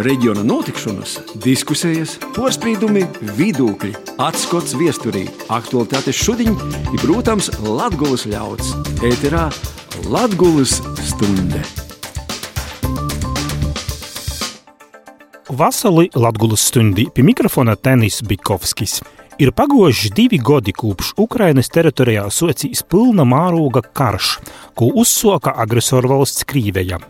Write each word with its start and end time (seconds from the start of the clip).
reģiona 0.00 0.42
notikšanas, 0.46 1.18
diskusijas, 1.44 2.16
porcelāna, 2.36 3.04
vidūkļi, 3.36 3.92
atskats 4.22 4.74
viesturī, 4.78 5.26
aktualitātes 5.52 6.16
šodien 6.16 6.56
ir, 6.92 6.98
protams, 7.02 7.50
Latvijas 7.60 8.24
ļauds. 8.30 8.72
Ēterā 9.04 9.48
Latvijas 10.08 10.78
stunde. 11.04 11.62
Vasarī 15.52 16.08
Latvijas 16.16 16.68
stundī 16.70 17.08
pie 17.12 17.24
mikrofona 17.26 17.76
Tenis 17.76 18.22
Bikovskis. 18.24 19.02
Ir 19.40 19.52
pagojuši 19.56 20.12
divi 20.16 20.38
gadi 20.38 20.72
kopš 20.76 21.14
Ukrainas 21.20 21.68
teritorijā 21.72 22.28
socīs 22.30 22.84
pilna 22.84 23.24
mēroga 23.28 23.82
karš, 23.82 24.36
ko 24.76 24.92
uzsoka 25.02 25.52
agresorvalsts 25.64 26.46
Krīveja. 26.48 27.00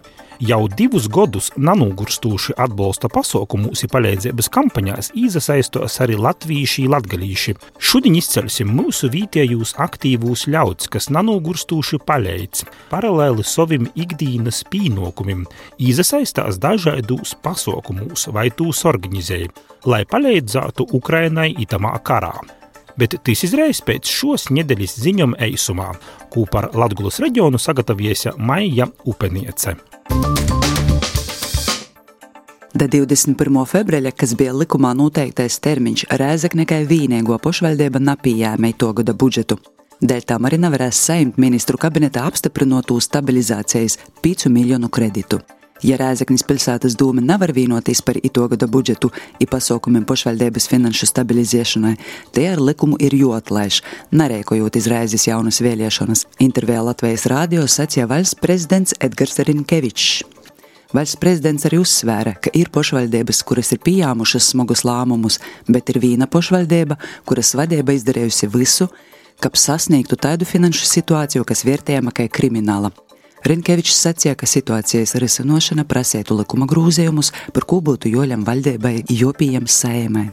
Jau 0.40 0.64
divus 0.70 1.08
gadus 1.12 1.50
nanogurstūši 1.60 2.54
atbalsta 2.60 3.10
pasaukumus 3.12 3.84
un 3.84 3.90
palīdzības 3.92 4.48
kampaņās 4.52 5.10
iesaistos 5.18 5.98
arī 6.04 6.16
latvieši 6.16 6.86
un 6.86 6.94
latgalīši. 6.94 7.54
Šodien 7.78 8.16
izcelsim 8.18 8.72
mūsu 8.72 9.10
vietējos 9.12 9.74
aktīvos 9.82 10.46
ļauds, 10.52 10.88
kas 10.92 11.10
nanogurstūši 11.12 12.00
palīdz, 12.08 12.64
paralēli 12.90 13.44
savim 13.46 13.90
ikdienas 13.92 14.62
pīnokumim, 14.72 15.44
iesaistās 15.78 16.58
dažādos 16.62 17.36
pasaukumus 17.44 18.28
vai 18.32 18.48
tūs 18.50 18.82
organizēja, 18.88 19.52
lai 19.86 20.02
palīdzētu 20.08 20.88
Ukrainai 20.96 21.52
itamā 21.62 21.94
karā. 22.06 22.34
Bet 22.98 23.16
tas 23.24 23.44
izraisa 23.46 23.86
pēc 23.88 24.10
šos 24.10 24.50
nedēļas 24.52 24.98
ziņām 25.00 25.38
eisumā, 25.48 25.92
ko 26.32 26.44
par 26.50 26.70
Latvijas 26.76 27.22
reģionu 27.24 27.60
sagatavojusi 27.60 28.36
Maija 28.36 28.90
Upeniece. 29.08 29.78
Da 32.72 32.88
21. 32.88 33.36
februāra, 33.68 34.10
kas 34.10 34.32
bija 34.34 34.54
likumā 34.56 34.90
noteiktais 34.98 35.60
termiņš, 35.62 36.06
Rēzeknekai 36.18 36.80
vīniego 36.88 37.38
pašvaldība 37.38 38.00
napījāmei 38.02 38.72
to 38.74 38.90
gada 38.96 39.14
budžetu. 39.14 39.60
Dēļ 40.02 40.24
tam 40.26 40.48
arī 40.48 40.58
nevarēs 40.58 40.98
saimt 40.98 41.38
ministru 41.38 41.78
kabinetā 41.78 42.24
apstiprinot 42.26 42.90
stabilizācijas 42.98 43.98
5 44.24 44.48
miljonu 44.50 44.88
kreditu. 44.88 45.38
Ja 45.82 45.96
Rēzeknis 45.98 46.44
pilsētas 46.46 46.94
doma 46.94 47.22
nevar 47.24 47.50
vienoties 47.54 48.02
par 48.06 48.14
ito 48.22 48.44
gada 48.48 48.68
budžetu 48.70 49.10
un 49.12 49.48
pasaukumiem 49.50 50.04
pašvaldības 50.06 50.68
finanšu 50.70 51.08
stabilizēšanai, 51.10 51.96
te 52.30 52.44
ar 52.46 52.62
likumu 52.62 52.98
ir 53.02 53.16
joatlaiž, 53.18 53.80
nerēkojot 54.14 54.78
izraizes 54.78 55.26
jaunas 55.26 55.58
vēlēšanas. 55.64 56.26
Intervijā 56.46 56.84
Latvijas 56.86 57.26
rādio 57.30 57.66
sacīja 57.66 58.06
valsts 58.06 58.38
prezidents 58.38 58.94
Edgars 59.02 59.42
Rinkevičs. 59.42 60.22
Valsts 60.92 61.18
prezidents 61.18 61.64
arī 61.66 61.80
uzsvēra, 61.82 62.36
ka 62.38 62.52
ir 62.54 62.70
pašvaldības, 62.70 63.42
kuras 63.48 63.72
ir 63.74 63.80
pieņēmušas 63.82 64.52
smagus 64.52 64.84
lēmumus, 64.86 65.40
bet 65.66 65.88
ir 65.90 65.98
viena 66.02 66.28
pašvaldība, 66.30 66.98
kuras 67.26 67.54
vadība 67.58 67.96
izdarījusi 67.96 68.50
visu, 68.52 68.90
ka 69.42 69.50
sasniegtu 69.50 70.20
tādu 70.20 70.46
finanšu 70.46 70.86
situāciju, 70.86 71.48
kas 71.48 71.64
vērtējama 71.66 72.12
kā 72.14 72.28
krimināla. 72.28 72.92
Rinkevičs 73.42 73.96
sacīja, 73.98 74.36
ka 74.38 74.46
situācijas 74.46 75.16
risinošana 75.18 75.82
prasētu 75.88 76.36
likuma 76.38 76.68
grūzījumus, 76.70 77.32
par 77.54 77.66
ko 77.66 77.80
būtu 77.82 78.12
joļam 78.12 78.44
valdībai 78.46 79.00
jopījams 79.10 79.80
saimai. 79.82 80.28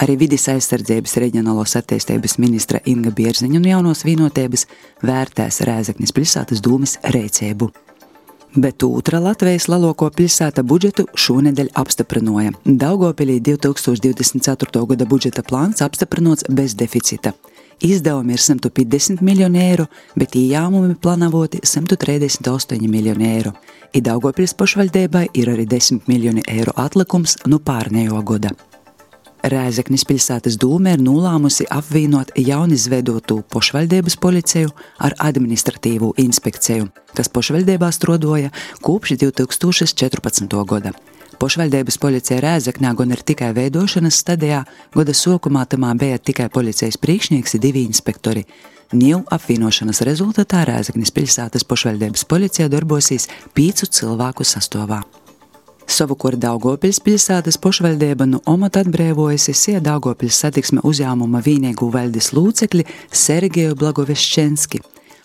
Arī 0.00 0.14
vidas 0.22 0.46
aizsardzības 0.48 1.18
reģionālos 1.20 1.76
attīstības 1.76 2.38
ministra 2.40 2.80
Inga 2.88 3.12
Bierziņa 3.12 3.60
un 3.60 3.68
jaunos 3.68 4.06
vienotības 4.08 4.64
vērtēs 5.04 5.60
Rēzaknis 5.68 6.16
pilsētas 6.16 6.64
dūmis 6.64 6.96
rēcību. 7.04 7.68
Bet 8.56 8.82
otra 8.82 9.20
Latvijas 9.20 9.68
laloko 9.68 10.08
pilsēta 10.10 10.64
budžetu 10.66 11.04
šonedēļ 11.14 11.68
apstiprināja. 11.78 12.56
Daugopilī 12.64 13.36
2024. 13.44 14.86
gada 14.90 15.06
budžeta 15.06 15.44
plāns 15.44 15.84
apstiprināts 15.84 16.48
bez 16.48 16.74
deficita. 16.74 17.34
Izdevumi 17.80 18.34
ir 18.36 18.40
150 18.44 19.22
miljoni 19.24 19.60
eiro, 19.64 19.86
bet 20.20 20.34
ieņēmumi 20.36 20.98
plānoti 21.00 21.62
138 21.64 22.88
miljoni 22.88 23.28
eiro. 23.30 23.54
Idaugopils 23.96 24.52
pašvaldībai 24.54 25.30
ir 25.34 25.48
arī 25.48 25.64
10 25.66 26.04
miljoni 26.10 26.44
eiro 26.46 26.74
atlikums 26.76 27.38
no 27.48 27.58
pārnējo 27.58 28.20
gada. 28.28 28.52
Rēzeknis 29.40 30.04
pilsētas 30.04 30.58
dūme 30.60 30.92
ir 30.92 31.00
nolēmusi 31.00 31.64
apvienot 31.72 32.34
jaunizveidotu 32.36 33.38
pašvaldības 33.54 34.18
policiju 34.20 34.74
ar 35.00 35.16
administratīvo 35.30 36.12
inspekciju, 36.20 36.90
kas 37.16 37.32
pašvaldībā 37.32 37.88
strodoja 37.96 38.52
kopš 38.84 39.16
2014. 39.24 40.60
gada. 40.68 40.92
Pašvaldības 41.40 41.96
policija 41.96 42.36
Rēzaknē 42.44 42.90
gan 42.98 43.14
ir 43.14 43.22
tikai 43.24 43.54
veidošanas 43.56 44.18
stadijā, 44.20 44.58
gada 44.92 45.14
sākumā 45.16 45.62
tamā 45.72 45.94
bija 45.96 46.18
tikai 46.20 46.50
policijas 46.52 46.98
priekšnieks 47.00 47.56
un 47.56 47.62
divi 47.62 47.84
inspektori. 47.88 48.42
Ņēmu 48.92 49.24
apvienošanas 49.32 50.02
rezultātā 50.04 50.66
Rēzaknis 50.68 51.14
pilsētas 51.16 51.64
pašvaldības 51.64 52.26
policija 52.28 52.68
darbosies 52.68 53.30
pīcu 53.56 53.88
cilvēku 53.88 54.44
sastāvā. 54.44 55.00
Savukārt 55.88 56.42
Daugopils 56.42 57.00
pilsētas 57.00 57.56
pašvaldība 57.56 58.28
no 58.28 58.42
omata 58.44 58.84
atbrīvojusi 58.84 59.54
sie 59.56 59.80
Daugopils 59.80 60.36
satiksme 60.44 60.84
uzņēmuma 60.84 61.40
vienīgu 61.46 61.88
valdes 61.94 62.34
lūcekli 62.36 62.84
Sergeju 63.10 63.80
Blagoveščenski. 63.80 64.82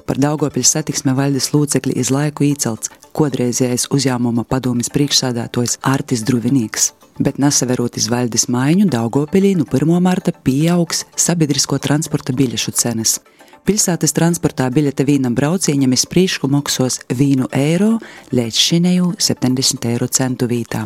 Par 0.08 0.22
Daugopils 0.22 0.72
satiksme 0.78 1.12
valdes 1.18 1.52
lūcekli 1.52 2.00
iz 2.00 2.14
laiku 2.14 2.48
īcelts 2.48 2.94
kodreizējais 3.16 3.88
uzņēmuma 3.96 4.44
padomjas 4.50 4.92
priekšsādātājs 4.94 5.80
Artis 5.88 6.24
Druvinīgs. 6.28 6.92
Bet 7.20 7.40
nesaverot 7.40 7.96
iz 7.96 8.10
valdes 8.12 8.50
maiņu, 8.52 8.90
Daugopilī 8.92 9.54
no 9.56 9.64
1. 9.70 9.94
marta 10.04 10.34
pieaugs 10.36 11.06
sabiedrisko 11.16 11.80
transporta 11.80 12.36
biļešu 12.36 12.76
cenas. 12.76 13.20
Pilsētas 13.66 14.14
transportā 14.14 14.68
biļete 14.70 15.06
vīnam 15.08 15.34
braucienam 15.34 15.96
iz 15.96 16.04
priekšu 16.06 16.52
maksās 16.52 17.00
1 17.10 17.48
eiro 17.56 17.96
līdz 18.36 18.60
šinēju 18.68 19.16
70 19.18 19.90
eiro 19.94 20.12
centu 20.12 20.52
vītā. 20.52 20.84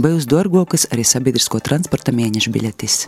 Būs 0.00 0.28
dārgākas 0.30 0.86
arī 0.94 1.02
sabiedrisko 1.04 1.58
transporta 1.64 2.14
mēneša 2.14 2.54
biļetes. 2.54 3.00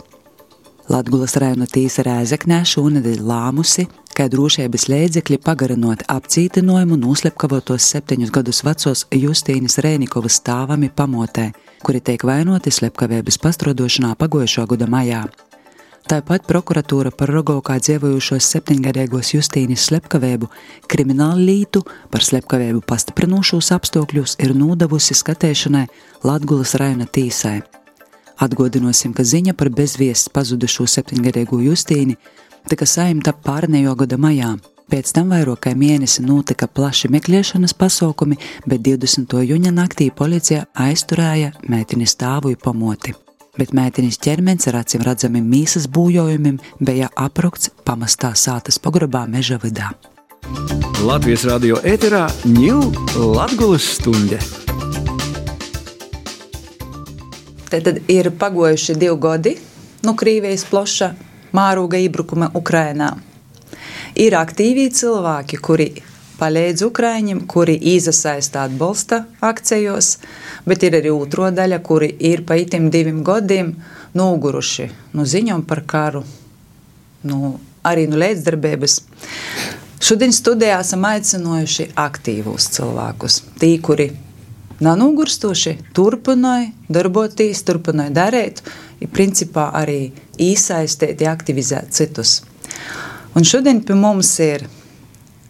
Latvijas 0.91 1.37
rajona 1.39 1.63
tīsa 1.63 2.03
Rēzeknē 2.03 2.57
šonadēļ 2.67 3.21
lāmusi, 3.23 3.85
ka 4.17 4.25
drošības 4.27 4.89
līdzekļi 4.91 5.37
pagarinot 5.45 6.01
apcietinājumu 6.11 6.97
noslepkavotos 6.99 7.85
septiņus 7.93 8.33
gadus 8.35 8.59
vecos 8.67 9.05
Justīnas 9.15 9.79
Rēnikovas 9.83 10.41
stāvami 10.41 10.89
pamotē, 10.91 11.53
kuri 11.87 12.01
tiek 12.03 12.25
vainoti 12.27 12.73
slepkavības 12.75 13.39
pastrodošanā 13.39 14.11
pagojušo 14.19 14.65
gada 14.73 14.89
maijā. 14.91 15.23
Tāpat 16.03 16.43
prokuratūra 16.49 17.13
par 17.15 17.31
Rogovkā 17.31 17.77
dzīvojušos 17.79 18.49
septiņgadīgos 18.51 19.31
Justīnas 19.37 19.85
slepkavēbu 19.87 20.49
kriminālu 20.91 21.47
lītu 21.47 21.85
par 22.11 22.27
slepkavēbu 22.27 22.83
pastiprinošos 22.83 23.71
apstākļus 23.77 24.35
ir 24.43 24.51
nodevusi 24.51 25.15
skatēšanai 25.15 25.85
Latvijas 26.27 26.75
rajona 26.83 27.07
tīsai. 27.07 27.61
Atgādināsim, 28.41 29.13
ka 29.13 29.23
ziņa 29.23 29.53
par 29.53 29.69
bezviests 29.69 30.31
pazudušo 30.33 30.87
septiņgadīgo 30.89 31.59
Justīnu 31.61 32.17
tika 32.69 32.87
saimta 32.89 33.33
pārnējo 33.33 33.95
gada 33.99 34.17
maijā. 34.17 34.55
Pēc 34.91 35.13
tam 35.15 35.31
vairāk 35.33 35.63
kā 35.65 35.71
mēnesi 35.77 36.21
notika 36.25 36.67
plaši 36.67 37.09
meklēšanas 37.13 37.73
pasākumi, 37.79 38.37
bet 38.67 38.83
20. 38.83 39.39
jūņa 39.47 39.71
naktī 39.73 40.09
policija 40.13 40.65
aizturēja 40.73 41.53
meitenes 41.69 42.13
stāvu 42.17 42.53
pamoti. 42.61 43.13
Bet 43.57 43.73
meitenes 43.73 44.17
ķermenis 44.17 44.67
ar 44.71 44.79
acīm 44.81 45.03
redzamiem 45.05 45.45
mīsas 45.45 45.85
būvojumiem 45.85 46.57
bija 46.81 47.11
aprokts 47.15 47.69
pamestā 47.85 48.33
sātas 48.33 48.81
pograbā 48.81 49.27
meža 49.29 49.59
vidā. 49.61 49.93
Latvijas 51.05 51.45
radio 51.47 51.79
ēterā 51.85 52.25
ņūl 52.49 52.89
Latvijas 53.37 53.87
stunde. 53.99 54.41
Tad 57.81 57.99
ir 58.07 58.29
pagojuši 58.37 58.95
divi 58.95 59.17
gadi 59.17 59.55
no 60.03 60.13
Krievijas 60.15 60.65
plaša 60.69 61.13
māroga 61.53 61.97
iebrukuma 61.97 62.51
Ukrajinā. 62.53 63.13
Ir 64.19 64.35
aktīvi 64.37 64.89
cilvēki, 64.93 65.57
kuri 65.57 65.87
palīdz 66.37 66.83
Ukrāņiem, 66.85 67.43
kuri 67.49 67.75
iesaista 67.93 68.65
atbalsta 68.67 69.23
akcijos, 69.41 70.17
bet 70.69 70.83
ir 70.83 70.99
arī 70.99 71.13
otro 71.13 71.49
daļa, 71.53 71.79
kuri 71.85 72.11
ir 72.19 72.43
pa 72.45 72.57
itim 72.59 72.89
diviem 72.93 73.23
gadiem 73.25 73.73
noguruši 74.17 74.89
no 75.17 75.25
ziņām 75.25 75.63
par 75.69 75.83
karu, 75.89 76.23
no, 77.23 77.55
arī 77.83 78.05
no 78.09 78.19
līdzdarbības. 78.21 78.99
Šodien 80.03 80.33
studijā 80.35 80.81
esam 80.83 81.05
aicinājuši 81.07 81.93
aktīvus 81.95 82.67
cilvēkus, 82.75 83.39
tī, 83.61 83.77
kuri 83.81 84.11
nanogurstoši 84.83 85.77
turpināja 85.95 86.71
darboties, 86.93 87.63
turpināja 87.65 88.13
darīt, 88.15 88.61
ir 89.01 89.11
principā 89.13 89.69
arī 89.79 90.11
iesaistīt, 90.41 91.23
aktivizēt 91.29 91.91
citus. 91.95 92.41
Un 93.33 93.47
šodien 93.47 93.81
pie 93.81 93.95
mums 93.97 94.35
ir 94.43 94.67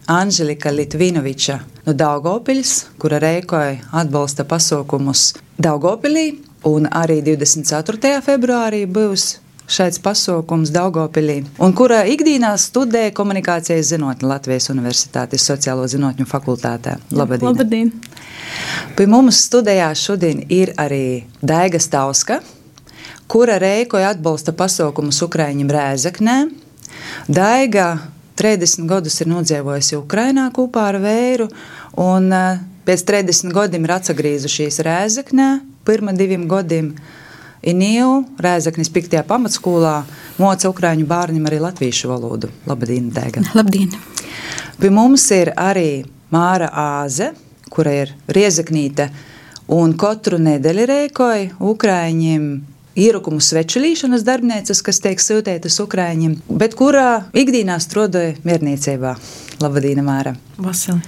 Anželika 0.08 0.72
Litvinoviča 0.72 1.60
no 1.86 1.94
Daugopils, 1.94 2.86
kura 3.00 3.20
reikoja 3.24 3.78
atbalsta 3.92 4.44
pasaukumus 4.48 5.34
Daugopilī, 5.60 6.40
un 6.68 6.88
arī 6.92 7.22
24. 7.24 8.20
februārī 8.24 8.84
būs 8.88 9.43
šāds 9.70 10.00
pasākums 10.04 10.72
Daugopilī, 10.74 11.44
un 11.64 11.74
kura 11.76 12.04
ikdienā 12.10 12.54
studē 12.60 13.08
komunikācijas 13.16 13.94
zinātni 13.94 14.28
Latvijas 14.30 14.70
Universitātes 14.74 15.46
sociālo 15.48 15.86
zinātņu 15.90 16.28
fakultātē. 16.30 16.98
Labadien! 17.16 17.52
Labadien. 17.52 17.94
Pie 18.98 19.08
mums 19.10 19.40
studijā 19.48 19.90
šodien 19.98 20.44
ir 20.52 20.74
arī 20.80 21.24
Daiga 21.42 21.80
Stauska, 21.82 22.42
kura 23.32 23.58
rēkoja 23.62 24.14
atbalsta 24.14 24.54
pasaukumus 24.58 25.22
Ukraiņiem 25.26 25.72
Rēzaknē. 25.74 26.38
Daiga 27.28 27.88
30 28.40 28.88
gadus 28.90 29.20
ir 29.22 29.30
nodzīvojusi 29.32 29.98
Ukrainā 30.00 30.50
kopā 30.54 30.90
ar 30.92 31.00
vēru, 31.04 31.48
un 32.02 32.30
eh, 32.34 32.62
pēc 32.88 33.06
30 33.10 33.54
gadiem 33.56 33.88
ir 33.88 33.96
atgriezušies 33.96 34.82
Rēzaknē, 34.86 35.50
pirmā 35.88 36.16
diviem 36.18 36.48
gadiem. 36.52 36.94
Inīvu 37.64 38.24
Rēzaknis 38.44 38.90
5. 38.92 39.22
pamatskolā 39.24 40.02
moca 40.36 40.68
ukrāņu 40.68 41.06
bērniem 41.08 41.46
arī 41.48 41.62
latviešu 41.64 42.10
valodu. 42.12 42.50
Labdien, 42.68 43.08
Dēga! 43.16 43.46
Labdien! 43.56 43.94
Pie 44.82 44.90
mums 44.92 45.24
ir 45.32 45.54
arī 45.56 46.04
Māra 46.34 46.68
Āze, 46.68 47.30
kura 47.72 47.94
ir 48.02 48.12
riezaknīte 48.28 49.08
un 49.72 49.94
katru 49.96 50.42
nedēļu 50.44 50.88
rēkoja 50.90 51.46
ukrāņiem 51.64 52.50
īrukumu 53.00 53.40
svečulīšanas 53.40 54.26
darbnīcas, 54.28 54.82
kas 54.84 55.00
tiek 55.06 55.24
sūtītas 55.24 55.80
ukrāņiem, 55.86 56.36
bet 56.52 56.76
kurā 56.76 57.30
ikdienā 57.32 57.78
strādāja 57.80 58.36
mierniecībā. 58.44 59.16
Labdien, 59.64 60.04
Māra! 60.04 60.36
Vasili! 60.60 61.00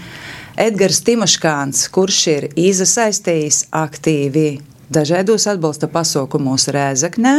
Edgars 0.55 1.01
Timoškāns, 1.03 1.83
kurš 1.91 2.21
ir 2.31 2.47
iesaistījis 2.55 3.65
aktīvi 3.75 4.47
dažādos 4.93 5.47
atbalsta 5.49 5.89
pasaukumos 5.91 6.67
Rēzaknē, 6.73 7.35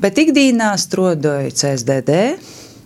bet 0.00 0.18
ikdienā 0.22 0.72
strādāja 0.80 1.52
CSDD. 1.62 2.18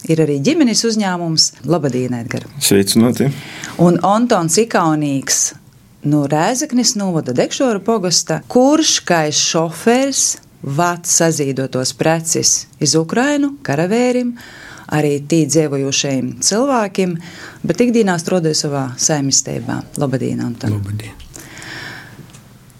Ir 0.04 0.20
arī 0.20 0.34
ģimenes 0.44 0.82
uzņēmums 0.84 1.44
Labadien, 1.64 2.12
Edgars. 2.18 2.50
Sveicināti! 2.60 3.30
Un 3.80 3.96
Antons 4.04 4.58
Ikaunīgs 4.60 5.38
no 6.04 6.26
Rēzaknes 6.28 6.92
novada 7.00 7.32
Dekšora 7.32 7.80
pogasta, 7.80 8.42
kurš 8.52 8.98
kā 9.08 9.22
šofērs 9.32 10.26
vāc 10.64 11.08
sazīdotos 11.08 11.94
preces 11.96 12.54
iz 12.84 12.94
Ukrainu, 13.00 13.54
karavērim, 13.64 14.36
arī 14.92 15.18
tī 15.28 15.44
dzīvojošajiem 15.48 16.30
cilvēkiem, 16.44 17.18
bet 17.64 17.84
ikdienā 17.88 18.20
strādāja 18.20 18.64
savā 18.66 18.86
saimistībā. 19.00 19.82
Labadien, 20.00 20.44
Anton! 20.44 20.76
Labdien! 20.76 21.23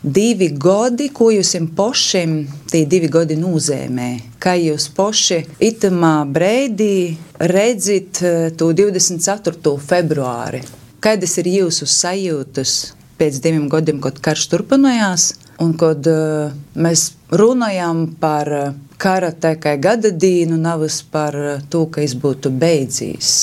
Divi 0.04 0.50
gadi, 0.52 1.08
ko 1.08 1.30
jūs 1.32 1.54
pašiem 1.76 2.36
tie 2.70 2.84
divi 2.86 3.08
gadi 3.08 3.36
nozīmē. 3.40 4.10
Kā 4.38 4.54
jūs 4.60 4.90
paši 4.92 5.40
itamā 5.64 6.26
brīdī 6.28 7.16
redzat 7.40 8.20
to 8.58 8.72
24. 8.76 9.78
februāri? 9.80 10.60
Kādas 11.00 11.38
ir 11.40 11.48
jūsu 11.48 11.88
sajūtas 11.88 12.94
pēc 13.18 13.40
diviem 13.40 13.68
gadiem, 13.72 14.00
kad 14.04 14.20
karš 14.20 14.48
turpinājās? 14.52 15.32
Un 15.62 15.72
kad 15.78 16.06
uh, 16.10 16.52
mēs 16.74 17.12
runājam 17.30 18.08
par 18.20 18.74
kara 18.98 19.30
tikai 19.30 19.76
gada 19.78 20.10
dienu, 20.10 20.58
nevis 20.58 21.00
par 21.02 21.36
to, 21.70 21.86
ka 21.86 22.02
es 22.02 22.16
būtu 22.18 22.50
beidzījis. 22.50 23.34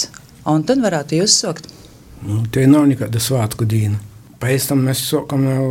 Un 0.51 0.65
tad 0.67 0.81
varētu 0.83 1.21
jūs 1.21 1.37
sākt. 1.43 1.69
Nu, 2.25 2.43
tie 2.53 2.67
nav 2.69 2.85
nekāda 2.89 3.21
svētku 3.21 3.65
diena. 3.69 4.01
Pēc 4.41 4.71
tam 4.71 4.85
mēs 4.87 5.03
sākam 5.05 5.45
jau 5.45 5.65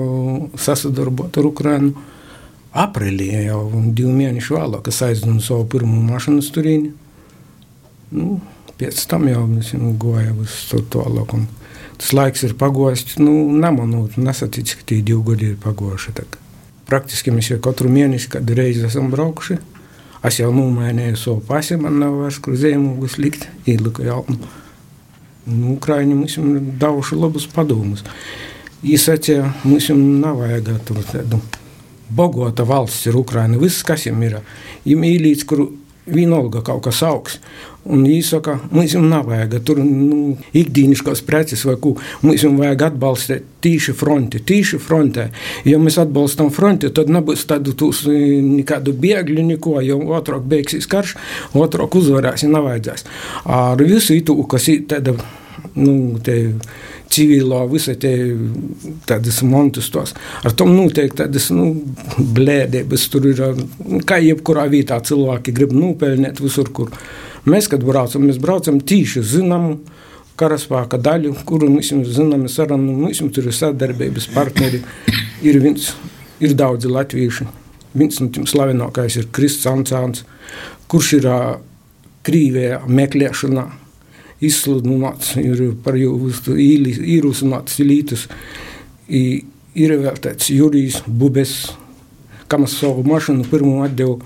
sasadarbot 0.61 1.38
ar 1.40 1.49
Ukrajinu. 1.49 2.06
Aprīlī 2.70 3.32
jau 3.49 3.64
divu 3.90 4.12
mēnešu 4.14 4.55
vēlāk, 4.55 4.84
kas 4.87 5.00
aizdevu 5.08 5.40
savu 5.43 5.64
pirmo 5.72 5.99
mašīnu 6.06 6.44
turīni. 6.55 6.93
Nu, 8.14 8.37
pēc 8.78 9.00
tam 9.11 9.26
jau 9.26 9.43
mēs 9.50 9.72
gājām 9.75 10.44
uz 10.44 10.55
to 10.70 10.84
tālāk. 10.94 11.34
Tas 12.00 12.14
laiks 12.17 12.46
ir 12.46 12.55
pagājis, 12.61 13.19
nu, 13.19 13.34
nemanot, 13.58 14.14
nesaticis, 14.17 14.78
ka 14.78 14.87
tie 14.93 15.00
divi 15.02 15.20
gadi 15.26 15.50
ir 15.50 15.58
pagojuši. 15.61 16.14
Praktiski 16.87 17.34
mēs 17.34 17.50
jau 17.50 17.58
katru 17.62 17.90
mēnesi, 17.93 18.31
kad 18.31 18.49
reizi 18.56 18.87
esam 18.87 19.11
braukuši. 19.11 19.58
Es 20.26 20.38
jau 20.38 20.50
nomainīju 20.55 21.19
savu 21.19 21.43
pasi, 21.49 21.76
man 21.81 21.99
nav 22.00 22.17
vairs 22.22 22.38
kur 22.44 22.56
zīmogus 22.61 23.19
likt, 23.19 23.49
ieliku 23.69 24.05
jaunu. 24.05 24.38
Nu, 25.50 25.75
Ukraiņi 25.75 26.17
mums 26.17 26.37
ir 26.38 26.58
devuši 26.81 27.17
labus 27.19 27.46
padomus. 27.50 28.05
Īsacīja, 28.81 29.44
mums 29.69 29.91
nav 29.93 30.41
vajag 30.41 30.71
tur 30.88 31.03
tādu 31.05 31.41
bogota 32.11 32.65
valsts 32.65 33.06
ir 33.11 33.19
Ukraina. 33.21 33.59
Viss, 33.61 33.85
kas 33.87 34.06
viņam 34.06 34.23
ir, 34.27 34.38
ir 34.88 35.27
līdz, 35.27 35.44
kur 35.47 35.67
vienalga 36.11 36.62
kaut 36.65 36.82
kas 36.87 37.03
augs. 37.06 37.38
Un 37.91 38.03
īsaka, 38.05 38.59
mums 38.75 38.93
jau 38.93 39.00
nav 39.00 39.31
vajag 39.31 39.55
tur 39.65 39.79
nu, 39.81 40.35
ikdienas 40.56 41.23
preces 41.25 41.62
vai 41.65 41.77
ko. 41.81 41.94
Mums 42.25 42.44
jau 42.44 42.50
vajag 42.56 42.87
atbalstīt 42.91 43.47
tīši 43.65 43.94
fronti, 43.97 44.43
tīši 44.44 44.81
frontē. 44.82 45.31
Ja 45.69 45.81
mēs 45.81 45.97
atbalstam 46.00 46.50
fronti, 46.53 46.91
tad 46.97 47.12
nebūs 47.12 47.47
tādu 47.49 47.73
tūs, 47.77 48.03
nekādu 48.09 48.93
bēgļu, 49.00 49.47
neko, 49.55 49.79
jo 49.87 50.00
otrāk 50.17 50.44
beigsies 50.49 50.88
karš, 50.91 51.17
otrāk 51.56 51.97
uzvarēs, 52.00 52.44
ja 52.44 52.53
nevajadzēs. 52.53 53.06
Ar 53.44 53.81
visu 53.81 54.17
itu, 54.17 54.37
kas 54.50 54.69
ir 54.73 54.85
tāda, 54.91 55.17
nu, 55.77 56.19
te, 56.25 56.37
civilo, 57.11 57.61
visai 57.71 57.97
tādas 59.09 59.41
montus 59.47 59.91
tos. 59.93 60.15
Ar 60.45 60.55
tom 60.57 60.73
noteikti 60.77 61.23
tādas 61.23 61.51
nu, 61.55 61.73
blēdības 62.19 63.07
tur 63.12 63.31
ir, 63.31 63.43
kā 64.09 64.21
jebkurā 64.23 64.69
vietā 64.73 65.01
cilvēki 65.05 65.55
grib 65.57 65.75
nopelnīt 65.77 66.43
visur, 66.43 66.71
kur 66.75 66.93
mēs, 67.49 67.71
kad 67.71 67.85
braucam, 67.87 68.27
mēs 68.29 68.41
braucam 68.43 68.81
tīši 68.81 69.25
zinamu 69.37 69.79
karaspēka 70.41 71.01
daļu, 71.03 71.35
kuru 71.49 71.69
mēs 71.73 71.93
zinām, 72.15 72.47
sarunu, 72.49 72.95
mums 73.03 73.21
tur 73.35 73.51
ir 73.51 73.56
sadarbības 73.56 74.31
partneri, 74.35 74.81
ir 75.45 75.61
viens, 75.61 75.93
ir 76.41 76.56
daudzi 76.56 76.91
latvieši. 76.91 77.49
Viens 77.91 78.21
no 78.23 78.31
tiem 78.31 78.47
slavenākais 78.47 79.19
ir 79.19 79.29
Kristis 79.35 79.67
Ansāns, 79.67 80.23
kurš 80.91 81.17
ir 81.19 81.29
Krīvijā 82.25 82.83
meklēšanā 82.87 83.67
izsludināts, 84.45 85.35
ir 85.41 85.75
par 85.85 85.99
jūsu 86.01 86.57
īrusināts 86.57 87.81
lītus. 87.85 88.27
Ir 89.11 89.97
vēl 90.01 90.21
tāds 90.23 90.51
Jurijs 90.51 91.01
Bubes, 91.06 91.73
kam 92.51 92.67
es 92.67 92.77
savu 92.81 93.05
mašīnu 93.06 93.47
pirmo 93.51 93.85
atdevu. 93.87 94.20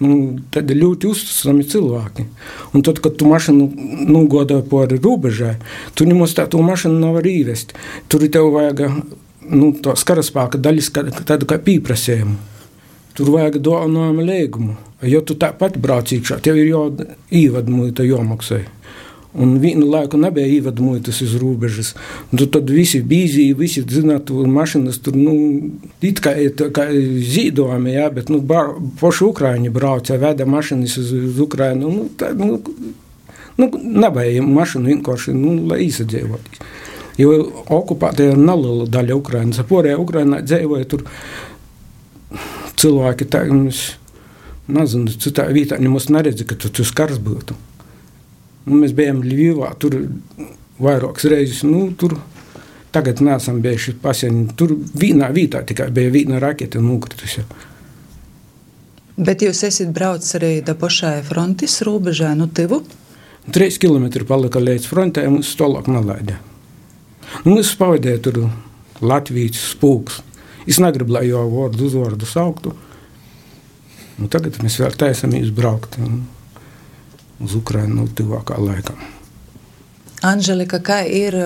Nu, 0.00 0.14
tad 0.48 0.70
ļoti 0.72 1.10
uzticami 1.10 1.64
cilvēki. 1.68 2.24
Un 2.72 2.84
tad, 2.84 3.02
kad 3.04 3.18
tu 3.20 3.28
mašīnu 3.28 4.06
nogodā 4.08 4.62
par 4.64 4.88
robežai, 4.94 5.58
tu 5.92 6.06
nemaz 6.08 6.32
tā 6.36 6.46
to 6.48 6.62
mašīnu 6.64 7.02
nevar 7.02 7.28
īvest. 7.28 7.74
Tur 8.08 8.24
tev 8.32 8.48
vajag 8.54 8.80
nu, 9.50 9.74
to 9.84 9.92
karaspēka 9.92 10.60
daļas, 10.62 10.88
tādu 11.28 11.48
kā 11.50 11.60
pieprasījumu. 11.60 12.38
Tur 13.18 13.32
vajag 13.34 13.60
dāvinājumu 13.60 14.24
līgumu. 14.24 14.78
Ja 15.04 15.20
tu 15.20 15.36
tāpat 15.36 15.76
brauc 15.80 16.12
iekšā, 16.12 16.40
tev 16.44 16.56
ir 16.60 16.70
jau 16.70 16.84
īvadmuita 17.28 18.04
jāmaksā. 18.08 18.62
Un 19.34 19.58
vienu 19.62 19.86
laiku 19.86 20.18
nebija 20.18 20.46
ievadmuitas 20.46 21.20
uz 21.22 21.36
robežas. 21.38 21.92
Nu, 22.32 22.46
tad 22.50 22.70
visi 22.70 22.98
bija, 23.02 23.54
visi 23.54 23.84
zinātu, 23.86 24.42
mašīnas 24.50 24.98
tur, 25.04 25.14
nu, 25.14 25.34
it 26.02 26.18
kā, 26.24 26.32
kā 26.74 26.88
zīdojumi, 26.90 27.92
jā, 27.94 28.08
bet, 28.16 28.32
nu, 28.32 28.40
bar, 28.42 28.72
poši 28.98 29.28
Ukraiņi 29.28 29.70
brauca, 29.70 30.18
veda 30.18 30.48
mašīnas 30.50 30.98
uz, 30.98 31.14
uz 31.30 31.38
Ukrainu. 31.46 31.92
Nu, 31.94 32.08
tā, 32.18 32.32
nu, 32.34 32.58
nu, 33.60 33.70
nebija 34.02 34.42
mašīnu 34.42 34.96
vienkārši, 34.96 35.36
nu, 35.38 35.54
lai 35.70 35.84
izsadzīvoties. 35.86 36.66
Jo 37.20 37.38
okupēta 37.70 38.32
ir 38.32 38.38
neliela 38.40 38.90
daļa 38.90 39.14
Ukrainas. 39.14 39.62
Porējā 39.70 39.98
Ukrainā 40.00 40.42
dzīvoja 40.42 40.90
tur 40.90 41.06
cilvēki, 42.80 43.30
tā, 43.30 43.46
nu, 43.46 43.70
nezinu, 44.74 45.18
citā 45.22 45.46
vietā 45.54 45.78
nemaz 45.78 46.10
neredzi, 46.10 46.48
ka 46.48 46.58
tur 46.58 46.74
tas 46.80 46.90
kars 46.96 47.22
būtu. 47.22 47.69
Nu, 48.66 48.80
mēs 48.82 48.92
bijām 48.96 49.22
Ļuvijā, 49.24 49.72
tur 49.80 49.96
vairākas 50.80 51.26
reizes. 51.32 51.62
Nu, 51.66 51.86
tur 51.96 52.18
tagad 52.94 53.22
neesam 53.24 53.60
bijuši 53.64 53.96
pasienī. 54.02 54.48
Tur 54.58 54.74
vienā 54.76 55.30
vietā 55.34 55.62
tikai 55.66 55.90
bija 55.94 56.12
viena 56.14 56.40
raketa 56.42 56.82
nokritusi. 56.84 57.44
Bet 59.20 59.42
jūs 59.44 59.62
esat 59.68 59.92
braucis 59.92 60.36
arī 60.38 60.52
da 60.64 60.74
pašai 60.78 61.20
frontes 61.26 61.80
robežai, 61.84 62.32
nu 62.38 62.48
tivu? 62.48 62.80
Trīs 63.52 63.76
kilometri 63.80 64.24
palika 64.28 64.60
līdz 64.62 64.86
frontē, 64.88 65.26
un 65.28 65.38
mums 65.38 65.52
tālāk 65.58 65.88
nelaida. 65.90 66.38
Nu, 67.44 67.56
mēs 67.56 67.74
pavadījām 67.78 68.22
tur 68.24 68.40
Latvijas 69.00 69.60
spūks. 69.74 70.20
Es 70.68 70.78
negribu, 70.82 71.16
lai 71.16 71.26
jau 71.28 71.46
vārdu 71.52 71.86
uzvārdu 71.88 72.28
sauktu. 72.28 72.74
Nu, 74.20 74.28
tagad 74.32 74.58
mēs 74.64 74.76
vēl 74.80 74.96
taisamies 75.00 75.52
braukt. 75.56 75.96
Un, 76.00 76.22
uz 77.40 77.56
Ukrajinu 77.58 78.04
nu, 78.04 78.08
tuvākā 78.08 78.58
laikā. 78.60 78.96
Anželika, 80.26 80.80
kā 80.84 81.02
ir 81.08 81.36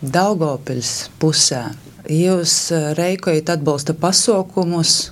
Daugopils 0.00 1.10
pusē? 1.20 1.66
Jūs 2.08 2.54
reikojat 2.96 3.54
atbalsta 3.54 3.94
pasaukumus 3.96 5.10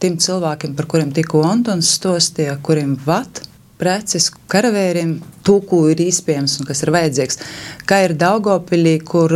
tiem 0.00 0.16
cilvēkiem, 0.20 0.74
par 0.76 0.88
kuriem 0.88 1.12
tikko 1.16 1.42
Antons 1.44 1.90
stostīja, 1.98 2.56
kuriem 2.64 2.94
vat 3.04 3.42
preces 3.80 4.28
karavīriem, 4.52 5.18
to, 5.44 5.58
ko 5.64 5.86
ir 5.92 6.00
iespējams 6.04 6.58
un 6.60 6.68
kas 6.68 6.84
ir 6.84 6.92
vajadzīgs. 6.96 7.40
Kā 7.88 8.02
ir 8.04 8.16
Daugopilī, 8.20 8.98
kur 9.04 9.32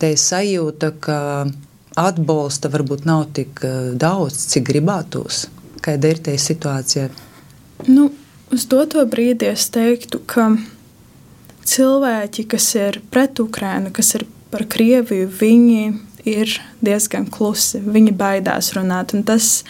te 0.00 0.12
sajūta, 0.20 0.92
ka 1.04 1.18
atbalsta 2.00 2.70
varbūt 2.72 3.04
nav 3.08 3.28
tik 3.36 3.60
eh, 3.64 3.92
daudz, 4.00 4.46
cik 4.52 4.66
gribētos. 4.72 5.44
Kāda 5.84 6.10
ir 6.10 6.20
tā 6.24 6.34
situācija? 6.40 7.10
Nu, 7.92 8.08
uz 8.54 8.66
doto 8.70 9.02
brīdi 9.10 9.48
es 9.50 9.66
teiktu, 9.74 10.20
ka 10.30 10.52
cilvēki, 11.66 12.46
kas 12.54 12.70
ir 12.78 13.00
pret 13.10 13.40
Ukrajinu, 13.42 13.92
kas 13.94 14.14
ir 14.18 14.26
par 14.52 14.66
Krieviju, 14.70 15.28
viņi 15.40 15.84
ir 16.28 16.54
diezgan 16.84 17.26
klusi. 17.30 17.82
Viņi 17.82 18.14
baidās 18.16 18.72
runāt. 18.76 19.14
Tas 19.26 19.64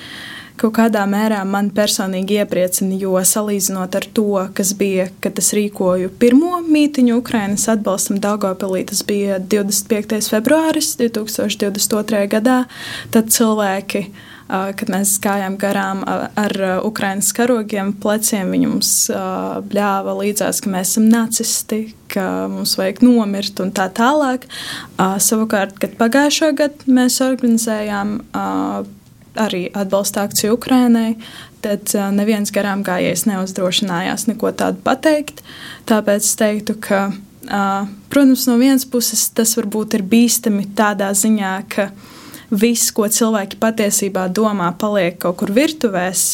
kaut 0.61 0.77
kādā 0.77 1.03
mērā 1.11 1.41
man 1.49 1.71
personīgi 1.75 2.39
iepriecina, 2.43 2.95
jo 3.01 3.17
salīdzinot 3.19 3.97
ar 3.99 4.07
to, 4.15 4.29
kas 4.55 4.75
bija, 4.79 5.09
kad 5.25 5.41
es 5.41 5.51
rīkoju 5.57 6.13
pirmo 6.21 6.61
mītiņu 6.67 7.17
Ukrainas 7.19 7.67
atbalstam 7.73 8.21
Daugopilī, 8.23 8.85
tas 8.91 9.03
bija 9.07 9.41
25. 9.41 10.21
februāris 10.31 10.95
2022. 11.01 12.23
gadā, 12.37 12.61
tad 13.15 13.35
cilvēki 13.35 14.07
kad 14.49 14.91
mēs 14.93 15.17
gājām 15.25 15.57
garām 15.61 16.03
ar 16.05 16.55
Ukraiņas 16.85 17.31
karogiem, 17.37 17.93
pleciem. 18.01 18.51
Viņi 18.55 18.71
mums 18.71 18.91
bļāva 19.71 20.17
līdzās, 20.21 20.61
ka 20.65 20.73
mēs 20.75 20.95
esam 20.95 21.09
nacisti, 21.13 21.81
ka 22.13 22.47
mums 22.53 22.77
vajag 22.79 23.01
nomirt 23.07 23.63
un 23.65 23.73
tā 23.75 23.89
tālāk. 23.95 24.45
Savukārt, 24.99 25.79
kad 25.81 25.97
pagājušo 26.01 26.53
gadu 26.59 26.99
mēs 27.01 27.21
organizējām 27.25 28.19
arī 29.35 29.65
atbalsta 29.75 30.23
akciju 30.29 30.55
Ukrainai, 30.55 31.17
tad 31.65 31.91
neviens 32.15 32.53
garām 32.55 32.85
gājējs 32.87 33.25
neuzdrošinājās 33.27 34.29
neko 34.29 34.53
tādu 34.55 34.79
pateikt. 34.85 35.41
Tāpēc 35.89 36.23
es 36.23 36.37
teiktu, 36.39 36.77
ka, 36.79 37.01
protams, 38.13 38.45
no 38.47 38.59
vienas 38.61 38.85
puses 38.87 39.25
tas 39.35 39.57
varbūt 39.59 39.97
ir 39.99 40.05
bīstami 40.07 40.69
tādā 40.79 41.11
ziņā, 41.17 41.55
ka 41.73 41.89
viss, 42.51 42.93
ko 42.95 43.09
cilvēki 43.09 43.61
patiesībā 43.63 44.29
domā, 44.35 44.73
paliek 44.79 45.19
kaut 45.23 45.39
kur 45.43 45.53
virtuvēs. 45.55 46.27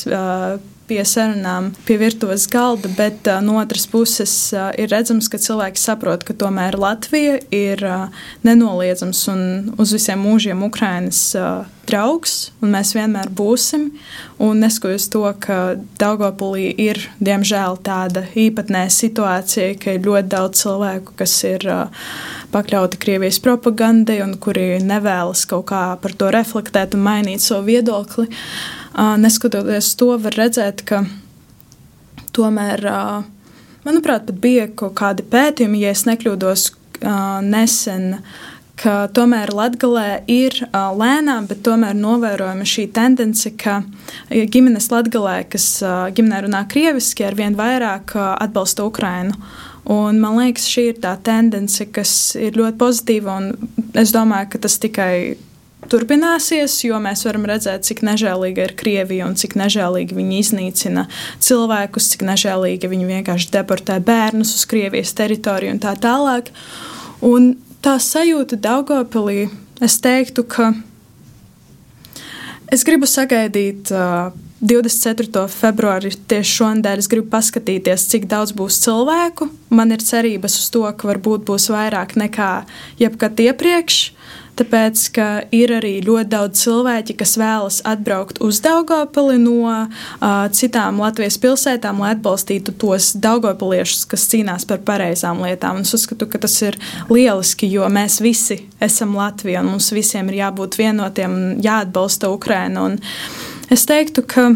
Pie 0.91 1.05
sarunām, 1.07 1.69
pie 1.87 2.01
virtuves 2.01 2.49
galda, 2.51 2.89
bet 2.99 3.29
uh, 3.31 3.37
no 3.47 3.61
otras 3.61 3.85
puses 3.87 4.33
uh, 4.51 4.73
ir 4.75 4.91
redzams, 4.91 5.29
ka 5.31 5.39
cilvēki 5.39 5.79
saprot, 5.79 6.25
ka 6.27 6.35
tomēr 6.35 6.75
Latvija 6.83 7.37
ir 7.55 7.85
uh, 7.87 8.25
nenoliedzams 8.43 9.21
un 9.31 9.45
uz 9.79 9.93
visiem 9.95 10.19
mūžiem 10.19 10.65
Ukrainas 10.67 11.21
uh, 11.39 11.69
draugs, 11.87 12.51
un 12.59 12.75
mēs 12.75 12.91
vienmēr 12.97 13.31
būsim. 13.39 13.87
Un 14.43 14.65
neskatoties 14.65 15.07
to, 15.15 15.23
ka 15.39 15.61
Daugopulī 16.01 16.73
ir 16.75 16.99
diemžēl 17.23 17.79
tāda 17.87 18.25
īpatnēja 18.35 18.91
situācija, 18.97 19.79
ka 19.79 19.95
ir 19.95 20.03
ļoti 20.09 20.33
daudz 20.35 20.65
cilvēku, 20.65 21.15
kas 21.23 21.37
ir 21.47 21.71
uh, 21.71 22.11
pakļauti 22.51 22.99
Krievijas 22.99 23.39
propagandai 23.47 24.19
un 24.27 24.35
kuri 24.43 24.83
nevēlas 24.83 25.47
kaut 25.55 25.69
kā 25.71 25.87
par 26.03 26.19
to 26.19 26.35
reflektēt 26.35 26.99
un 26.99 27.07
mainīt 27.07 27.47
savu 27.47 27.69
viedokli. 27.71 28.27
Uh, 28.27 28.80
Neskatoties 28.95 29.95
to, 29.97 30.15
var 30.19 30.35
redzēt, 30.35 30.83
ka 30.87 31.05
tomēr, 32.35 32.83
manuprāt, 33.87 34.27
pat 34.27 34.39
bija 34.43 34.67
kaut 34.69 34.97
kādi 34.99 35.27
pētījumi, 35.31 35.85
ja 35.85 35.93
es 35.95 36.07
nekļūdos 36.09 36.67
nesen, 37.47 38.19
ka 38.81 38.95
tomēr 39.15 39.53
Latvijā 39.55 40.21
ir 40.31 40.57
lēnām, 40.73 41.47
bet 41.51 41.63
tomēr 41.67 41.97
novērojama 41.97 42.67
šī 42.67 42.87
tendence, 42.97 43.53
ka 43.61 43.83
ģimenes 44.31 44.91
Latvijā, 44.93 45.43
kas 45.53 45.67
ģimenē 46.17 46.45
runā 46.47 46.65
krieviski, 46.71 47.27
ar 47.29 47.37
vien 47.39 47.59
vairāk 47.59 48.17
atbalsta 48.17 48.87
Ukrainu. 48.89 49.37
Un 49.91 50.19
man 50.23 50.37
liekas, 50.37 50.67
šī 50.71 50.91
ir 50.91 50.99
tā 51.03 51.15
tendence, 51.25 51.87
kas 51.91 52.35
ir 52.39 52.59
ļoti 52.59 52.77
pozitīva. 52.79 53.39
Es 53.99 54.13
domāju, 54.15 54.51
ka 54.53 54.61
tas 54.67 54.77
tikai 54.83 55.15
turpināsies, 55.91 56.77
jo 56.87 56.99
mēs 57.03 57.25
varam 57.27 57.47
redzēt, 57.51 57.85
cik 57.89 58.03
nežēlīga 58.07 58.67
ir 58.67 58.75
Krievija 58.79 59.29
un 59.29 59.37
cik 59.39 59.57
nežēlīgi 59.61 60.17
viņi 60.17 60.43
iznīcina 60.45 61.07
cilvēkus, 61.43 62.13
cik 62.15 62.27
nežēlīgi 62.29 62.91
viņi 62.91 63.09
vienkārši 63.09 63.51
deportē 63.55 63.99
bērnus 64.05 64.55
uz 64.59 64.67
Krievijas 64.71 65.15
teritoriju 65.19 65.77
un 65.77 65.83
tā 65.83 65.97
tālāk. 66.01 66.53
Un 67.27 67.55
tā 67.85 67.97
sajūta 68.01 68.59
Daugopilī, 68.61 69.49
es 69.83 69.99
teiktu, 70.01 70.47
ka 70.49 70.73
es 72.71 72.87
gribu 72.87 73.11
sagaidīt. 73.11 73.91
Uh, 73.91 74.31
24. 74.61 75.47
februārī 75.49 76.11
tieši 76.29 76.51
šonadēļ 76.59 77.01
es 77.01 77.09
gribu 77.09 77.31
paskatīties, 77.33 78.03
cik 78.13 78.27
daudz 78.29 78.53
būs 78.53 78.77
cilvēku. 78.83 79.49
Man 79.73 79.95
ir 79.95 80.05
cerības 80.05 80.59
uz 80.61 80.67
to, 80.75 80.83
ka 80.85 81.09
varbūt 81.09 81.47
būs 81.49 81.71
vairāk 81.73 82.13
nekā 82.21 82.51
jebkad 83.01 83.41
iepriekš. 83.41 84.03
Tāpēc, 84.61 85.03
ka 85.17 85.27
ir 85.57 85.71
arī 85.73 85.95
ļoti 86.05 86.29
daudz 86.29 86.61
cilvēki, 86.61 87.15
kas 87.23 87.39
vēlas 87.41 87.79
atbraukt 87.89 88.43
uz 88.45 88.59
Daugopili 88.61 89.39
no 89.41 89.63
uh, 89.65 89.87
citām 90.53 91.01
Latvijas 91.01 91.39
pilsētām, 91.41 92.03
lai 92.03 92.11
atbalstītu 92.13 92.75
tos 92.83 93.15
Daugopiliešus, 93.25 94.05
kas 94.11 94.27
cīnās 94.29 94.69
par 94.69 94.83
pareizām 94.85 95.41
lietām. 95.41 95.81
Un 95.81 95.89
es 95.89 95.97
uzskatu, 95.97 96.29
ka 96.29 96.43
tas 96.45 96.59
ir 96.67 96.77
lieliski, 97.09 97.71
jo 97.73 97.89
mēs 97.89 98.21
visi 98.21 98.61
esam 98.85 99.17
Latvija 99.17 99.65
un 99.65 99.73
mums 99.73 99.89
visiem 99.97 100.29
ir 100.29 100.43
jābūt 100.43 100.77
vienotiem 100.83 101.39
un 101.39 101.63
jāatbalsta 101.65 102.29
Ukraina. 102.29 102.85
Un 102.91 103.01
es 103.73 103.89
teiktu, 103.89 104.29
ka 104.29 104.51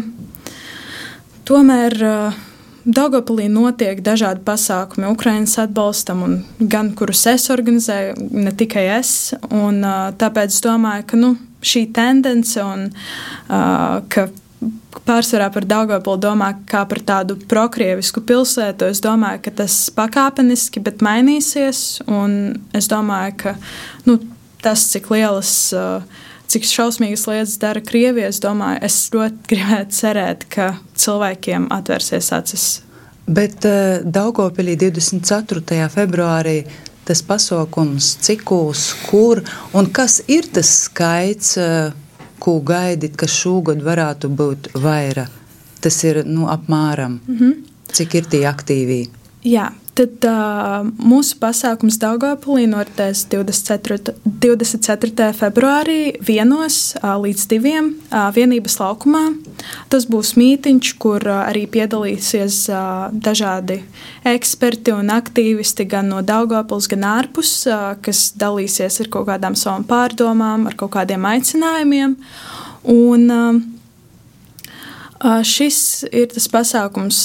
tomēr. 1.49 1.97
Uh, 2.05 2.43
Daugopilī 2.85 3.47
notiek 3.49 3.97
dažādi 4.05 4.43
pasākumi 4.45 5.07
Ukraiņas 5.09 5.55
atbalstam, 5.63 6.19
gan 6.61 6.91
kurus 6.93 7.23
es 7.31 7.49
organizēju, 7.49 8.29
ne 8.29 8.53
tikai 8.53 8.83
es. 8.99 9.33
Un, 9.49 9.81
tāpēc 10.21 10.53
es 10.53 10.61
domāju, 10.61 11.07
ka 11.09 11.17
nu, 11.17 11.31
šī 11.65 11.87
tendence 11.95 12.61
un 12.61 12.91
ka 13.49 14.27
pārsvarā 15.05 15.49
par 15.53 15.65
Daugopili 15.69 16.21
domā 16.27 16.51
kā 16.69 16.83
par 16.89 17.01
tādu 17.05 17.39
prokrievisku 17.49 18.21
pilsētu. 18.25 18.91
Es 18.93 19.01
domāju, 19.01 19.41
ka 19.47 19.55
tas 19.63 19.79
pakāpeniski, 19.95 20.83
bet 20.85 21.01
mainīsies. 21.05 21.81
Es 22.77 22.91
domāju, 22.91 23.35
ka 23.41 23.57
nu, 24.05 24.19
tas, 24.61 24.85
cik 24.93 25.09
lielas 25.13 25.55
uh, 25.73 26.05
cik 26.51 26.65
šausmīgas 26.69 27.25
lietas 27.29 27.57
dara 27.61 27.81
Krievija, 27.81 28.29
es 28.31 28.41
domāju, 28.43 28.81
es 28.85 28.97
ļoti 29.13 29.51
gribētu 29.51 29.99
cerēt, 29.99 30.47
ka 30.49 30.71
cilvēkiem 30.95 31.69
atvērsies 31.73 32.31
acis. 32.35 32.65
Bet 33.25 33.65
uh, 33.65 34.03
Daugopilī 34.05 34.75
24. 34.77 35.87
februārī 35.93 36.59
tas 37.05 37.21
pasākums, 37.25 38.15
cikos, 38.25 38.87
kur 39.09 39.41
un 39.77 39.89
kas 39.93 40.19
ir 40.29 40.49
tas 40.53 40.69
skaits, 40.85 41.55
uh, 41.61 41.93
ko 42.41 42.59
gaidīt, 42.65 43.15
ka 43.17 43.29
šogad 43.29 43.81
varētu 43.85 44.29
būt 44.29 44.75
vairāk? 44.77 45.41
Tas 45.81 45.97
ir 46.05 46.23
nu, 46.25 46.47
apmēram, 46.49 47.19
mm 47.25 47.37
-hmm. 47.37 47.53
cik 47.93 48.15
ir 48.15 48.25
tie 48.29 48.45
aktīvie. 48.49 49.07
Jā, 49.45 49.69
Tad 49.95 50.25
uh, 50.27 50.81
mūsu 50.99 51.37
pasākums 51.39 51.95
Daugopilī 52.01 52.65
noritēs 52.67 53.21
24. 53.31 54.15
24. 54.43 55.29
februārī 55.37 55.99
vienos 56.19 56.97
līdz 56.99 57.45
diviem 57.53 57.87
vienības 58.35 58.75
laukumā. 58.81 59.21
Tas 59.89 60.07
būs 60.11 60.33
mītiņš, 60.35 60.89
kur 60.99 61.23
arī 61.31 61.63
piedalīsies 61.71 62.57
dažādi 63.23 63.79
eksperti 64.27 64.91
un 64.97 65.13
aktīvisti 65.15 65.87
gan 65.87 66.11
no 66.11 66.19
Daugopils, 66.25 66.89
gan 66.91 67.07
ārpus, 67.15 67.53
kas 68.03 68.25
dalīsies 68.35 68.99
ar 69.05 69.11
kaut 69.13 69.29
kādām 69.31 69.55
savām 69.55 69.87
pārdomām, 69.87 70.67
ar 70.67 70.75
kaut 70.75 70.91
kādiem 70.97 71.23
aicinājumiem. 71.31 72.19
Un, 72.91 73.25
uh, 73.31 73.63
Šis 75.25 75.77
ir 76.13 76.29
tas 76.29 76.45
pasākums, 76.51 77.17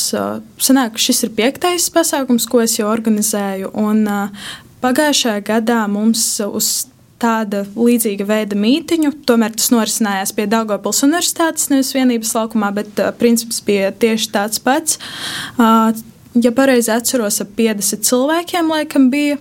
sanāk, 0.62 0.96
šis 1.00 1.26
ir 1.26 1.32
piektais 1.36 1.90
pasākums, 1.92 2.46
ko 2.48 2.62
es 2.64 2.78
jau 2.78 2.88
organizēju. 2.88 3.72
Un, 3.76 4.06
pagājušajā 4.80 5.42
gadā 5.44 5.82
mums 5.90 6.22
uz 6.46 6.70
tāda 7.20 7.66
līdzīga 7.76 8.24
veida 8.24 8.56
mītiņu. 8.56 9.12
Tomēr 9.28 9.52
tas 9.56 9.68
norisinājās 9.74 10.32
pie 10.36 10.46
Dārgopils 10.48 11.02
Universitātes, 11.04 11.68
nevis 11.72 11.92
vienības 11.96 12.32
laukumā, 12.38 12.70
bet 12.78 13.02
princips 13.20 13.60
bija 13.66 13.90
tieši 13.92 14.30
tāds 14.32 14.62
pats. 14.64 14.96
Ja 15.58 16.52
pareizi 16.56 16.92
atceros, 16.94 17.40
ap 17.42 17.52
50 17.58 18.06
cilvēkiem 18.06 18.70
laikam 18.72 19.10
bija. 19.12 19.36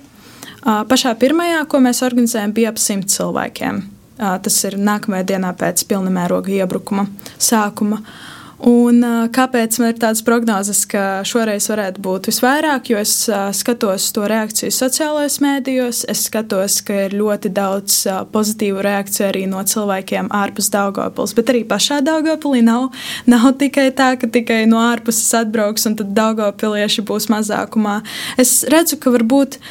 Pašā 0.65 1.13
pirmajā, 1.21 1.61
ko 1.71 1.79
mēs 1.85 2.03
organizējām, 2.03 2.51
bija 2.57 2.73
ap 2.73 2.81
100 2.81 3.07
cilvēkiem. 3.13 3.79
Tas 4.19 4.57
ir 4.67 4.75
nākamajā 4.75 5.29
dienā 5.29 5.53
pēc 5.55 5.85
pilna 5.87 6.11
mēroga 6.11 6.51
iebrukuma 6.57 7.05
sākuma. 7.39 8.01
Uh, 8.01 8.28
Un, 8.67 8.99
kāpēc 9.31 9.77
man 9.79 9.93
ir 9.93 9.99
tādas 10.01 10.19
prognozes, 10.27 10.81
ka 10.89 11.21
šoreiz 11.27 11.69
varētu 11.71 12.01
būt 12.03 12.27
visvairāk? 12.27 12.89
Jo 12.91 12.99
es 12.99 13.13
skatos 13.55 14.09
to 14.15 14.25
reakciju 14.27 14.73
sociālajos 14.75 15.37
mēdījos, 15.43 16.01
es 16.11 16.25
skatos, 16.27 16.81
ka 16.83 17.05
ir 17.05 17.15
ļoti 17.15 17.53
daudz 17.55 18.01
pozitīvu 18.33 18.83
reakciju 18.83 19.29
arī 19.29 19.45
no 19.47 19.63
cilvēkiem 19.63 20.27
ārpus 20.35 20.67
Daugopils. 20.73 21.35
Bet 21.37 21.53
arī 21.53 21.63
pašā 21.69 22.01
Daugopilī 22.03 22.59
nav, 22.67 22.89
nav 23.31 23.53
tikai 23.61 23.93
tā, 23.95 24.11
ka 24.19 24.27
tikai 24.27 24.65
no 24.67 24.81
ārpuses 24.89 25.31
atbrauks 25.39 25.87
un 25.87 25.95
tad 26.01 26.11
Daugopilieši 26.17 27.05
būs 27.07 27.29
mazākumā. 27.31 28.01
Es 28.41 28.65
redzu, 28.67 28.99
ka 28.99 29.15
varbūt. 29.15 29.61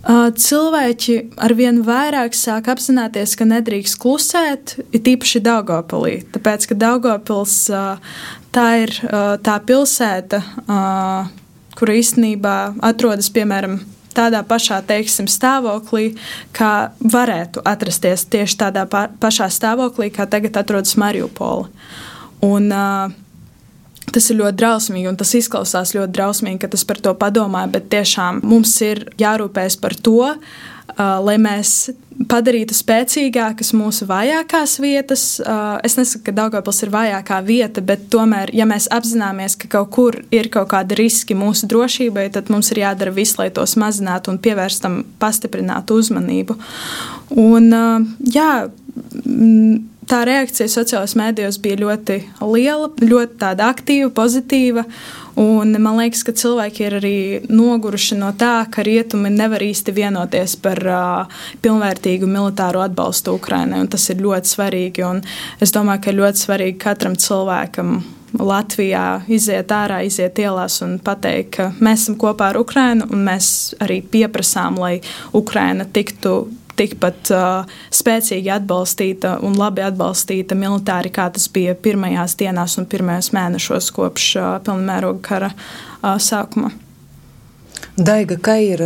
Cilvēki 0.00 1.16
ar 1.36 1.52
vien 1.58 1.82
vairāk 1.84 2.32
sāk 2.36 2.70
apzināties, 2.72 3.34
ka 3.36 3.44
nedrīkst 3.44 3.98
klusēt, 4.00 4.78
ir 4.96 5.02
tīpaši 5.04 5.42
Daugopilī. 5.44 6.22
Tāpēc, 6.32 6.70
ka 6.70 6.78
Daugopils 6.80 7.56
tā 8.54 8.66
ir 8.80 8.94
tā 9.44 9.56
pilsēta, 9.68 10.40
kura 11.76 11.98
īstenībā 12.00 12.56
atrodas 12.80 13.28
piemēram 13.34 13.80
tādā 14.16 14.40
pašā 14.46 14.80
teiksim, 14.88 15.28
stāvoklī, 15.30 16.14
kā 16.56 16.90
varētu 17.04 17.62
atrasties 17.68 18.24
tieši 18.32 18.58
tādā 18.64 18.86
pašā 18.90 19.50
stāvoklī, 19.52 20.10
kā 20.14 20.26
tagad 20.26 20.56
atrodas 20.60 20.96
Mariupola. 20.98 21.68
Un, 22.40 22.72
uh, 22.72 23.12
Tas 24.10 24.30
ir 24.32 24.40
ļoti 24.40 24.58
drausmīgi, 24.58 25.08
un 25.10 25.16
tas 25.20 25.32
izklausās 25.38 25.94
ļoti 25.94 26.14
drausmīgi, 26.16 26.60
ka 26.64 26.70
tas 26.72 26.84
par 26.88 26.98
to 27.02 27.14
padomā, 27.18 27.66
bet 27.70 27.90
tiešām 27.92 28.42
mums 28.42 28.74
ir 28.82 29.04
jārūpējas 29.20 29.76
par 29.82 29.94
to, 29.94 30.20
lai 30.98 31.36
mēs 31.40 31.90
padarītu 32.28 32.74
spēcīgākas 32.76 33.70
mūsu 33.78 34.04
vājākās 34.10 34.74
vietas. 34.82 35.22
Es 35.86 35.96
nesaku, 35.96 36.26
ka 36.26 36.34
Daugopils 36.36 36.82
ir 36.84 36.92
vājākā 36.92 37.38
vieta, 37.46 37.80
bet 37.84 38.08
tomēr, 38.12 38.52
ja 38.56 38.66
mēs 38.68 38.90
apzināmies, 38.92 39.56
ka 39.60 39.70
kaut 39.78 39.92
kur 39.94 40.18
ir 40.34 40.50
kaut 40.52 40.68
kādi 40.74 40.98
riski 40.98 41.36
mūsu 41.38 41.70
drošībai, 41.70 42.26
tad 42.34 42.50
mums 42.52 42.72
ir 42.74 42.82
jādara 42.82 43.14
viss, 43.14 43.38
lai 43.40 43.48
tos 43.54 43.76
mazinātu 43.80 44.34
un 44.34 44.40
pievērstam 44.42 45.00
pastiprinātu 45.22 46.00
uzmanību. 46.02 46.58
Un, 47.40 47.70
jā, 48.26 48.50
tā 50.08 50.20
reakcija 50.26 50.68
sociālajos 50.70 51.16
mēdījos 51.18 51.58
bija 51.62 51.80
ļoti 51.80 52.18
liela, 52.44 52.90
ļoti 53.02 53.50
aktīva, 53.66 54.10
pozitīva. 54.14 54.84
Un 55.40 55.72
man 55.80 55.96
liekas, 56.00 56.22
ka 56.26 56.34
cilvēki 56.36 56.84
ir 56.84 56.96
arī 56.98 57.16
noguruši 57.48 58.18
no 58.18 58.32
tā, 58.36 58.66
ka 58.72 58.84
rietumi 58.84 59.30
nevar 59.32 59.62
īsti 59.64 59.94
vienoties 59.96 60.56
par 60.60 60.80
uh, 60.84 61.42
pilnvērtīgu 61.62 62.28
militāru 62.28 62.82
atbalstu 62.84 63.36
Ukrainai. 63.38 63.86
Tas 63.88 64.08
ir 64.12 64.20
ļoti 64.20 64.50
svarīgi. 64.50 65.06
Es 65.62 65.72
domāju, 65.72 66.04
ka 66.04 66.16
ļoti 66.16 66.44
svarīgi 66.44 66.80
katram 66.82 67.16
cilvēkam. 67.16 68.00
Latvijā 68.30 69.24
iziet 69.26 69.72
ārā, 69.74 70.04
iziet 70.06 70.38
ielās 70.38 70.76
un 70.84 71.00
pateikt, 71.02 71.50
ka 71.56 71.64
mēs 71.82 72.04
esam 72.04 72.18
kopā 72.20 72.52
ar 72.52 72.60
Ukrajinu 72.60 73.08
un 73.10 73.24
mēs 73.26 73.74
arī 73.82 73.98
pieprasām, 74.06 74.78
lai 74.78 75.00
Ukraina 75.34 75.82
tiktu 75.82 76.44
tikpat 76.80 77.32
uh, 77.34 77.78
spēcīgi 77.94 78.50
atbalstīta 78.56 79.36
un 79.46 79.58
labi 79.60 79.84
atbalstīta 79.86 80.58
militāri, 80.58 81.12
kā 81.14 81.28
tas 81.34 81.46
bija 81.52 81.76
pirmajās 81.76 82.36
dienās 82.40 82.78
un 82.80 82.88
pirmajos 82.90 83.30
mēnešos 83.36 83.92
kopš 83.96 84.30
uh, 84.40 84.52
pilnmēroga 84.66 85.22
kara 85.28 85.52
uh, 85.54 86.16
sākuma. 86.16 86.72
Daiga, 88.00 88.36
kā 88.40 88.56
ir 88.64 88.80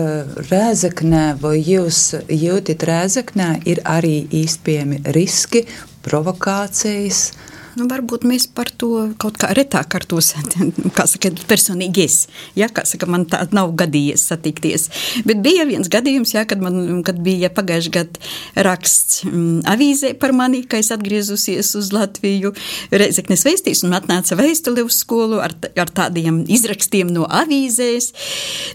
rēzaknē, 0.50 1.24
vai 1.38 1.56
jūs 1.60 2.16
jūtat 2.30 2.82
rēzaknē, 2.88 3.48
ir 3.70 3.82
arī 3.86 4.24
īstenībā 4.42 5.14
riski, 5.14 5.64
provokācijas, 6.06 7.28
uh, 7.30 7.53
Nu, 7.74 7.86
varbūt 7.90 8.22
mēs 8.28 8.46
par 8.54 8.68
to 8.70 9.10
kaut 9.18 9.38
kā 9.40 9.50
retāk 9.56 9.96
ar 9.98 10.06
to 10.06 10.20
saka, 10.24 11.32
personīgi 11.50 12.04
es. 12.04 12.18
Ja, 12.58 12.68
saka, 12.70 13.08
man 13.10 13.26
tā 13.30 13.42
nav 13.54 13.74
gadījies 13.78 14.26
satikties. 14.30 14.88
Bet 15.26 15.42
bija 15.44 15.66
viens 15.68 15.90
gadījums, 15.90 16.34
ja, 16.36 16.44
kad, 16.48 16.62
man, 16.62 17.02
kad 17.06 17.18
bija 17.24 17.50
pagājuši 17.54 17.94
gadu 17.94 18.32
raksts 18.66 19.24
mm, 19.26 19.64
avīzē 19.74 20.14
par 20.22 20.34
mani, 20.36 20.62
ka 20.68 20.78
es 20.78 20.92
atgriezusies 20.94 21.74
uz 21.78 21.90
Latviju 21.94 22.54
Reizeknes 22.94 23.46
veistīs 23.46 23.82
un 23.86 23.96
atnāca 23.98 24.38
vēstuli 24.38 24.84
uz 24.86 25.00
skolu 25.02 25.42
ar, 25.42 25.56
ar 25.74 25.90
tādiem 25.90 26.44
izrakstiem 26.46 27.10
no 27.14 27.26
avīzēs. 27.42 28.12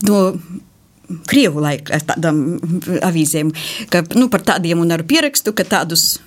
No 0.07 0.25
Krievu 1.29 1.61
laika 1.63 1.97
tādām 2.05 2.59
avīzēm, 3.01 3.49
ka, 3.89 4.03
nu, 4.13 4.27
par 4.29 4.43
tādiem 4.45 4.83
un 4.83 4.93
ar 4.93 5.01
pierakstu, 5.09 5.55
ka 5.57 5.65
tādus 5.65 6.19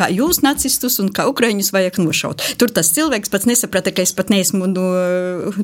kā 0.00 0.08
jūs 0.12 0.40
nacistus 0.44 0.98
un 1.02 1.10
kā 1.14 1.26
ukraiņus 1.30 1.72
vajag 1.74 2.00
nošaut. 2.00 2.44
Tur 2.60 2.72
tas 2.74 2.92
cilvēks 2.96 3.32
pats 3.32 3.48
nesaprata, 3.50 3.92
ka 3.94 4.04
es 4.06 4.14
pat 4.16 4.32
neesmu 4.32 4.70
no 4.70 4.86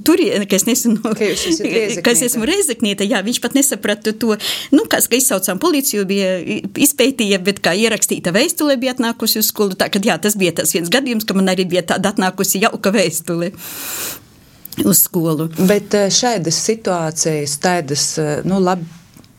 turienes, 0.07 0.49
ka 0.51 0.59
es 0.59 0.67
nesmu 0.69 0.97
no, 0.99 1.15
ka, 1.17 1.31
ka 2.05 2.15
es 2.15 2.25
esmu 2.29 2.49
reizeknieta. 2.49 3.07
Jā, 3.09 3.23
viņš 3.27 3.41
pat 3.45 3.57
nesaprata 3.59 4.13
to, 4.17 4.37
nu, 4.75 4.85
kas, 4.91 5.09
ka 5.11 5.19
izsaucām 5.19 5.63
policiju, 5.63 6.05
bija 6.09 6.37
izpētīja, 6.87 7.41
bet 7.47 7.63
kā 7.65 7.75
ierakstīta 7.79 8.35
vēstule 8.37 8.79
bija 8.81 8.97
atnākusi 8.97 9.41
uz 9.43 9.51
skolu. 9.53 9.79
Tā, 9.79 9.89
kad, 9.93 10.05
jā, 10.07 10.19
tas 10.23 10.37
bija 10.39 10.55
tas 10.61 10.75
viens 10.77 10.93
gadījums, 10.93 11.27
ka 11.27 11.37
man 11.39 11.53
arī 11.53 11.69
bija 11.69 11.87
tāda 11.95 12.13
atnākusi 12.15 12.63
jauka 12.65 12.93
vēstule 12.95 13.53
uz 14.85 15.03
skolu. 15.07 15.49
Bet 15.69 15.95
eh, 15.97 16.11
šādas 16.13 16.59
situācijas, 16.69 17.57
tādas, 17.63 18.11
eh, 18.21 18.45
nu, 18.49 18.61
labi, 18.63 18.87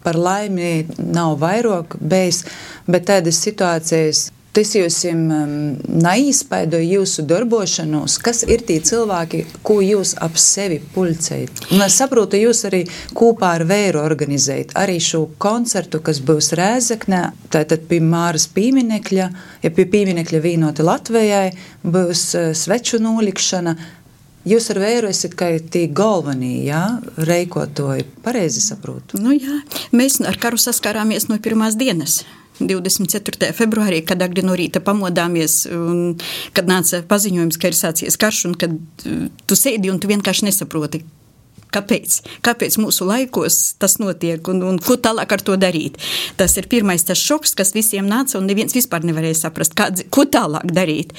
par 0.07 0.15
laimi 0.15 0.87
nav 0.97 1.35
vairāk 1.41 1.97
bijis, 1.99 2.45
bet 2.87 3.09
tādas 3.09 3.41
situācijas 3.43 4.29
tas 4.57 4.73
jums 4.73 5.03
um, 5.05 5.75
neizspaido 6.01 6.79
jūsu 6.81 7.21
darbošanos, 7.29 8.15
kas 8.25 8.41
ir 8.49 8.63
tie 8.65 8.79
cilvēki, 8.81 9.43
ko 9.61 9.75
jūs 9.85 10.15
ap 10.23 10.39
sevi 10.41 10.79
pulcējat. 10.95 11.67
Un 11.75 11.83
es 11.85 11.97
saprotu, 11.99 12.39
jūs 12.41 12.63
arī 12.65 12.79
kopā 13.17 13.51
ar 13.59 13.65
Vēru 13.69 14.01
organizējat 14.01 14.73
arī 14.81 14.95
šo 15.03 15.27
koncertu, 15.37 16.01
kas 16.01 16.23
būs 16.25 16.55
Rēzeknē, 16.57 17.19
tātad 17.53 17.85
pie 17.89 17.99
Māras 18.01 18.47
pīminekļa, 18.55 19.27
ja 19.61 19.71
pie 19.77 19.85
pīminekļa 19.93 20.41
vīnoti 20.47 20.87
Latvijai, 20.87 21.51
būs 21.85 22.25
uh, 22.33 22.49
sveču 22.57 23.01
nolikšana. 23.03 23.75
Jūs 24.47 24.71
ar 24.71 24.79
vēru 24.79 25.11
esat 25.11 25.35
kā 25.37 25.51
tie 25.59 25.85
galvenie, 25.91 26.63
jā, 26.65 26.81
reikotoji, 27.29 28.07
pareizi 28.25 28.63
saprotu? 28.63 29.19
Nu 29.21 29.35
jā, 29.35 29.61
mēs 29.91 30.17
ar 30.23 30.41
karu 30.41 30.57
saskārāmies 30.61 31.27
no 31.29 31.37
pirmās 31.43 31.77
dienas. 31.77 32.21
24. 32.59 33.51
februārī, 33.57 34.01
kad 34.07 34.21
agri 34.25 34.43
no 34.45 34.55
rīta 34.57 34.81
pamodāmies, 34.83 35.65
un 35.73 36.17
kad 36.57 36.69
nāca 36.69 37.03
paziņojums, 37.07 37.59
ka 37.61 37.71
ir 37.71 37.77
sācies 37.77 38.19
karš, 38.19 38.45
un 38.49 38.57
kad 38.59 38.73
uh, 38.73 39.27
tu 39.45 39.59
sēdi 39.59 39.91
un 39.93 40.01
tu 40.01 40.09
vienkārši 40.11 40.49
nesaproti, 40.49 41.03
Kāpēc? 41.73 42.21
Kāpēc 42.45 42.77
mūsu 42.79 43.07
laikos 43.07 43.75
tas 43.81 43.97
notiek 43.99 44.47
un, 44.51 44.61
un 44.63 44.77
ko 44.83 44.95
tālāk 45.01 45.33
ar 45.35 45.43
to 45.43 45.57
darīt? 45.59 45.97
Tas 46.39 46.55
ir 46.59 46.69
pirmais 46.71 47.03
tas 47.07 47.19
šoks, 47.19 47.53
kas 47.57 47.73
visiem 47.75 48.07
nāca, 48.07 48.37
un 48.39 48.47
neviens 48.47 48.75
vispār 48.75 49.03
nevarēja 49.07 49.41
saprast, 49.41 49.75
kā, 49.77 49.89
ko 50.13 50.23
tālāk 50.31 50.71
darīt. 50.71 51.11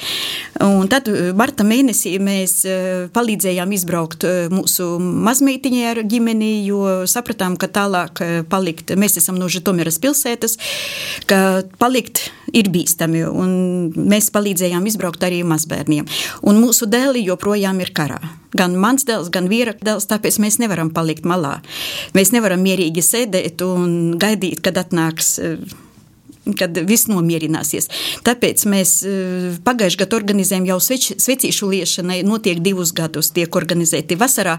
Un 0.65 0.89
tad 0.91 1.09
uh, 1.11 1.29
marta 1.37 1.65
mēnesī 1.67 2.15
mēs 2.23 2.55
uh, 2.65 3.05
palīdzējām 3.15 3.75
izbraukt 3.77 4.25
uh, 4.27 4.49
mūsu 4.53 4.89
mazmeitiņai 4.99 5.85
ar 5.91 6.03
ģimeni, 6.09 6.51
jo 6.65 6.81
sapratām, 7.09 7.57
ka 7.59 7.69
tālāk 7.69 8.23
palikt, 8.49 8.95
mēs 8.99 9.19
esam 9.21 9.37
no 9.39 9.47
Žitomiras 9.51 9.99
pilsētas, 10.01 10.57
ka 11.29 11.61
palikt 11.81 12.29
ir 12.55 12.69
bīstami, 12.73 13.23
un 13.29 13.53
mēs 13.93 14.31
palīdzējām 14.33 14.87
izbraukt 14.89 15.23
arī 15.25 15.41
mazbērniem. 15.47 16.07
Un 16.49 16.61
mūsu 16.61 16.89
dēli 16.89 17.25
joprojām 17.27 17.81
ir 17.83 17.93
karā. 17.95 18.19
Gan 18.57 18.73
mans 18.81 19.05
dēls, 19.05 19.29
gan 19.29 19.45
vīra 19.49 19.75
dēls, 19.77 20.07
tāpēc 20.09 20.38
mēs 20.41 20.59
nevaram 20.61 20.91
palikt 20.95 21.27
malā. 21.29 21.59
Mēs 22.17 22.33
nevaram 22.35 22.63
mierīgi 22.65 23.03
sēdēt 23.05 23.63
un 23.65 24.17
gaidīt, 24.19 24.63
kad 24.65 24.79
atnāks 24.81 25.37
kad 26.57 26.77
viss 26.87 27.07
nomierināsies. 27.09 27.89
Tāpēc 28.25 28.63
mēs 28.69 28.93
eh, 29.07 29.57
pagājušajā 29.65 30.03
gadā 30.03 30.17
organizējam 30.19 30.67
jau 30.69 30.79
sveč, 30.83 31.09
svecīšu 31.21 31.69
liešanai, 31.73 32.21
notiek 32.27 32.61
divus 32.63 32.93
gadus, 32.95 33.31
tiek 33.35 33.55
organizēti 33.55 34.17
vasarā. 34.19 34.57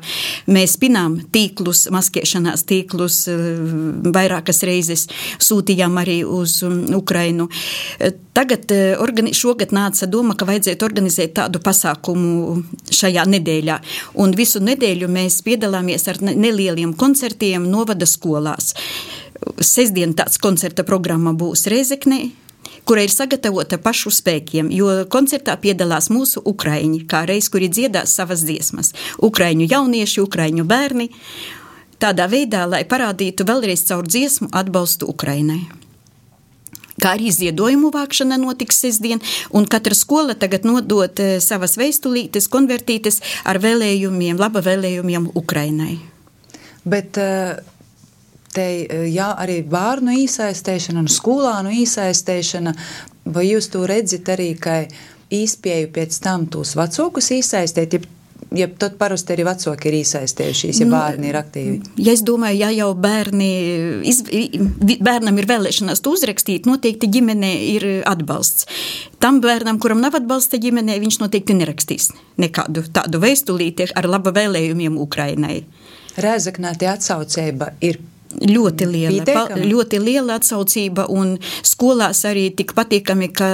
Mēs 0.51 0.77
pinām 0.81 1.19
tīklus, 1.33 1.87
maskēšanās 1.95 2.67
tīklus 2.69 3.23
eh, 3.33 3.39
vairākas 4.15 4.63
reizes, 4.69 5.07
sūtījām 5.43 5.99
arī 6.03 6.21
uz 6.27 6.61
Ukrainu. 6.97 7.49
Eh, 7.99 8.15
tagad 8.37 8.71
šogad 9.37 9.75
nāca 9.75 10.07
doma, 10.09 10.37
ka 10.39 10.47
vajadzētu 10.49 10.87
organizēt 10.87 11.35
tādu 11.41 11.61
pasākumu 11.65 12.63
šajā 12.95 13.27
nedēļā. 13.35 13.81
Un 14.23 14.37
visu 14.37 14.63
nedēļu 14.65 15.09
mēs 15.11 15.41
piedalāmies 15.47 16.07
ar 16.09 16.21
nelieliem 16.23 16.95
koncertiem 16.99 17.67
novada 17.71 18.07
skolās. 18.09 18.75
Sestdien 19.61 20.13
tāds 20.17 20.41
koncerta 20.41 20.85
programma 20.85 21.33
būs 21.37 21.67
Reizeknē, 21.73 22.21
kura 22.85 23.05
ir 23.05 23.13
sagatavota 23.13 23.79
pašu 23.81 24.13
spēkiem, 24.13 24.71
jo 24.75 24.91
koncertā 25.13 25.57
piedalās 25.61 26.11
mūsu 26.13 26.43
ukraiņi, 26.45 27.05
kā 27.09 27.25
reiz, 27.29 27.49
kuri 27.53 27.71
dziedās 27.73 28.15
savas 28.17 28.45
dziesmas. 28.45 28.93
Ukraiņu 29.19 29.69
jaunieši, 29.71 30.21
ukraiņu 30.25 30.67
bērni. 30.69 31.11
Tādā 32.01 32.31
veidā, 32.33 32.65
lai 32.69 32.85
parādītu 32.89 33.45
vēlreiz 33.49 33.85
caur 33.89 34.09
dziesmu 34.09 34.49
atbalstu 34.57 35.09
Ukrainai. 35.09 35.67
Kā 37.01 37.15
arī 37.17 37.31
ziedojumu 37.33 37.89
vākšana 37.95 38.37
notiks 38.41 38.81
sestdien, 38.83 39.23
un 39.57 39.65
katra 39.69 39.97
skola 39.97 40.37
tagad 40.37 40.67
nodot 40.69 41.21
eh, 41.21 41.39
savas 41.41 41.79
veistulītes, 41.81 42.49
konvertītes 42.53 43.21
ar 43.49 43.61
vēlējumiem, 43.63 44.41
laba 44.41 44.61
vēlējumiem 44.65 45.31
Ukrainai. 45.39 45.97
Bet 46.85 47.21
eh, 47.21 47.61
te 48.55 48.67
eh, 48.85 49.07
jā, 49.13 49.31
arī 49.39 49.61
bērnu 49.71 50.17
iesaistēšana 50.25 51.05
un 51.05 51.11
skolānu 51.11 51.75
iesaistēšana, 51.83 52.75
vai 53.35 53.49
jūs 53.51 53.71
to 53.73 53.85
redzat 53.89 54.33
arī, 54.35 54.53
ka 54.59 54.83
īspēju 55.31 55.93
pēc 55.95 56.23
tam 56.25 56.49
tos 56.51 56.75
vecākus 56.79 57.31
iesaistīt, 57.37 57.99
ja 57.99 58.17
ja 58.57 58.67
tad 58.79 58.97
parasti 58.99 59.35
arī 59.35 59.45
vecāki 59.47 59.91
ir 59.91 59.97
iesaistījušies, 60.01 60.81
ja 60.83 60.87
nu, 60.89 60.95
bērni 60.97 61.31
ir 61.31 61.39
aktīvi? 61.39 61.77
Ja 62.03 62.15
es 62.17 62.23
domāju, 62.27 62.59
ja 62.65 62.71
jau 62.75 62.89
bērni, 62.99 63.51
iz, 64.11 64.23
bērnam 65.01 65.39
ir 65.39 65.49
vēlēšanās 65.51 66.03
to 66.03 66.15
uzrakstīt, 66.17 66.67
noteikti 66.67 67.11
ģimenē 67.15 67.53
ir 67.71 67.89
atbalsts. 68.11 68.67
Tam 69.23 69.41
bērnam, 69.45 69.81
kuram 69.83 70.03
nav 70.03 70.19
atbalsta 70.19 70.61
ģimenē, 70.63 70.99
viņš 71.03 71.21
noteikti 71.23 71.57
nerakstīs 71.59 72.11
nekādu 72.41 72.85
tādu 72.95 73.23
vēstulīti 73.23 73.91
ar 73.95 74.09
laba 74.11 74.35
vēlējumiem 74.35 74.99
Ukrainai. 75.01 75.61
Rēzaknē 76.21 76.75
tie 76.79 76.91
atsaucība 76.91 77.75
ir 77.87 78.01
Ļoti 78.31 78.87
liela, 78.87 79.25
pa, 79.27 79.57
ļoti 79.59 79.99
liela 79.99 80.37
atsaucība, 80.39 81.09
un 81.11 81.33
skolās 81.67 82.23
arī 82.29 82.45
tik 82.55 82.77
patīkami, 82.79 83.27
ka 83.35 83.49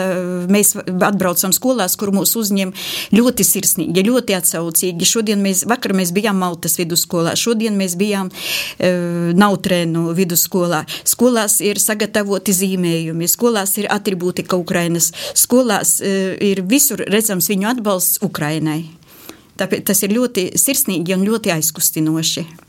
mēs 0.53 0.75
atbraucam 0.77 1.55
skolās, 1.57 1.95
kur 1.97 2.13
mūs 2.13 2.35
uzņem 2.37 2.75
ļoti 3.17 3.47
sirsnīgi, 3.49 4.05
ļoti 4.05 4.37
atsaucīgi. 4.37 5.09
Šodien 5.09 5.41
mēs, 5.41 5.65
vakar 5.69 5.97
mēs 5.97 6.13
bijām 6.17 6.37
Maltas 6.45 6.77
vidusskolā, 6.77 7.33
šodien 7.41 7.79
mēs 7.81 7.97
bijām 7.97 8.29
uh, 8.29 9.33
Nautrēnu 9.41 10.13
vidusskolā. 10.19 10.83
Skolās 11.09 11.57
ir 11.65 11.81
sagatavoti 11.81 12.53
zīmējumi, 12.57 13.31
skolās 13.33 13.79
ir 13.81 13.89
atribūtika 13.97 14.61
Ukrainas, 14.61 15.09
skolās 15.33 15.97
uh, 16.05 16.37
ir 16.37 16.61
visur 16.69 17.01
redzams 17.09 17.49
viņu 17.49 17.73
atbalsts 17.73 18.21
Ukrainai. 18.29 18.83
Tāpēc 19.57 19.89
tas 19.89 20.05
ir 20.05 20.13
ļoti 20.13 20.51
sirsnīgi 20.61 21.17
un 21.17 21.25
ļoti 21.25 21.57
aizkustinoši. 21.57 22.66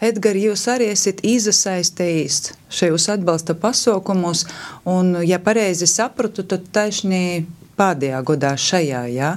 Edgars, 0.00 0.40
jūs 0.40 0.64
arī 0.72 0.90
esat 0.94 1.20
izasaistījis 1.26 2.54
šajos 2.72 3.08
atbalsta 3.12 3.56
pasaukumos, 3.58 4.46
un, 4.88 5.18
ja 5.26 5.40
pareizi 5.44 5.88
sapratu, 5.90 6.46
tad 6.48 6.70
taisnīgi 6.72 7.44
pēdējā 7.80 8.20
gadā 8.28 8.54
šajā, 8.60 9.04
jā? 9.12 9.30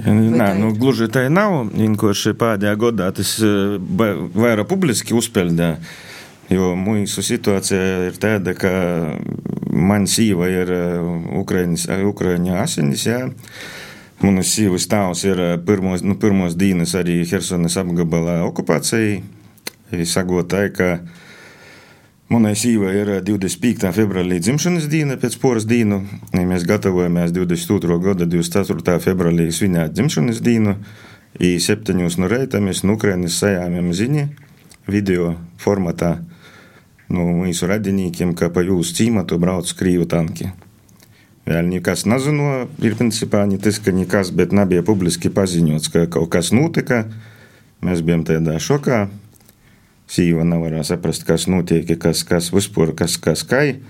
Ja, 0.00 0.14
nē, 0.14 0.50
nu, 0.60 0.72
gluži 0.76 1.08
tā 1.12 1.26
nav, 1.32 1.70
vienkārši 1.72 2.34
pēdējā 2.36 2.74
gadā 2.80 3.10
tas 3.16 3.36
eh, 3.44 3.76
vairāk 4.36 4.68
publiski 4.72 5.16
uzpeldē. 5.16 5.76
Jo 6.46 6.76
mūsu 6.78 7.24
situācija 7.26 8.06
ir 8.06 8.18
tāda, 8.22 8.52
ka 8.54 8.70
man 9.74 10.04
sīva 10.06 10.46
ir 10.46 10.70
Ukraiņa 11.42 12.60
asinis, 12.62 13.08
jā. 13.08 13.24
Manas 14.22 14.52
sīvas 14.54 14.86
tēvs 14.88 15.24
ir 15.26 15.40
pirmos, 15.66 16.04
nu, 16.06 16.14
pirmos 16.16 16.54
dienas 16.56 16.94
arī 16.96 17.18
Hersonas 17.28 17.74
apgabala 17.82 18.38
okupācijai 18.46 19.18
sagotāji, 19.92 20.74
ka 20.76 20.90
Manai 22.26 22.56
sīvai 22.58 22.92
ir 22.98 23.10
25. 23.22 23.86
februārī 23.94 24.40
dzimšanas 24.42 24.88
diena, 24.90 25.14
pēc 25.14 25.36
poras 25.38 25.62
dienu. 25.62 26.00
Mēs 26.34 26.64
gatavojamies 26.66 27.30
22. 27.30 27.98
gada 28.02 28.26
24. 28.26 28.96
februārī 29.04 29.46
svinēt 29.54 29.94
dzimšanas 29.94 30.40
dienu. 30.42 30.74
I 31.38 31.60
septiņos 31.62 32.16
no 32.18 32.26
reita 32.26 32.58
mēs 32.58 32.82
no 32.82 32.96
Ukrainas 32.96 33.36
sajāmjam 33.38 33.92
ziņu 33.94 34.24
video 34.90 35.36
formatā 35.62 36.16
no 37.12 37.28
mūsu 37.30 37.68
radiniekiem, 37.70 38.32
ka 38.34 38.48
pa 38.50 38.64
jūsu 38.66 38.96
cīmatu 38.98 39.38
brauc 39.38 39.70
Krīvu 39.78 40.08
tanki. 40.10 40.48
Vēl 41.46 41.68
nekas 41.70 42.08
nezino, 42.10 42.66
ir 42.82 42.96
principā 42.98 43.44
ne 43.46 43.60
tas, 43.62 43.78
ka 43.78 43.94
nekas, 43.94 44.32
bet 44.34 44.50
nebija 44.50 44.82
publiski 44.82 45.30
paziņots, 45.30 45.92
ka 45.94 46.08
kaut 46.10 46.32
kas 46.34 46.50
notika. 46.50 47.04
Mēs 47.86 48.02
bijām 48.02 48.26
tādā 48.26 48.58
šokā. 48.58 49.04
Sīva 50.06 50.44
nevarēja 50.46 50.84
saprast, 50.92 51.24
kas 51.26 51.48
notiek, 51.50 51.88
kas, 51.98 52.22
kas 52.26 52.52
vispār, 52.54 52.92
kas, 52.94 53.16
kas 53.18 53.42
kai. 53.46 53.80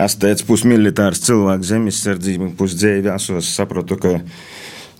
Es 0.00 0.16
teicu, 0.16 0.46
pusmilitārs 0.48 1.20
cilvēks 1.26 1.74
zemesardzība, 1.74 2.54
pusdzēvi 2.56 3.12
esos, 3.12 3.50
sapratu, 3.58 3.98
ka 4.00 4.14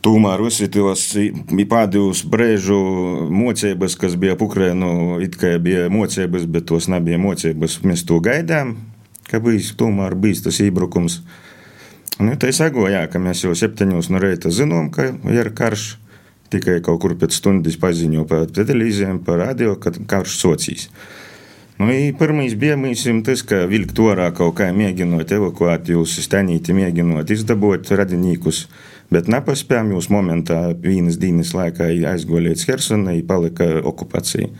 Tomēr 0.01 0.41
visi 0.41 0.65
tos 0.73 1.03
pēdējos 1.13 2.23
brīžu 2.33 2.77
mocības, 3.37 3.99
kas 4.01 4.15
bija 4.17 4.37
Ukraiņu, 4.41 5.19
it 5.21 5.37
kā 5.37 5.59
bija 5.61 5.91
mocības, 5.93 6.47
bet 6.49 6.71
tos 6.71 6.89
nebija 6.89 7.19
mocības. 7.21 7.77
Mēs 7.85 8.07
to 8.09 8.17
gaidām, 8.25 8.79
ka 9.29 9.43
bijis 9.45 9.75
tomēr 9.77 10.17
bijis 10.17 10.41
tas 10.47 10.63
iebrukums. 10.65 11.21
Nu, 12.17 12.33
tā 12.41 12.49
ir 12.49 12.57
sagojā, 12.57 13.03
ka 13.13 13.21
mēs 13.21 13.45
jau 13.45 13.53
septiņos 13.57 14.09
no 14.13 14.23
reita 14.25 14.53
zinām, 14.53 14.89
ka 14.93 15.11
ir 15.29 15.53
karš. 15.57 15.99
Tikai 16.51 16.81
kaut 16.83 16.99
kur 17.03 17.15
pēc 17.19 17.37
stundas 17.39 17.77
paziņo 17.79 18.27
pa 18.27 18.43
televīzijām, 18.51 19.21
pa 19.27 19.39
radio, 19.39 19.77
ka 19.79 19.93
karš 20.11 20.39
socijas. 20.41 20.89
Nu, 21.81 21.87
Pirmais 22.19 22.55
bija 22.61 22.77
mums 22.77 23.07
tas, 23.25 23.41
ka 23.47 23.63
vilkt 23.71 23.97
orā 24.05 24.27
kaut 24.37 24.59
kā 24.59 24.67
mēģinot 24.77 25.31
evakuēt 25.33 25.89
jūs, 25.95 26.19
stenīti 26.27 26.75
mēģinot 26.77 27.31
izdabot 27.33 27.89
radinīkus, 27.97 28.67
bet 29.09 29.31
nepaspējām 29.33 29.95
jūs 29.95 30.11
momentā 30.13 30.59
vienas 30.77 31.17
dienas 31.23 31.55
laikā 31.57 31.89
aizgoliet 32.11 32.61
Hersonai, 32.69 33.23
palika 33.25 33.79
okupācija. 33.81 34.51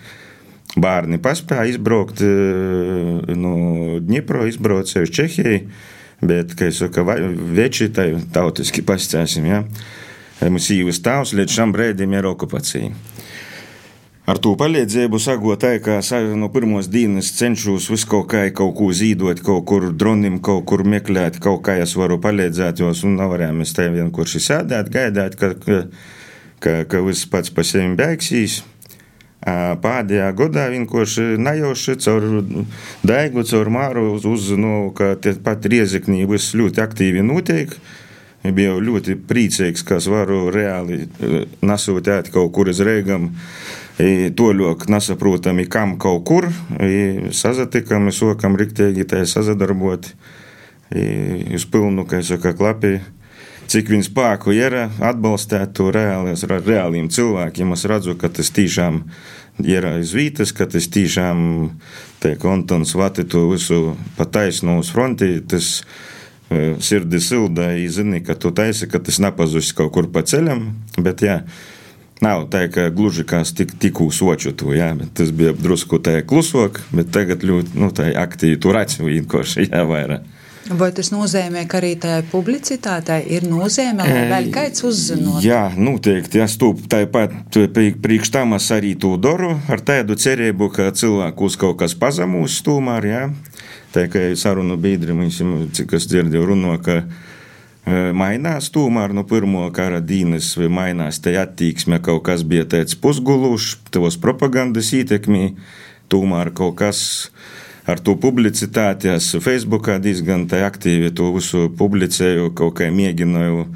Bērni 0.81 1.19
paspēja 1.21 1.75
izbraukt 1.75 2.23
no 3.37 3.55
Dņipro, 4.07 4.47
izbrauca 4.49 5.03
uz 5.05 5.13
Čehiju, 5.13 5.61
bet, 6.25 6.55
kā 6.57 6.71
es 6.71 6.81
saku, 6.81 7.05
veči 7.53 7.91
tai 7.93 8.15
tautiski 8.33 8.87
pastāsim, 8.87 9.51
ja? 9.51 9.65
Sīvas 10.41 11.03
tēvs 11.05 11.35
līdz 11.37 11.53
šim 11.53 11.73
brīdim 11.77 12.15
ir 12.17 12.29
okupācija. 12.31 12.95
Ar 14.31 14.39
to 14.39 14.53
palīdzību 14.55 15.19
sagotāju, 15.19 15.81
ka 15.83 16.21
no 16.39 16.49
pirmās 16.55 16.87
dienas 16.89 17.33
cenšos 17.35 17.89
visu 17.91 18.07
kaut 18.09 18.29
kā, 18.31 18.45
kaut 18.55 18.77
ko 18.79 18.91
zīdot, 18.95 19.41
kaut 19.43 19.65
kur 19.67 19.91
dronim, 19.91 20.39
kaut 20.39 20.65
kur 20.71 20.85
meklēt, 20.85 21.41
kaut 21.43 21.65
kā 21.67 21.75
es 21.83 21.97
varu 21.99 22.21
palīdzēt, 22.23 22.81
jo 22.81 22.93
un 23.09 23.17
nevarējām 23.19 23.59
mēs 23.59 23.75
te 23.75 23.89
vienkārši 23.91 24.43
sēdēt, 24.47 24.93
gaidāt, 24.95 25.37
ka, 25.41 25.55
ka, 25.65 25.81
ka, 26.63 26.77
ka 26.89 27.03
viss 27.05 27.27
pats 27.27 27.51
pa 27.51 27.65
sevi 27.67 27.97
beigsies. 27.99 28.61
Pēdējā 29.41 30.29
gadā 30.37 30.67
vienkārši 30.69 31.27
nejauši 31.41 31.97
caur 32.05 32.27
daigu, 33.03 33.45
caur 33.49 33.73
māru 33.73 34.11
uz, 34.15 34.29
uz 34.29 34.51
nu, 34.53 34.93
ka 34.95 35.15
pat 35.43 35.65
rieziknī 35.65 36.27
viss 36.29 36.55
ļoti 36.55 36.85
aktīvi 36.85 37.25
notiek. 37.25 37.73
Biju 38.41 38.79
ļoti 38.81 39.19
priecīgs, 39.29 39.83
ka 39.85 39.99
varu 40.09 40.47
reāli 40.55 41.03
nesūtīt 41.61 42.31
kaut 42.33 42.55
kur 42.57 42.71
uz 42.73 42.81
Rīgam. 42.81 43.35
Toļok 44.01 44.87
nesaprotami, 44.89 45.67
kam 45.69 45.99
kaut 46.01 46.25
kur. 46.25 46.49
Sazatikam, 47.37 48.09
sokam 48.17 48.57
riktīgi 48.57 49.05
tā 49.05 49.27
sazadarbot. 49.29 50.09
Uz 50.91 51.67
pilnu, 51.69 52.07
kā 52.09 52.23
saka, 52.25 52.55
klapi. 52.57 52.97
Cik 53.71 53.93
viņas 53.93 54.09
spēku 54.09 54.55
ir 54.57 54.75
atbalstīt 54.89 55.77
to 55.79 55.93
reāli, 55.95 56.33
reāliem 56.35 57.13
cilvēkiem. 57.13 57.77
Es 57.77 57.85
redzu, 57.87 58.17
ka 58.19 58.33
tas 58.33 58.49
tiešām 58.57 59.05
ir 59.63 59.85
aiz 59.87 60.15
vītas, 60.17 60.51
ka 60.57 60.65
tas 60.67 60.89
tiešām, 60.91 61.45
teik, 62.25 62.43
Antons 62.49 62.97
Vati 62.99 63.29
to 63.29 63.45
visu 63.53 63.93
pataisno 64.17 64.81
uz 64.81 64.91
fronti. 64.91 65.37
Tas, 65.47 65.85
sirdi 66.83 67.21
silda, 67.23 67.71
zini, 67.89 68.23
ka 68.27 68.35
tu 68.35 68.51
taisi, 68.51 68.89
ka 68.91 68.99
tas 68.99 69.21
nepazudīs 69.23 69.73
kaut 69.77 69.93
kur 69.95 70.11
pa 70.11 70.25
ceļam. 70.27 70.65
Bet, 70.99 71.23
jā, 71.23 71.41
nav 72.25 72.49
tā, 72.53 72.67
ka 72.73 72.89
gluži 72.95 73.25
kā 73.29 73.43
tik, 73.45 73.77
tikko 73.81 74.11
soču 74.15 74.53
to, 74.53 74.75
jā, 74.77 74.91
bet 74.99 75.15
tas 75.21 75.31
bija 75.31 75.55
drusku 75.57 76.03
tā 76.03 76.19
klusāk, 76.27 76.83
bet 76.93 77.13
tagad 77.15 77.47
ļoti, 77.47 77.79
nu, 77.79 77.93
tā 77.95 78.11
aktīvi 78.25 78.61
tur 78.61 78.81
atsevišķi 78.83 79.21
vienkārši 79.21 79.71
jāvairāk. 79.71 80.37
Vai 80.71 80.91
tas 80.95 81.09
nozīmē, 81.11 81.65
ka 81.67 81.81
arī 81.81 81.95
tajā 81.99 82.21
publicitātē 82.31 83.17
ir 83.33 83.47
nozīme, 83.49 84.05
lai 84.07 84.27
vēl 84.31 84.51
kāds 84.55 84.85
uzzinot? 84.87 85.41
Jā, 85.43 85.65
noteikti. 85.75 86.43
Es 86.45 86.55
to 86.61 86.75
tāpat 86.93 87.33
priekš 88.05 88.31
tam 88.31 88.55
arī 88.55 88.93
to 89.01 89.17
daru, 89.19 89.57
ar 89.73 89.83
tādu 89.83 90.15
cerību, 90.21 90.69
ka 90.77 90.93
cilvēkus 90.95 91.59
kaut 91.59 91.81
kas 91.81 91.97
pazemūs 91.99 92.61
tomēr, 92.67 93.09
jā. 93.09 93.23
Tā 93.91 94.07
kā 94.11 94.23
sarunu 94.39 94.77
biedri 94.79 95.15
mums, 95.17 95.41
cik 95.75 95.97
es 95.99 96.07
dzirdēju, 96.11 96.47
runā, 96.53 96.77
ka 96.85 97.01
mainās 98.15 98.69
tomēr 98.71 99.15
no 99.17 99.25
pirmo 99.27 99.65
kara 99.75 99.99
dienas, 100.01 100.53
mainās 100.71 101.19
te 101.23 101.35
attieksme, 101.41 101.99
kaut 102.05 102.23
kas 102.29 102.45
bija 102.47 102.69
tāds 102.71 102.95
pusgulušs, 102.95 103.79
tos 103.91 104.19
propagandas 104.21 104.93
ietekmī, 104.95 105.57
tomēr 106.13 106.53
kaut 106.55 106.77
kas 106.79 107.01
ar 107.91 107.99
to 107.99 108.15
publicitāti. 108.21 109.11
Es 109.11 109.33
Facebookā 109.43 109.99
diezgan 110.03 110.47
aktīvi 110.47 111.11
to 111.17 111.33
visu 111.35 111.67
publicēju, 111.79 112.53
kaut 112.55 112.79
kā 112.79 112.91
mēģināju 112.95 113.67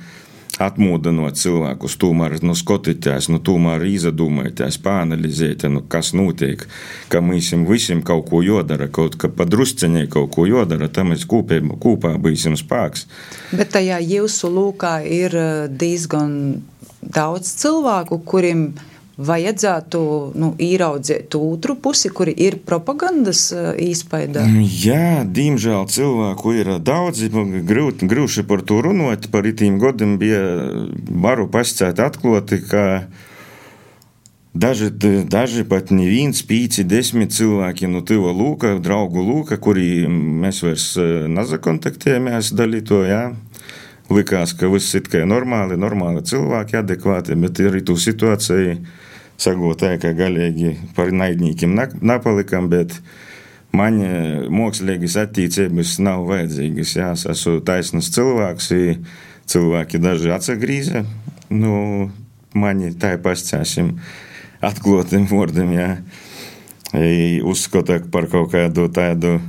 atmūdinot 0.63 1.39
cilvēkus, 1.39 1.97
tomēr 2.01 2.37
nu, 2.47 2.55
skotīties, 2.59 3.29
nu, 3.33 3.41
tomēr 3.43 3.85
izdomāties, 3.89 4.79
pāanalizēt, 4.85 5.67
nu, 5.73 5.83
kas 5.91 6.13
notiek, 6.15 6.67
ka 7.13 7.23
mums 7.25 7.51
visiem 7.69 8.03
kaut 8.07 8.29
ko 8.31 8.43
jodara, 8.45 8.89
kaut 8.89 9.19
kā 9.21 9.31
padrusceņai 9.33 10.07
kaut 10.13 10.33
ko 10.37 10.47
jodara, 10.49 10.89
tam 10.89 11.13
mēs 11.15 11.27
kopā, 11.31 11.61
kopā 11.83 12.15
būsim 12.23 12.59
spēks. 12.59 13.07
Bet 13.55 13.75
tajā 13.75 14.01
jūsu 14.05 14.51
lūkā 14.55 14.97
ir 15.07 15.35
eh, 15.39 15.53
diezgan 15.69 16.63
daudz 17.05 17.51
cilvēku, 17.61 18.23
kuriem 18.25 18.69
ir 18.73 18.94
vajadzētu 19.17 20.01
nu, 20.35 20.51
ieraudzīt 20.59 21.35
otru 21.39 21.77
pusi, 21.79 22.11
kuri 22.11 22.35
ir 22.47 22.59
propagandas 22.67 23.47
izpaidā? 23.79 24.43
Mm, 24.49 24.65
jā, 24.67 25.11
diemžēl 25.27 25.87
cilvēku 25.91 26.57
ir 26.59 26.73
daudz. 26.83 27.23
Grūti, 27.31 28.09
grūti 28.11 28.47
par 28.49 28.65
to 28.67 28.81
runāt. 28.85 29.31
Par 29.31 29.47
itīm 29.47 29.79
gadiem 29.83 30.17
bija 30.19 30.43
varu 31.25 31.47
pascēt 31.51 32.03
atklāti, 32.03 32.59
ka 32.67 32.85
daži, 34.55 34.91
daži 35.31 35.65
pat 35.69 35.95
neviens, 35.95 36.43
pīci, 36.47 36.87
desmit 36.87 37.35
cilvēki 37.37 37.91
no 37.91 38.03
tīva 38.07 38.35
lūka, 38.35 38.77
draugu 38.83 39.23
lūka, 39.23 39.61
kuri 39.63 40.05
mēs 40.11 40.65
vairs 40.67 40.91
nezakontaktējamies 41.31 42.55
dalīto. 42.59 43.05
Jā. 43.07 43.29
Likās, 44.13 44.53
ka 44.53 44.69
viss 44.69 44.93
ir 44.93 45.07
tikai 45.07 45.23
normāli, 45.25 45.79
normāli 45.81 46.21
cilvēki, 46.29 46.77
adekvāti, 46.83 47.39
bet 47.41 47.63
arī 47.65 47.81
tu 47.89 47.97
situācija 47.97 48.75
sagūtāja, 49.41 50.01
ka 50.03 50.15
galīgi 50.17 50.77
par 50.97 51.13
naidnīkiem 51.15 51.75
napalikam, 52.01 52.69
bet 52.73 52.97
man 53.75 53.99
mākslīgas 54.55 55.19
attīstības 55.25 55.99
nav 56.05 56.27
vajadzīgas. 56.31 56.97
Jā, 56.99 57.13
es 57.17 57.27
esmu 57.35 57.59
taisnas 57.67 58.11
cilvēks, 58.15 58.71
cilvēki 59.51 60.03
daži 60.03 60.35
atsagrīza. 60.35 61.05
Nu, 61.51 62.11
mani 62.55 62.95
tā 62.99 63.17
pastāsim 63.23 63.97
atklātiem 64.65 65.27
vārdiem, 65.31 65.75
jā. 65.77 65.91
Uzskata 67.45 67.99
par 68.13 68.29
kaut 68.31 68.53
kādu 68.53 68.87
tādu 68.95 69.41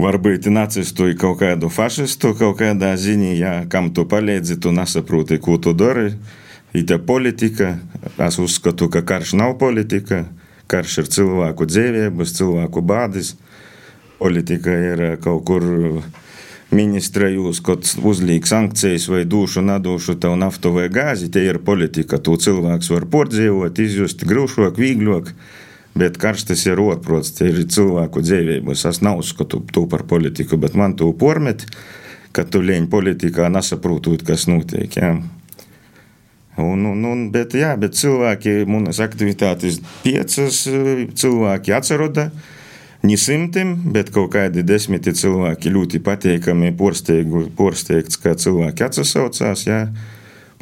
varbūt 0.00 0.48
nacistu, 0.50 1.10
kaut 1.20 1.42
kādu 1.42 1.68
fašistu, 1.70 2.32
kaut 2.38 2.56
kādā 2.62 2.94
ziņā, 2.96 3.32
ja, 3.36 3.52
kam 3.68 3.92
tu 3.94 4.06
palīdzi, 4.08 4.58
tu 4.62 4.72
nesaproti, 4.74 5.38
ko 5.42 5.58
tu 5.60 5.74
dari. 5.76 6.14
Ir 6.72 6.86
tā 6.88 6.96
politika. 6.98 7.76
Es 8.16 8.38
uzskatu, 8.40 8.88
ka 8.88 9.02
karš 9.04 9.34
nav 9.36 9.58
politika. 9.60 10.24
Karš 10.72 11.02
ir 11.02 11.08
cilvēku 11.12 11.68
dzīvības, 11.68 12.36
cilvēku 12.38 12.80
bādes. 12.80 13.34
Politika 14.22 14.72
ir 14.72 15.02
kaut 15.20 15.44
kur 15.48 15.66
ministra 16.72 17.28
jūs, 17.28 17.60
kad 17.64 17.84
uzliek 18.00 18.46
sankcijas 18.48 19.08
vai 19.12 19.26
dušu, 19.28 19.60
nedušu 19.66 20.16
tev 20.22 20.38
naftu 20.40 20.72
vai 20.72 20.86
gāzi. 20.92 21.28
Tie 21.32 21.44
ir 21.50 21.60
politika. 21.64 22.16
Tu 22.18 22.38
cilvēks 22.46 22.88
var 22.94 23.06
pārdzīvot, 23.12 23.82
izjust 23.84 24.24
grūšāk, 24.28 24.80
vieglāk. 24.80 25.34
Bet 25.92 26.16
karš 26.16 26.46
tas 26.48 26.64
ir 26.64 26.80
otrprots, 26.80 27.34
tie 27.36 27.50
ir 27.50 27.66
cilvēku 27.68 28.22
dzīvības. 28.24 28.86
Es 28.88 29.02
neuzskatu 29.04 29.60
to 29.76 29.84
par 29.92 30.06
politiku, 30.08 30.56
bet 30.56 30.72
man 30.78 30.96
to 30.96 31.10
pormet, 31.12 31.66
ka 32.32 32.46
tu 32.48 32.64
lēņ 32.64 32.88
politikā 32.88 33.52
nesaprotot, 33.52 34.24
kas 34.24 34.48
notiek. 34.48 34.96
Ja? 34.96 35.18
Un, 36.60 36.84
un, 36.84 37.04
un, 37.08 37.28
bet, 37.32 37.54
jā, 37.56 37.72
bet 37.80 37.96
cilvēki, 37.96 38.66
manas 38.68 39.00
aktivitātes 39.00 39.78
piecas 40.02 40.66
cilvēki 40.68 41.72
atceroda. 41.72 42.28
Ne 43.02 43.16
simtiem, 43.18 43.72
bet 43.94 44.12
kaut 44.14 44.34
kādi 44.36 44.62
desmiti 44.62 45.14
cilvēki 45.16 45.72
ļoti 45.74 46.00
patīkami, 46.04 46.74
porsteigts, 46.78 48.20
kā 48.22 48.36
cilvēki 48.38 48.84
atsaucās. 48.86 49.64
Jā. 49.66 49.86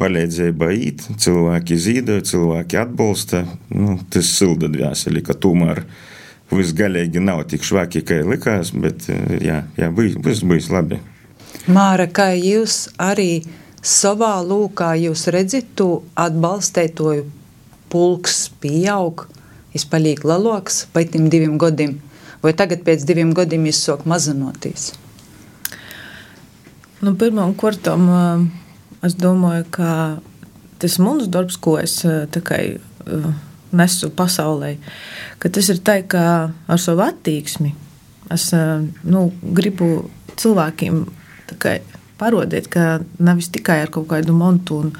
Palīdzēja 0.01 0.55
baīt, 0.57 1.03
cilvēki 1.21 1.77
zīdoja, 1.77 2.23
cilvēki 2.25 2.79
atbalsta. 2.81 3.43
Nu, 3.69 3.99
tas 4.09 4.31
silda 4.39 4.71
dvēseli, 4.71 5.21
ka 5.27 5.35
tomēr 5.37 5.83
viss 6.51 6.73
galīgi 6.73 7.21
nav 7.21 7.43
tik 7.51 7.67
švaki, 7.67 8.01
kā 8.07 8.23
likās, 8.25 8.71
bet 8.73 9.05
jā, 9.43 9.61
jā 9.77 9.91
viss 9.93 10.41
būs 10.41 10.71
labi. 10.73 10.97
Māra, 11.69 12.07
kā 12.09 12.31
jūs 12.33 12.87
arī 12.97 13.43
savā 13.81 14.37
lūkā 14.45 14.93
jūs 15.01 15.27
redzat, 15.33 15.73
to 15.75 16.01
atbalstētoju 16.19 17.27
pulks 17.91 18.45
pieaug, 18.63 19.25
izpaliek 19.75 20.23
lielāks 20.23 20.85
vai 20.95 21.05
tiem 21.09 21.29
diviem 21.31 21.57
gadiem, 21.61 21.97
vai 22.43 22.53
tagad 22.57 22.85
pēc 22.87 23.05
diviem 23.07 23.33
gadiem 23.35 23.67
jūs 23.69 23.83
sāk 23.87 24.05
mazinoties? 24.09 24.91
Nu, 27.01 27.15
Pirmām 27.17 27.55
kārtām 27.57 28.05
es 29.01 29.15
domāju, 29.17 29.65
ka 29.73 29.91
tas 30.81 30.99
mūsu 31.01 31.29
darbs, 31.33 31.57
ko 31.57 31.79
es 31.81 31.97
tikai 32.33 32.77
nesu 33.73 34.11
pasaulē, 34.13 34.75
ka 35.41 35.49
tas 35.49 35.71
ir 35.73 35.81
tā, 35.81 36.01
ka 36.05 36.23
ar 36.51 36.81
savu 36.81 37.01
attieksmi 37.07 37.73
es 38.31 38.51
nu, 38.53 39.25
gribu 39.41 39.89
cilvēkiem 40.39 41.03
parodiet, 42.21 42.69
ka 42.71 43.01
nevis 43.23 43.49
tikai 43.53 43.81
ar 43.85 43.91
kaut 43.93 44.09
kādu 44.11 44.35
montu 44.37 44.81
un, 44.83 44.93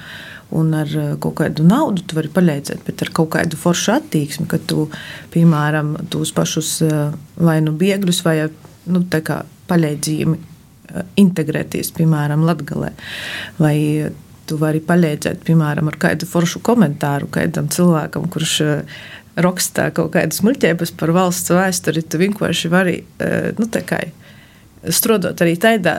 un 0.58 0.74
ar 0.76 0.90
eh, 0.90 1.12
kaut 1.22 1.38
kādu 1.42 1.66
naudu 1.68 2.06
tu 2.06 2.18
vari 2.18 2.32
palīdzēt, 2.34 2.84
bet 2.88 3.06
ar 3.06 3.14
kaut 3.16 3.32
kādu 3.36 3.60
foršu 3.60 3.96
attieksmi, 3.98 4.48
ka 4.52 4.60
tu, 4.68 4.88
piemēram, 5.34 5.96
tos 6.14 6.34
pašus 6.36 6.74
eh, 6.88 7.14
vai 7.40 7.60
nu 7.66 7.76
biegļus 7.78 8.24
vai 8.28 8.36
nu, 8.92 9.06
palīdzību 9.72 10.36
eh, 10.36 11.06
integrēties, 11.22 11.94
piemēram, 11.98 12.46
Latgalē. 12.50 12.92
Vai 13.62 13.78
tu 14.50 14.58
vari 14.60 14.82
palīdzēt, 14.84 15.46
piemēram, 15.48 15.92
ar 15.92 16.00
kādu 16.02 16.28
foršu 16.28 16.60
komentāru 16.66 17.30
kādam 17.32 17.70
cilvēkam, 17.72 18.26
kurš 18.34 18.58
rakstā 19.42 19.86
kaut 19.96 20.12
kādas 20.18 20.42
muļķības 20.44 20.92
par 21.00 21.14
valsts 21.16 21.54
vēsturi, 21.56 22.02
tu 22.04 22.20
vienkārši 22.20 22.72
vari, 22.74 22.98
nu, 23.56 23.70
tā 23.72 23.80
kā 23.88 24.02
strādāt 24.90 25.42
arī 25.44 25.54
tādā 25.62 25.94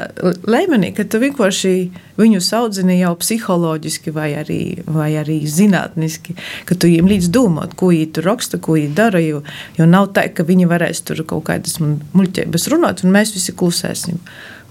līmenī, 0.48 0.90
ka 0.96 1.04
tu 1.06 1.20
vienkārši 1.22 1.72
viņus 2.18 2.48
audzini 2.58 2.98
jau 2.98 3.12
psiholoģiski 3.18 4.14
vai 4.14 4.32
arī, 4.40 4.62
vai 4.86 5.12
arī 5.20 5.38
zinātniski, 5.46 6.34
ka 6.66 6.74
tu 6.74 6.90
viņiem 6.90 7.10
līdz 7.12 7.30
domāt, 7.34 7.76
ko 7.78 7.92
viņi 7.92 8.08
tur 8.16 8.26
raksta, 8.32 8.58
ko 8.58 8.76
viņi 8.78 8.90
dara. 8.98 9.22
Jo, 9.22 9.42
jo 9.78 9.86
nav 9.86 10.10
tā, 10.16 10.26
ka 10.34 10.46
viņi 10.48 10.66
varēs 10.70 11.04
tur 11.06 11.22
kaut 11.28 11.46
kādas 11.50 11.78
muļķības 11.82 12.68
runāt, 12.74 13.04
un 13.06 13.14
mēs 13.14 13.34
visi 13.36 13.54
klusēsim. 13.54 14.18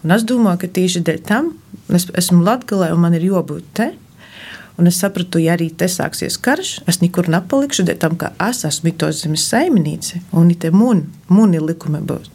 Un 0.02 0.15
es 0.15 0.26
domāju, 0.28 0.63
ka 0.63 0.71
tieši 0.76 1.04
dēļ 1.08 1.19
tam 1.30 1.52
es 1.93 2.08
esmu 2.17 2.43
Latvijā 2.43 2.91
un 2.91 3.04
man 3.04 3.15
ir 3.15 3.28
jābūt 3.30 3.76
te. 3.78 3.91
Un 4.80 4.88
es 4.89 4.97
sapratu, 4.97 5.38
ja 5.38 5.54
arī 5.54 5.67
te 5.78 5.86
sāksies 5.91 6.39
karš, 6.41 6.80
es 6.89 7.02
nekur 7.04 7.28
nepalikšu, 7.30 7.86
dēļ 7.86 7.97
tam, 8.02 8.15
ka 8.17 8.32
es 8.50 8.63
esmu 8.65 8.95
to 8.97 9.12
zemes 9.13 9.45
saimniece, 9.52 10.24
un 10.36 10.50
te 10.58 10.71
muni, 10.74 11.06
muni 11.30 11.62
likumi 11.62 12.02
būs. 12.02 12.32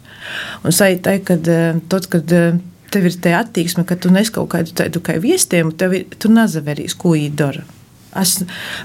Un 0.65 0.75
sajūta, 0.75 1.17
ka 1.27 1.37
eh, 1.37 1.79
tad, 1.93 2.09
kad 2.12 2.35
eh, 2.35 2.59
tev 2.95 3.09
ir 3.09 3.17
tā 3.23 3.37
attieksme, 3.41 3.85
ka 3.89 3.99
tu 4.01 4.12
nes 4.15 4.31
kaut 4.33 4.51
kādu 4.55 4.75
tādu 4.77 5.03
kā 5.05 5.19
viestiem, 5.23 5.73
tev 5.79 5.97
ir, 5.99 6.07
tu 6.19 6.31
nezaverīs, 6.33 6.97
ko 6.99 7.15
viņi 7.17 7.33
dara. 7.39 7.65
Es, 8.17 8.39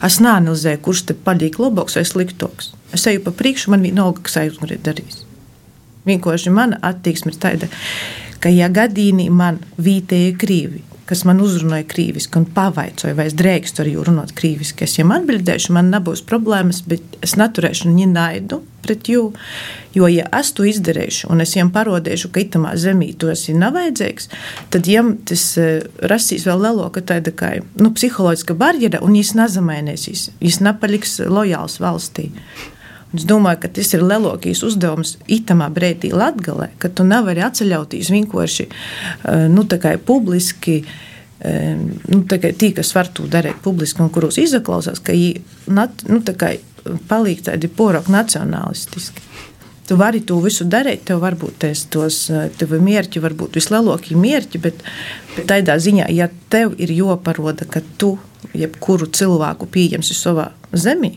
es 0.04 0.19
neanalizēju, 0.19 0.82
kurš 0.84 1.06
te 1.08 1.15
paliek 1.15 1.56
labāks 1.62 1.95
vai 1.95 2.06
sliktāks. 2.08 2.73
Es 2.91 3.08
eju 3.08 3.23
pa 3.23 3.32
priekšu, 3.36 3.71
man 3.71 3.86
vienalga, 3.86 4.25
kas 4.25 4.41
aizmugurē 4.41 4.82
darīs. 4.84 5.21
Vienkārši 6.08 6.51
mana 6.51 6.80
attieksme 6.84 7.32
ir 7.32 7.39
tāda, 7.39 7.69
ka, 8.43 8.51
ja 8.51 8.67
gadījumā 8.73 9.30
man 9.32 9.62
vietēji 9.80 10.36
krīvi 10.41 10.82
kas 11.12 11.26
man 11.28 11.41
uzrunāja 11.43 11.84
krīviski 11.91 12.39
un 12.39 12.47
pavaicāja, 12.56 13.17
vai 13.17 13.28
es 13.28 13.36
drīkstu 13.36 13.84
ar 13.84 13.89
viņu 13.89 14.06
runāt 14.08 14.32
krīviski. 14.38 14.86
Es 14.88 14.95
viņam 14.95 15.17
atbildēšu, 15.17 15.74
man 15.76 15.91
nebūs 15.91 16.24
problēmas, 16.28 16.80
bet 16.88 17.17
es 17.26 17.36
neturēšu 17.39 17.89
viņa 17.89 18.08
naidu 18.13 18.62
pret 18.82 19.12
jū. 19.12 19.28
Jo, 19.93 20.08
ja 20.08 20.30
es 20.39 20.54
to 20.56 20.65
izdarīšu, 20.65 21.28
un 21.34 21.43
es 21.43 21.52
viņam 21.58 21.74
parodīšu, 21.76 22.32
ka 22.32 22.45
itamā 22.45 22.74
zemē 22.80 23.12
tu 23.19 23.30
esi 23.34 23.54
nevajadzīgs, 23.60 24.30
tad 24.71 24.88
viņam 24.88 25.13
tas 25.28 25.45
uh, 25.60 25.71
rasīs 26.12 26.47
vēl 26.47 26.63
lielāka 26.65 27.04
tāda 27.13 27.36
kā 27.36 27.58
nu, 27.76 27.91
psiholoģiska 27.97 28.56
barjera, 28.58 29.04
un 29.04 29.19
viņš 29.19 29.36
nezamainīsies. 29.41 30.30
Viņš 30.39 30.62
nepaliks 30.63 31.19
lojāls 31.28 31.82
valstī. 31.84 32.32
Es 33.12 33.26
domāju, 33.28 33.60
ka 33.65 33.71
tas 33.76 33.89
ir 33.91 34.04
lielākais 34.08 34.63
uzdevums 34.63 35.17
itamā 35.28 35.67
brīdī 35.74 36.13
Latvijā, 36.15 36.69
ka 36.80 36.89
tu 36.95 37.04
nevari 37.08 37.43
atceļauties 37.43 38.12
vienkārši 38.13 38.67
uh, 38.71 39.47
nu, 39.52 39.65
publiski. 40.06 40.82
Uh, 40.86 41.00
nu, 42.08 42.21
tie, 42.30 42.71
kas 42.78 42.93
var 42.95 43.10
to 43.12 43.26
darīt 43.28 43.60
publiski 43.63 44.04
un 44.04 44.12
kuros 44.13 44.38
izaklausās, 44.38 45.02
ka 45.04 45.12
viņi 45.12 45.41
nu, 46.08 46.21
paliek 47.10 47.41
tādi 47.45 47.67
porok 47.67 48.08
nacionālistiski. 48.13 49.28
Tu 49.88 49.97
vari 50.00 50.21
to 50.24 50.38
visu 50.39 50.63
darīt, 50.69 51.04
tev 51.10 51.19
varbūt 51.19 51.58
tos, 51.65 51.82
tos 51.91 52.19
tev 52.58 52.76
mērķi, 52.80 53.19
varbūt 53.19 53.58
vislielākie 53.60 54.15
mērķi, 54.15 54.62
bet, 54.63 54.86
bet 55.36 55.50
tādā 55.50 55.76
ziņā, 55.82 56.06
ja 56.15 56.30
tev 56.54 56.78
ir 56.80 56.93
joparoda, 56.95 57.67
ka 57.67 57.82
tu 58.00 58.13
jebkuru 58.56 59.10
cilvēku 59.12 59.67
pieņemsi 59.74 60.15
savā 60.15 60.52
zemē, 60.71 61.12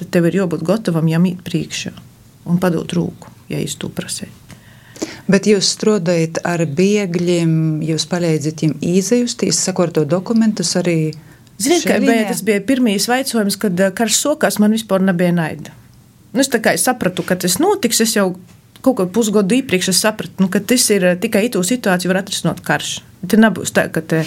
tad 0.00 0.12
tev 0.14 0.30
ir 0.30 0.40
jābūt 0.42 0.64
gatavam 0.66 1.08
jām 1.10 1.26
īt 1.28 1.42
priekšā 1.46 1.92
un 2.50 2.60
padot 2.60 2.92
rūku, 2.96 3.32
ja 3.52 3.60
es 3.60 3.76
to 3.78 3.90
prasīju. 3.92 4.32
Bet 5.30 5.46
jūs 5.46 5.68
strādājat 5.76 6.40
ar 6.48 6.64
bēgļiem, 6.66 7.52
jūs 7.86 8.06
palīdzat 8.10 8.64
viņiem 8.64 8.80
izjustīs, 8.98 9.60
sakot 9.62 9.92
to 9.94 10.04
dokumentus 10.08 10.74
arī. 10.80 11.12
Ziniet, 11.60 11.84
kā 11.86 11.98
bija, 12.02 12.24
tas 12.30 12.40
bija 12.44 12.62
pirmīs 12.66 13.06
vaicojums, 13.08 13.58
kad 13.60 13.80
eh, 13.80 13.92
karš 13.94 14.16
sokās, 14.16 14.58
man 14.62 14.74
vispār 14.74 15.04
nebija 15.04 15.34
naida. 15.36 15.74
Nu, 16.32 16.40
es 16.42 16.50
tā 16.50 16.60
kā 16.62 16.74
es 16.76 16.86
sapratu, 16.86 17.24
ka 17.26 17.36
tas 17.38 17.58
notiks, 17.62 18.00
es 18.02 18.16
jau 18.16 18.32
kaut 18.84 18.98
kādu 19.00 19.12
pusgadu 19.14 19.56
iepriekš 19.58 19.92
sapratu, 19.96 20.42
nu, 20.42 20.48
ka 20.52 20.60
tas 20.60 20.86
ir 20.94 21.06
eh, 21.12 21.16
tikai 21.20 21.46
itu 21.48 21.62
situāciju 21.64 22.12
var 22.12 22.22
atrisināt 22.22 22.62
karš. 22.64 23.00
Te 23.28 23.36
nebūs 23.36 23.74
tā, 23.76 23.84
ka 23.92 24.00
te, 24.00 24.22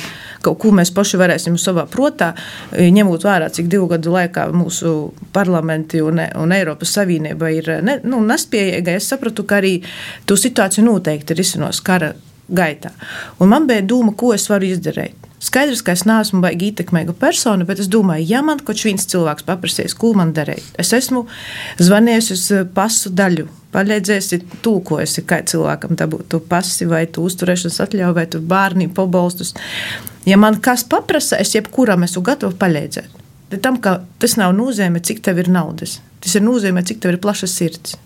kaut 0.46 0.60
ko 0.62 0.70
mēs 0.76 0.92
paši 0.94 1.18
varēsim 1.18 1.56
savā 1.62 1.88
prātā, 1.90 2.34
eh, 2.72 2.92
ņemot 2.94 3.26
vērā, 3.26 3.50
cik 3.54 3.72
divu 3.72 3.90
gadu 3.92 4.14
laikā 4.14 4.48
mūsu 4.54 4.94
parlamenti 5.34 6.04
un, 6.06 6.22
un 6.22 6.54
Eiropas 6.56 6.94
Savienība 7.00 7.50
ir 7.54 7.72
ne, 7.86 7.98
nu, 8.06 8.22
nespējīga. 8.28 9.00
Es 9.00 9.10
sapratu, 9.10 9.48
ka 9.50 9.62
arī 9.62 9.80
to 10.30 10.38
situāciju 10.40 10.86
noteikti 10.92 11.38
risinās 11.38 11.82
kara 11.84 12.14
gaitā. 12.54 12.94
Un 13.42 13.50
man 13.50 13.68
bija 13.70 13.86
doma, 13.86 14.14
ko 14.18 14.34
es 14.36 14.50
varu 14.52 14.70
izdarīt. 14.70 15.18
Skaidrs, 15.44 15.82
ka 15.84 15.92
es 15.92 16.06
neesmu 16.08 16.40
baigi 16.44 16.70
ietekmīga 16.72 17.12
persona, 17.20 17.66
bet 17.68 17.82
es 17.84 17.90
domāju, 17.92 18.24
ja 18.30 18.40
man 18.46 18.62
kaut 18.64 18.80
viens 18.86 19.04
cilvēks 19.12 19.44
paprasīs, 19.44 19.96
ko 20.00 20.14
man 20.16 20.32
darīt, 20.36 20.70
es 20.80 20.94
esmu 20.96 21.26
zvanījusi 21.84 22.38
uz 22.38 22.46
pasu 22.72 23.12
daļu 23.12 23.50
palīdzēsi, 23.74 24.40
tūkosi, 24.66 25.26
kā 25.28 25.42
cilvēkam 25.50 25.98
dabūt 26.00 26.30
to 26.34 26.40
pasi 26.50 26.88
vai 26.90 27.04
tu 27.10 27.26
uzturēšanas 27.28 27.82
atļauju 27.86 28.16
vai 28.18 28.26
tu 28.30 28.42
bērni 28.54 28.90
pabalstus. 28.94 29.54
Ja 30.30 30.38
man 30.40 30.62
kas 30.64 30.86
paprasa, 30.88 31.40
es 31.42 31.54
jebkuram 31.56 32.06
esmu 32.08 32.24
gatava 32.26 32.56
palīdzēt. 32.62 33.20
Tam, 33.62 33.78
tas 34.20 34.38
nav 34.40 34.56
nozīmē, 34.58 35.02
cik 35.04 35.22
tev 35.26 35.44
ir 35.44 35.52
naudas. 35.54 36.00
Tas 36.24 36.34
ir 36.40 36.46
nozīmē, 36.46 36.82
cik 36.88 37.04
tev 37.04 37.14
ir 37.14 37.22
plaša 37.22 37.50
sirds. 37.52 37.98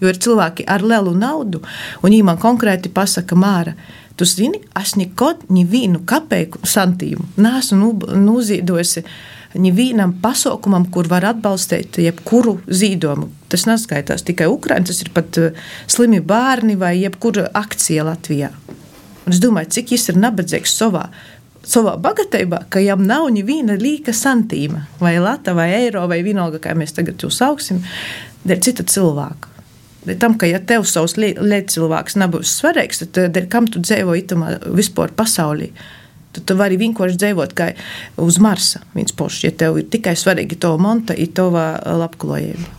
Jo 0.00 0.10
ir 0.10 0.18
cilvēki 0.20 0.66
ar 0.68 0.82
lielu 0.84 1.14
naudu, 1.16 1.62
un 2.02 2.10
viņi 2.10 2.24
man 2.26 2.40
konkrēti 2.40 2.90
pasaka, 2.92 3.36
Māra, 3.38 3.76
tu 4.16 4.26
zini, 4.28 4.60
es 4.76 4.96
nekad 4.96 5.46
nevienu 5.52 6.02
kapeiku 6.08 6.60
santīmu 6.66 7.24
neesmu 7.40 7.94
noziedojusi. 8.26 9.04
Nu, 9.06 9.35
nevienam 9.60 10.14
pasaukumam, 10.22 10.86
kur 10.92 11.08
var 11.10 11.24
atbalstīt 11.32 11.98
jebkuru 12.02 12.58
zīdojumu. 12.66 13.28
Tas 13.52 13.66
neskaitās 13.68 14.24
tikai 14.26 14.48
Ukraiņā, 14.50 14.88
tas 14.90 15.00
ir 15.04 15.12
pat 15.14 15.38
eh, 15.40 15.56
slimi 15.90 16.20
bērni 16.24 16.76
vai 16.80 16.96
jebkura 17.00 17.48
akcija 17.56 18.06
Latvijā. 18.06 18.50
Un 19.26 19.34
es 19.34 19.40
domāju, 19.42 19.72
cik 19.78 19.90
viņš 19.94 20.06
ir 20.12 20.20
nabadzīgs 20.22 20.76
savā. 20.78 21.08
Savā 21.66 21.96
bagātībā, 21.98 22.62
ka 22.70 22.78
viņam 22.78 23.02
nav 23.08 23.26
neviena 23.34 23.74
līnija 23.74 24.14
santīma, 24.14 24.84
vai 25.02 25.16
lata, 25.18 25.54
vai 25.56 25.72
eiro, 25.80 26.04
vai 26.06 26.20
vienalga, 26.22 26.60
kā 26.62 26.76
mēs 26.78 26.94
tagad 26.94 27.18
to 27.18 27.30
sauksim, 27.34 27.82
dēļ 28.46 28.62
cita 28.62 28.86
cilvēka. 28.86 29.50
Dēļ 30.06 30.18
tam, 30.22 30.36
ka 30.38 30.46
ja 30.46 30.60
tev 30.62 30.86
savs 30.86 31.16
līdzcilvēks 31.18 32.18
nebūs 32.22 32.54
svarīgs, 32.60 33.02
tad 33.02 33.22
eh, 33.22 33.30
dēļ 33.34 33.48
kam 33.50 33.66
tu 33.66 33.82
dzīvo 33.82 34.14
itamā 34.22 34.56
vispār 34.78 35.14
pasaulī? 35.18 35.72
Tad 36.36 36.44
tu 36.44 36.56
vari 36.58 36.76
vienkārši 36.76 37.16
dzīvot 37.22 37.52
kā 37.56 37.70
uz 38.20 38.36
Marsa. 38.42 38.82
Viens 38.92 39.14
pošs, 39.16 39.46
ja 39.46 39.52
tev 39.56 39.78
ir 39.80 39.86
tikai 39.88 40.12
svarīgi 40.18 40.58
to 40.60 40.74
monta, 40.76 41.16
ir 41.16 41.30
tava 41.32 41.70
labklājība. 41.96 42.74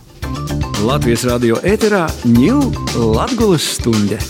Latvijas 0.86 1.24
radio 1.26 1.58
ēterā 1.66 2.04
ņūl 2.22 2.68
Latgulas 3.16 3.66
stunde. 3.80 4.20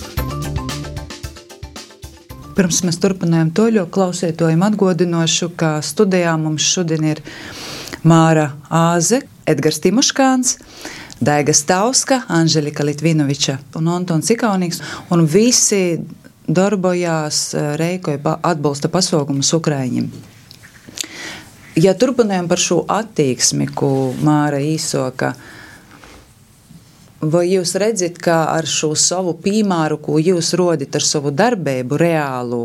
Pirms 2.57 2.81
mēs 2.87 2.97
turpinājām 3.03 3.51
to 3.55 3.69
ļoti 3.75 3.93
klausītājiem 3.95 4.65
atgodinošu, 4.71 5.51
ka 5.61 5.77
studijā 5.85 6.33
mums 6.41 6.65
šodien 6.73 7.05
ir 7.13 7.21
Māra 8.09 8.49
Āze, 8.73 9.21
Edgars 9.47 9.83
Timoškāns, 9.85 10.57
Daiga 11.21 11.53
Stauska, 11.53 12.23
Anželika 12.33 12.87
Litvinoviča 12.87 13.59
un 13.79 13.93
Antons 13.93 14.33
Ikaunīgs 14.33 14.81
un 15.13 15.27
visi 15.29 15.99
darbojās 16.49 17.55
eh, 17.55 17.77
Reikoja 17.77 18.39
atbalsta 18.43 18.89
pasaukumus 18.89 19.53
Ukraiņiem. 19.53 20.11
Ja 21.79 21.95
turpinājām 21.95 22.49
par 22.51 22.59
šo 22.59 22.81
attieksmi, 22.91 23.69
ko 23.71 24.11
Māra 24.25 24.59
īsoka, 24.59 25.35
vai 27.23 27.45
jūs 27.53 27.77
redzat, 27.79 28.19
ka 28.19 28.49
ar 28.51 28.67
šo 28.67 28.95
savu 28.99 29.37
piemēru, 29.45 30.01
ko 30.03 30.19
jūs 30.19 30.57
rodat 30.59 30.99
ar 30.99 31.07
savu 31.07 31.31
darbību 31.31 32.01
reālu, 32.01 32.63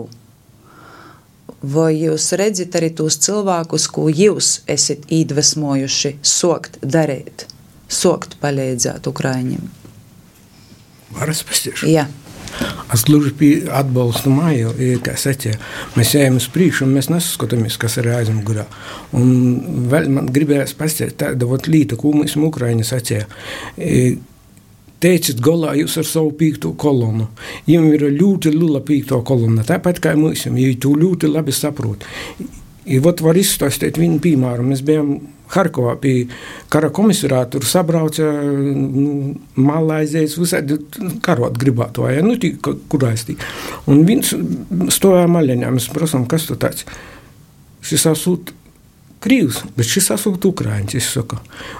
vai 1.61 1.91
jūs 1.99 2.31
redzat 2.39 2.79
arī 2.79 2.89
tos 2.97 3.19
cilvēkus, 3.21 3.85
ko 3.93 4.07
jūs 4.09 4.63
esat 4.65 5.05
iedvesmojuši 5.13 6.15
sokt 6.25 6.81
darīt, 6.81 7.45
sokt 7.85 8.39
palīdzēt 8.41 9.13
Ukraiņiem? 9.13 9.69
Varas 11.13 11.45
pasties. 11.45 11.85
Jā. 11.85 12.07
Es 12.93 13.05
gluži 13.07 13.53
atbalstu 13.73 14.29
māju, 14.33 14.73
kā 15.03 15.15
secē. 15.17 15.55
Mēs 15.97 16.13
ejam 16.19 16.37
uz 16.37 16.49
priekšu, 16.53 16.85
un 16.85 16.93
mēs 16.97 17.09
nesaskatāmies, 17.09 17.79
kas 17.81 17.97
ir 18.01 18.11
aizmugurē. 18.13 18.67
Un 19.17 19.87
vēl 19.91 20.11
man 20.13 20.29
gribējās 20.33 20.75
pastāstīt 20.77 21.17
tādu 21.23 21.57
lietu, 21.67 21.97
ko 21.97 22.13
mums 22.13 22.37
Ukraiņa 22.37 22.85
sacīja. 22.85 23.25
Teiciet, 25.03 25.41
galā 25.43 25.73
jūs 25.75 25.97
ar 25.99 26.07
savu 26.07 26.31
pīkto 26.39 26.75
kolonu. 26.79 27.27
Viņam 27.65 27.89
ir 27.91 28.05
ļoti 28.15 28.53
liela 28.53 28.79
pīkto 28.85 29.19
kolona, 29.27 29.65
tāpat 29.67 29.99
kā 30.03 30.13
mums, 30.15 30.45
viņi 30.47 30.77
to 30.79 30.93
ļoti 30.99 31.31
labi 31.31 31.55
saprot. 31.55 32.05
I 32.85 32.99
vat 33.03 33.23
var 33.23 33.35
izstāstīt 33.39 33.99
vienu 33.99 34.21
piemēru. 34.23 34.63
Mēs 34.69 34.83
bijām 34.85 35.17
Harkovā 35.53 35.95
pie 36.01 36.13
kara 36.73 36.89
komisārā. 36.93 37.43
Tur 37.51 37.65
sabrauca 37.67 38.25
nu, 38.45 39.35
malaizijas, 39.59 40.37
visādi 40.41 40.79
karot 41.25 41.59
gribētu, 41.61 42.07
vai 42.07 42.17
nu, 42.25 42.37
tī, 42.41 42.55
kur 42.61 43.07
aiztīt. 43.09 43.43
Un 43.91 44.05
viņš 44.07 44.33
stāvēja 44.95 45.29
maļaņā. 45.35 45.71
Mēs 45.75 45.91
prasām, 45.93 46.27
kas 46.29 46.47
tu 46.49 46.57
tāds? 46.59 46.87
Šis 47.83 48.07
asūt 48.13 48.53
Krīvs, 49.23 49.61
bet 49.77 49.87
šis 49.87 50.09
asūt 50.17 50.43
Ukraiņš, 50.49 50.95
es 50.99 51.05
saku. 51.15 51.37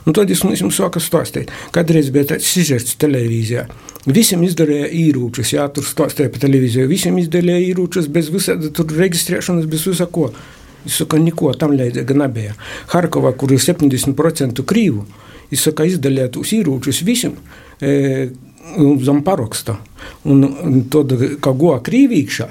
Un 0.07 0.15
tad 0.15 0.29
es 0.31 0.45
mums 0.47 0.77
sāku 0.77 1.01
stāstīt. 1.03 1.51
Kādreiz 1.75 2.07
bija 2.13 2.29
tāds 2.31 2.47
sižets 2.47 2.95
televīzijā. 3.01 3.65
Visiem 4.07 4.45
izdarīja 4.47 4.87
īrūčus, 4.95 5.51
jā, 5.57 5.65
tur 5.75 5.83
stāstīja 5.87 6.31
pa 6.31 6.39
televīziju. 6.39 6.87
Visiem 6.91 7.19
izdarīja 7.19 7.59
īrūčus 7.65 8.07
bez 8.15 8.31
visādi 8.31 8.71
tur 8.75 8.95
reģistrēšanas, 8.95 9.67
bez 9.71 9.83
visā 9.89 10.07
ko. 10.07 10.29
Es 10.85 10.99
saku, 10.99 11.19
neko 11.23 11.53
tam 11.59 11.75
līdzīga 11.77 12.17
nebija. 12.19 12.55
Harkovā, 12.93 13.33
kur 13.39 13.53
ir 13.55 13.61
70% 13.63 14.65
krīvu, 14.67 15.05
es 15.51 15.63
saku, 15.63 15.87
izdaliet 15.91 16.37
uz 16.39 16.55
ieročus 16.55 17.03
visiem. 17.07 17.37
E, 17.81 18.31
Zem 19.03 19.17
paraksta. 19.27 19.73
Un, 20.31 20.45
un 20.47 20.83
tad, 20.87 21.11
kā 21.43 21.51
goja 21.51 21.81
krīvīkšā, 21.83 22.45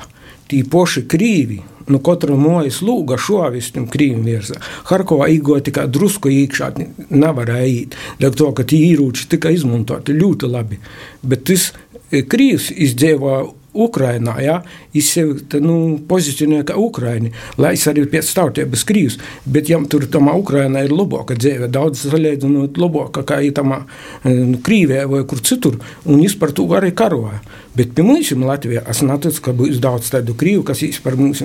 tī 0.51 0.59
poši 0.69 1.07
krīvi, 1.09 1.57
nu 1.89 2.01
katra 2.05 2.37
mājas 2.39 2.83
lūga 2.85 3.17
šovis 3.21 3.71
tam 3.75 3.87
krīvim 3.91 4.27
virsā. 4.27 4.59
Harkovā 4.91 5.31
īgoja 5.33 5.65
tikai 5.69 5.87
drusku 5.93 6.31
iekšā, 6.33 6.69
nevarēja 7.11 7.71
īt. 7.71 7.97
Dēļ 8.21 8.37
to, 8.39 8.51
ka 8.59 8.67
tie 8.69 8.83
īrūči 8.93 9.31
tika 9.33 9.53
izmantoti 9.55 10.17
ļoti 10.19 10.53
labi. 10.53 10.79
Bet 11.25 11.47
tas 11.49 11.71
krīvs 12.13 12.71
izdzīvoja 12.77 13.47
Ukrainā, 13.73 14.35
ja, 14.45 14.59
viņš 14.93 15.11
sevi 15.15 15.61
nu, 15.65 15.77
pozicionē 16.09 16.61
kā 16.69 16.77
Ukrāņi, 16.77 17.33
lai 17.63 17.73
es 17.79 17.87
arī 17.89 18.05
pēc 18.11 18.29
tautības 18.37 18.85
krīvs, 18.89 19.19
bet 19.49 19.71
jām 19.73 19.87
tur 19.89 20.05
tamā 20.13 20.35
Ukrainā 20.37 20.85
ir 20.85 20.93
labāka 20.93 21.37
dzīve, 21.39 21.71
daudz 21.73 22.05
salīdzinot 22.11 22.81
labāka 22.81 23.25
kā 23.29 23.41
tamā 23.57 23.83
nu, 24.27 24.61
Krīvijā 24.63 25.07
vai 25.09 25.23
kur 25.29 25.41
citur, 25.41 25.79
un 26.05 26.21
viņš 26.21 26.37
par 26.41 26.53
to 26.57 26.69
arī 26.77 26.93
karoja. 26.97 27.41
Bet 27.77 27.95
pie 27.97 28.05
mums 28.05 28.35
Latvijā 28.37 28.85
es 28.91 29.01
neticu, 29.07 29.41
ka 29.47 29.57
būs 29.57 29.81
daudz 29.81 30.13
tādu 30.13 30.37
krīvu, 30.37 30.67
kas 30.69 30.85
viņš 30.85 31.01
par 31.05 31.17
mums 31.17 31.41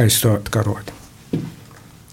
aizstāt 0.00 0.48
karot. 0.54 0.94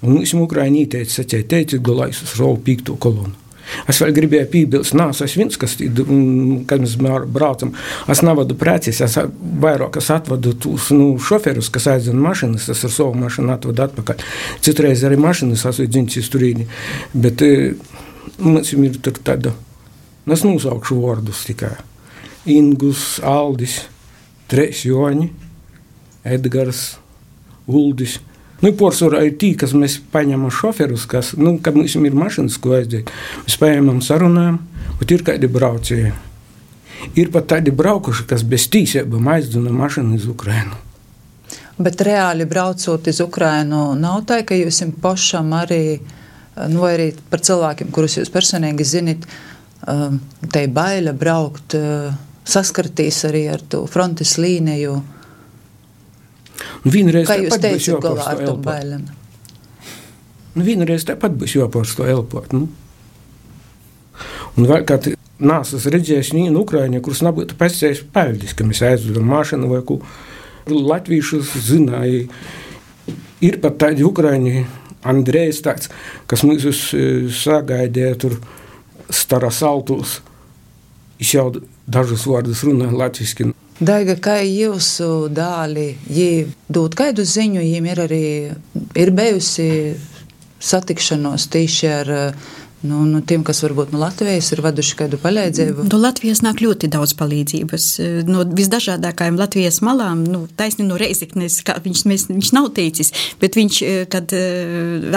Un 0.03 0.19
mums 0.19 0.35
Ukrāņi 0.35 0.85
teica, 0.91 1.23
teica, 1.23 1.47
teica, 1.55 1.79
galais 1.79 2.19
uz 2.21 2.35
savu 2.35 2.59
pīkto 2.59 2.99
kolonu. 2.99 3.44
Es 3.89 3.99
vēl 4.01 4.13
gribēju 4.15 4.49
piebilst, 4.51 4.95
nē, 4.97 5.07
es 5.25 5.35
viens, 5.37 5.57
kas, 5.61 5.75
kad 5.77 6.83
mēs 6.83 6.95
braucam, 7.33 7.73
es 8.11 8.21
nevadu 8.25 8.57
preces, 8.59 9.01
es 9.05 9.17
vairāk 9.61 9.99
es 10.01 10.09
atvadu 10.13 10.53
tos 10.61 10.91
nu, 10.95 11.15
šoferus, 11.21 11.71
kas 11.73 11.89
aizdzina 11.95 12.21
mašīnas, 12.27 12.69
es 12.73 12.83
ar 12.85 12.93
savu 12.93 13.17
mašīnu 13.23 13.53
atvedu 13.55 13.85
atpakaļ. 13.87 14.25
Citreiz 14.65 15.03
arī 15.07 15.19
mašīnas 15.21 15.65
esmu 15.71 15.87
dziņķis 15.95 16.31
turīni, 16.33 16.67
bet 17.13 17.41
e, 17.45 17.73
mums 18.43 18.73
ir 18.75 19.01
tur 19.01 19.17
tāda, 19.25 19.55
nu, 20.25 20.37
es 20.37 20.45
nosaukšu 20.45 21.01
vārdus 21.01 21.45
tikai. 21.49 21.73
Ingus, 22.45 23.15
Aldis, 23.25 23.79
Trešs 24.51 24.85
Joņi, 24.85 25.31
Edgars, 26.25 26.95
Uldis. 27.65 28.19
Nu, 28.65 28.71
Porcelāna 28.73 29.27
ir 29.27 29.35
tī, 29.37 29.51
kas 29.61 29.75
mēs 29.77 29.99
paņemam 30.09 30.49
šoferus, 30.49 31.03
kas, 31.05 31.35
nu, 31.37 31.59
mums 31.61 31.95
ir 31.99 32.15
mašīnas, 32.17 32.55
ko 32.57 32.71
aizdīt. 32.79 33.11
Mēs 33.45 33.59
paņemam 33.61 33.99
sarunām, 34.01 34.57
bet 34.97 35.13
ir 35.13 35.21
kādi 35.27 35.49
braucēji. 35.53 36.15
Ir 37.21 37.29
pat 37.29 37.51
tādi 37.51 37.69
braukuši, 37.75 38.25
kas 38.25 38.41
bez 38.41 38.65
tīsībām 38.73 39.29
aizduna 39.35 39.69
mašīnu 39.69 40.17
uz 40.17 40.25
Ukrajinu. 40.31 40.81
Bet 41.77 42.01
reāli 42.07 42.47
braucot 42.49 43.11
uz 43.11 43.21
Ukrajinu, 43.21 43.83
nav 43.99 44.23
tā, 44.25 44.41
ka 44.47 44.57
jūs 44.57 44.81
pašam 45.03 45.53
arī, 45.53 45.99
nu, 46.71 46.85
arī 46.89 47.11
par 47.29 47.45
cilvēkiem, 47.45 47.93
kurus 47.93 48.17
jūs 48.17 48.33
personīgi 48.33 48.87
zinat, 48.87 49.27
um, 49.85 50.17
te 50.49 50.65
ir 50.65 50.73
baila 50.73 51.13
braukt 51.13 51.77
uh, 51.77 52.15
saskartīs 52.49 53.27
arī 53.29 53.45
ar 53.53 53.61
to 53.69 53.85
frontes 53.91 54.39
līniju. 54.41 55.03
Nu, 56.85 56.91
vienreiz 56.93 57.27
Kā 57.29 57.37
jūs 57.41 57.59
teicat, 57.59 58.01
galā 58.03 58.25
ar 58.31 58.41
to 58.41 58.55
bailēm? 58.63 59.05
Nu, 60.55 60.63
vienreiz 60.63 61.03
tāpat 61.07 61.35
būs 61.35 61.57
jāpārst 61.57 61.97
to 61.99 62.07
elpot. 62.07 62.53
Nu. 62.55 62.69
Un 64.55 64.69
vēl 64.69 64.85
kāds 64.87 65.15
nāsas 65.43 65.87
redzējis 65.91 66.31
vienu 66.35 66.61
Ukraiņu, 66.63 67.01
kurš 67.03 67.25
nebūtu 67.27 67.57
pasējis 67.59 68.05
peļģis, 68.15 68.55
ka 68.55 68.67
mēs 68.67 68.81
aizvedam 68.87 69.27
mašanu 69.27 69.71
vai 69.73 69.81
ko. 69.87 69.99
Latviešus 70.65 71.51
zināja, 71.67 72.23
ir 73.43 73.59
pat 73.61 73.75
tādi 73.83 74.05
Ukraiņi, 74.07 74.63
Andrejs 75.05 75.59
tāds, 75.65 75.91
kas 76.25 76.41
mūs 76.47 76.87
sagaidīja 77.43 78.15
tur 78.23 78.39
starā 79.13 79.51
saltos. 79.53 80.21
Viņš 81.19 81.35
jau 81.35 81.45
dažus 81.85 82.25
vārdus 82.25 82.63
runā 82.65 82.89
latviski. 82.89 83.51
Daiga, 83.75 84.13
kā 84.15 84.37
jūsu 84.39 85.27
dāli, 85.35 85.97
viņi 86.07 86.53
dod 86.71 86.93
kādu 86.95 87.25
ziņu, 87.27 87.59
viņiem 87.59 87.87
ir 87.91 87.99
arī 88.05 88.27
ir 88.95 89.11
bijusi 89.11 89.65
satikšanos 90.63 91.49
tieši 91.51 91.89
ar 91.91 92.11
nu, 92.85 93.03
nu, 93.09 93.21
tiem, 93.25 93.43
kas 93.47 93.61
varbūt 93.65 93.93
no 93.93 94.01
Latvijas 94.03 94.51
ir 94.53 94.61
vaduši 94.65 94.97
kādu 95.01 95.19
palīdzību? 95.21 95.87
No 95.91 95.99
Latvijas 96.01 96.43
nāk 96.45 96.61
ļoti 96.63 96.89
daudz 96.93 97.15
palīdzības. 97.19 97.87
No 98.29 98.45
visdažādākajām 98.45 99.39
Latvijas 99.39 99.81
malām, 99.85 100.23
nu, 100.29 100.45
taisni 100.57 100.87
no 100.87 100.99
Reizeknes, 100.99 101.59
kā 101.65 101.77
viņš, 101.83 102.05
mēs, 102.09 102.27
viņš 102.31 102.51
nav 102.55 102.69
teicis, 102.77 103.11
bet 103.41 103.57
viņš, 103.59 103.81
kad 104.13 104.33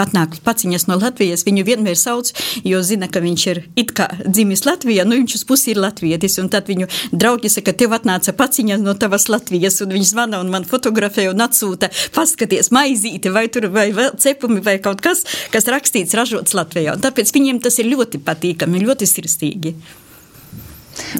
atnāk 0.05 0.39
paciņas 0.45 0.87
no 0.89 0.99
Latvijas, 0.99 1.45
viņu 1.47 1.65
vienmēr 1.67 1.97
sauc, 1.99 2.31
jo 2.65 2.81
zina, 2.85 3.09
ka 3.11 3.21
viņš 3.23 3.45
ir 3.53 3.61
it 3.79 3.93
kā 3.97 4.09
dzimis 4.25 4.65
Latvijā, 4.67 5.05
nu 5.07 5.19
viņš 5.19 5.37
uz 5.39 5.45
pusi 5.49 5.73
ir 5.73 5.81
latvietis, 5.81 6.37
un 6.41 6.49
tad 6.51 6.69
viņu 6.69 6.89
draugi 7.11 7.51
saka, 7.51 7.73
tev 7.77 7.93
atnāca 7.97 8.33
paciņas 8.37 8.83
no 8.83 8.95
tavas 8.99 9.27
Latvijas, 9.31 9.79
un 9.85 9.93
viņš 9.95 10.13
zvana 10.13 10.41
un 10.43 10.51
man 10.53 10.67
fotografē 10.67 11.27
un 11.31 11.43
atsūta, 11.45 11.91
paskaties 12.15 12.71
maizīti, 12.75 13.31
vai 13.33 13.47
tur, 13.51 13.69
vai 13.73 13.89
vēl 13.95 14.15
cepumi, 14.19 14.63
vai 14.65 14.77
kaut 14.83 15.03
kas, 15.05 15.25
kas 15.53 15.69
rakstīts, 15.69 16.15
ražots 16.17 16.55
Latvijā. 16.57 16.95
Un 16.97 17.03
tāpēc 17.03 17.33
viņiem 17.35 17.58
tas 17.63 17.79
ir 17.81 17.91
ļoti 17.91 18.21
patīkami, 18.25 18.83
ļoti 18.85 19.07
sirsnīgi. 19.09 19.75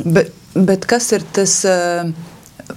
Bet, 0.06 0.34
bet 0.56 0.86
kas 0.90 1.12
ir 1.16 1.24
tas 1.34 1.54
uh, 1.68 2.10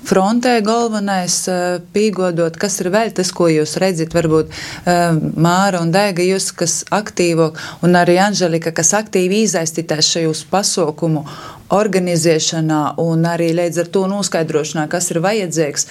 frontē 0.07 0.55
galvenais, 0.65 1.37
uh, 1.51 1.81
pīgodot, 1.95 2.57
kas 2.61 2.79
ir 2.83 2.93
vēl 2.95 3.13
tas, 3.17 3.33
ko 3.35 3.49
jūs 3.51 3.77
redzat? 3.83 4.15
Varbūt 4.17 4.53
uh, 4.53 5.19
Māra 5.35 5.83
un 5.83 5.93
Daiga, 5.95 6.25
jūs, 6.27 6.51
kas 6.57 6.83
aktīvo, 6.95 7.53
un 7.85 7.99
arī 7.99 8.19
Anželika, 8.23 8.75
kas 8.77 8.95
aktīvi 8.99 9.43
izaistītās 9.49 10.13
šajos 10.15 10.47
pasaukumu 10.53 11.27
organizēšanā 11.73 12.83
un 13.03 13.29
arī 13.29 13.53
līdz 13.57 13.85
ar 13.85 13.93
to 13.95 14.09
noskaidrošanā, 14.11 14.89
kas 14.93 15.11
ir 15.13 15.23
vajadzīgs. 15.25 15.89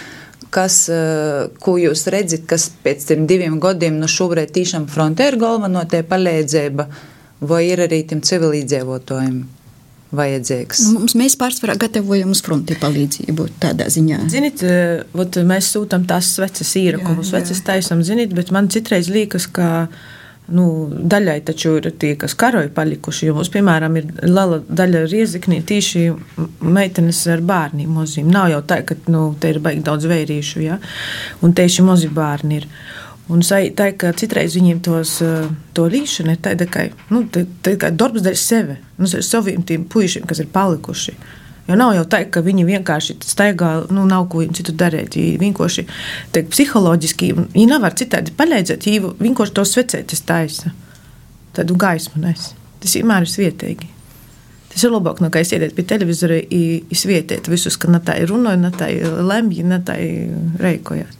Kas, 0.52 0.82
ko 1.64 1.78
jūs 1.80 2.02
redzat, 2.12 2.42
kas 2.50 2.66
pēc 2.84 3.06
tam 3.08 3.24
diviem 3.24 3.56
gadiem 3.64 4.02
no 4.02 4.10
šobrīd 4.12 4.52
tiešām 4.52 4.90
frontē 4.92 5.30
ir 5.32 5.38
galveno 5.40 5.86
tie 5.88 6.02
palīdzība? 6.04 6.90
Vai 7.42 7.66
ir 7.72 7.82
arī 7.88 8.04
tiem 8.08 8.22
civilizētājiem 8.26 9.42
vajadzīgs? 10.16 10.86
Nu, 10.86 11.02
mums 11.02 11.16
mēs 11.18 11.38
pārsvarā 11.40 11.78
gatavojam 11.82 12.34
uz 12.36 12.44
fronti 12.46 12.78
palīdzību 12.80 13.48
tādā 13.64 13.88
ziņā. 13.92 14.24
Ziniet, 14.32 14.64
ot, 15.18 15.42
mēs 15.48 15.72
sūtām 15.76 16.08
tās 16.10 16.34
sveces 16.36 16.74
īrakumus, 16.80 17.32
sveces 17.32 17.64
taisam, 17.68 18.04
ziniet, 18.06 18.36
bet 18.38 18.52
man 18.56 18.70
citreiz 18.72 19.10
liekas, 19.12 19.48
ka 19.52 19.90
nu, 20.52 20.66
daļai 20.92 21.38
taču 21.48 21.78
ir 21.80 21.90
tie, 22.02 22.14
kas 22.20 22.36
karoja 22.40 22.72
palikuši. 22.76 23.30
Jo 23.30 23.38
mums, 23.38 23.52
piemēram, 23.54 23.96
ir 24.00 24.10
liela 24.26 24.60
daļa 24.68 25.06
rieziknī 25.12 25.62
tīši 25.68 26.08
meitenes 26.66 27.22
ar 27.32 27.44
bērniem 27.48 27.94
mozīm. 27.96 28.32
Nav 28.34 28.52
jau 28.52 28.64
tā, 28.68 28.82
ka 28.88 28.98
nu, 29.12 29.30
te 29.40 29.54
ir 29.54 29.62
baigi 29.64 29.86
daudz 29.88 30.10
vērīšu, 30.12 30.66
ja? 30.66 30.82
un 31.42 31.56
tieši 31.58 31.88
mozi 31.88 32.12
bērni 32.12 32.62
ir. 32.62 32.68
Un 33.30 33.44
tā, 33.46 33.86
ka 33.96 34.12
citreiz 34.18 34.56
viņiem 34.58 34.80
tos, 34.84 35.20
to 35.76 35.84
līšana 35.88 36.36
ir 36.36 36.42
tāda, 36.44 36.66
ka 36.68 36.88
nu, 37.14 37.24
tā, 37.32 37.46
tā 37.64 37.78
kā 37.80 37.92
darbs 37.94 38.24
dēļ 38.26 38.36
sevi, 38.40 38.80
nu, 38.98 39.08
saviem 39.08 39.62
tiem 39.64 39.86
puišiem, 39.86 40.26
kas 40.28 40.42
ir 40.42 40.50
palikuši. 40.52 41.16
Jo 41.70 41.78
nav 41.78 41.94
jau 41.96 42.04
tā, 42.10 42.24
ka 42.34 42.42
viņi 42.44 42.66
vienkārši 42.68 43.20
staigā, 43.24 43.70
nu, 43.94 44.04
nav 44.10 44.26
ko 44.34 44.42
citu 44.50 44.74
darīt. 44.76 45.16
Viņi 45.16 45.38
vienkārši 45.40 45.86
teik, 46.34 46.50
psiholoģiski, 46.52 47.32
viņi 47.54 47.68
nevar 47.70 47.96
citādi 47.96 48.34
palīdzēt, 48.36 48.90
viņi 48.90 49.14
vienkārši 49.22 49.56
to 49.56 49.68
svecēties 49.70 50.26
taisa. 50.28 50.74
Tādu 51.56 51.78
gaismu 51.80 52.24
nes. 52.26 52.52
Tas 52.82 52.98
vienmēr 52.98 53.28
ir 53.28 53.32
svietīgi. 53.32 53.92
Tas 54.72 54.84
ir 54.88 54.94
labāk, 54.96 55.20
nekā 55.22 55.44
es 55.44 55.52
iedētu 55.54 55.78
pie 55.78 55.86
televizora, 55.88 56.38
izvietēt 56.96 57.48
visus, 57.52 57.78
ka 57.78 57.92
ne 57.92 58.00
tā 58.04 58.18
ir 58.20 58.32
runāja, 58.32 58.60
ne 58.60 58.72
tā 58.76 58.88
ir 58.96 59.20
lemja, 59.28 59.68
ne 59.68 59.80
tā 59.86 60.00
ir 60.02 60.32
reikojas 60.64 61.20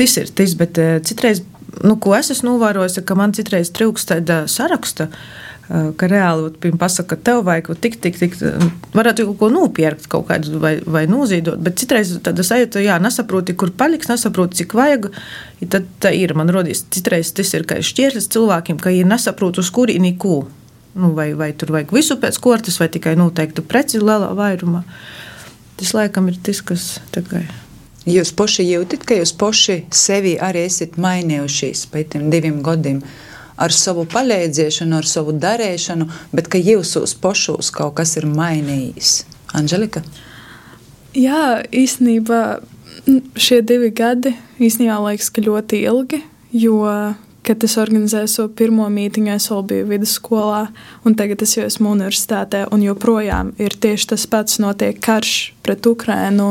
tas 0.00 0.16
ir 0.16 0.32
tas, 0.32 0.56
bet 0.58 0.80
eh, 0.80 0.96
citreiz, 1.04 1.44
nu, 1.84 1.94
ko 2.00 2.16
es 2.16 2.32
esmu 2.32 2.54
novērojis, 2.54 3.02
ka 3.06 3.18
man 3.18 3.36
citreiz 3.36 3.72
trūkst 3.76 4.14
tāda 4.14 4.42
saraksta. 4.50 5.10
Eh, 5.70 5.90
ka 5.94 6.08
reāli 6.10 6.48
pirms 6.58 6.80
pasakā, 6.80 7.14
ka 7.14 7.24
tev 7.28 7.44
vajag 7.46 7.68
tik, 7.78 8.00
tik, 8.02 8.16
tik, 8.18 8.32
varētu 8.96 9.28
kaut 9.28 9.38
ko 9.38 9.50
nopirkt, 9.54 10.08
kaut 10.10 10.26
kādu 10.26 10.58
vai, 10.58 10.72
vai 10.82 11.04
nozīdot. 11.06 11.60
Bet 11.62 11.78
citreiz 11.78 12.10
tāda 12.26 12.42
sajūta, 12.46 12.82
jā, 12.82 12.96
nesaproti, 13.02 13.54
kur 13.54 13.70
paliks, 13.70 14.10
nesaproti, 14.10 14.64
cik 14.64 14.74
vajag. 14.74 15.12
Tad 15.70 15.86
tā 16.02 16.10
ir. 16.16 16.34
Man 16.34 16.50
rodas, 16.50 16.82
citreiz 16.90 17.30
tas 17.36 17.54
ir 17.54 17.68
kā 17.70 17.78
šķērslis 17.86 18.26
cilvēkiem, 18.34 18.82
ka 18.82 18.90
viņi 18.90 19.06
nesaprot, 19.12 19.62
uz 19.62 19.70
kurieni 19.70 20.16
ko. 20.18 20.42
Nu, 20.98 21.12
vai, 21.14 21.30
vai 21.38 21.52
tur 21.54 21.70
vajag 21.76 21.94
visu 21.94 22.18
pēc 22.18 22.42
kortes, 22.42 22.82
vai 22.82 22.90
tikai 22.90 23.14
noteiktu 23.20 23.62
preci 23.62 24.02
lielā 24.02 24.34
vairumā. 24.34 24.82
Tas 25.78 25.94
laikam 25.94 26.32
ir 26.32 26.42
tas, 26.42 26.66
kas 26.66 26.96
tagad. 27.14 27.46
Jūs 28.08 28.30
paši 28.32 28.64
jūtat, 28.64 29.04
ka 29.04 29.18
jūs 29.18 29.34
paši 29.36 29.82
sevi 29.92 30.38
arī 30.40 30.64
esat 30.68 30.96
mainījušies 31.00 31.84
pēc 31.92 32.14
tam 32.14 32.30
diviem 32.32 32.62
gadiem 32.64 33.02
ar 33.60 33.74
savu 33.76 34.06
palīdzēšanu, 34.08 34.96
ar 34.96 35.08
savu 35.08 35.34
darīšanu, 35.36 36.06
bet 36.32 36.48
ka 36.48 36.56
jūsos 36.56 37.12
pašos 37.20 37.68
kaut 37.76 37.98
kas 38.00 38.16
ir 38.16 38.24
mainījis. 38.30 39.26
Anželika? 39.52 40.00
Jā, 41.12 41.60
īstenībā 41.68 42.60
šie 43.36 43.60
divi 43.66 43.90
gadi 43.92 44.32
īstenībā 44.60 45.00
liekas, 45.04 45.28
ka 45.32 45.44
ļoti 45.44 45.82
ilgi, 45.90 46.22
jo 46.56 46.86
kad 47.46 47.64
es 47.64 47.76
organizēju 47.80 48.28
savu 48.30 48.50
pirmo 48.56 48.86
mītīņu, 48.92 49.32
es 49.34 49.48
vēl 49.50 49.62
biju 49.70 49.86
vidusskolā, 49.90 50.64
un 51.08 51.16
tagad 51.18 51.42
es 51.44 51.56
jau 51.56 51.64
esmu 51.66 51.94
universitātē, 51.96 52.66
un 52.74 52.84
joprojām 52.84 53.54
ir 53.60 53.74
tieši 53.80 54.12
tas 54.12 54.26
pats, 54.30 54.60
notiek 54.62 55.00
karš 55.02 55.52
pret 55.64 55.88
Ukrainu. 55.88 56.50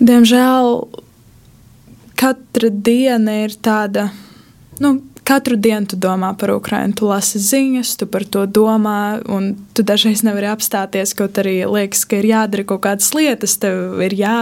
Diemžēl 0.00 0.74
katra 2.20 2.70
diena 2.72 3.42
ir 3.44 3.54
tāda, 3.60 4.08
nu, 4.80 4.98
katru 5.30 5.56
dienu 5.56 5.86
tu 5.86 5.96
domā 6.00 6.32
par 6.38 6.50
Ukrajinu, 6.56 6.96
tu 6.98 7.08
lasi 7.08 7.38
ziņas, 7.42 7.94
tu 8.00 8.08
par 8.10 8.24
to 8.26 8.46
domā, 8.50 9.20
un 9.30 9.52
tu 9.76 9.84
dažreiz 9.86 10.24
nevari 10.26 10.48
apstāties, 10.50 11.14
kaut 11.16 11.38
arī 11.38 11.60
liekas, 11.70 12.02
ka 12.08 12.18
ir 12.18 12.30
jādara 12.32 12.66
kaut 12.66 12.82
kādas 12.88 13.12
lietas, 13.14 13.54
tev 13.62 14.00
ir 14.02 14.16
jā, 14.18 14.40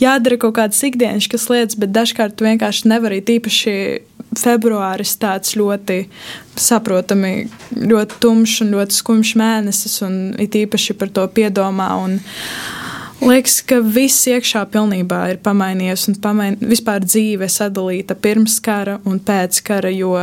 jādara 0.00 0.40
kaut 0.40 0.56
kādas 0.56 0.80
ikdienas 0.86 1.28
lietas, 1.28 1.76
bet 1.76 1.92
dažkārt 1.92 2.38
tu 2.38 2.48
vienkārši 2.48 2.94
nevari 2.94 3.24
tīpaši. 3.24 3.76
Februāris 4.38 5.16
tāds 5.18 5.56
ļoti 5.58 6.04
saprotami, 6.54 7.48
ļoti 7.74 8.18
tumšs 8.22 8.60
un 8.62 8.68
ļoti 8.76 8.94
skumjš 8.94 9.32
mēnesis, 9.40 9.96
un 10.06 10.20
it 10.38 10.54
īpaši 10.54 10.94
par 11.00 11.10
to 11.10 11.24
piedomā. 11.34 11.88
Un, 11.98 12.14
uh, 12.20 12.79
Liekas, 13.20 13.58
ka 13.68 13.82
viss 13.84 14.24
iekšā 14.30 14.62
pilnībā 14.72 15.18
ir 15.34 15.40
pamainījies 15.44 16.06
un 16.08 16.16
pamain... 16.24 16.56
vispār 16.60 17.04
dzīve 17.04 17.50
sadalīta 17.52 18.16
pirms 18.16 18.56
kara 18.64 18.96
un 19.04 19.20
pēc 19.20 19.60
kara, 19.66 19.90
jo 19.92 20.14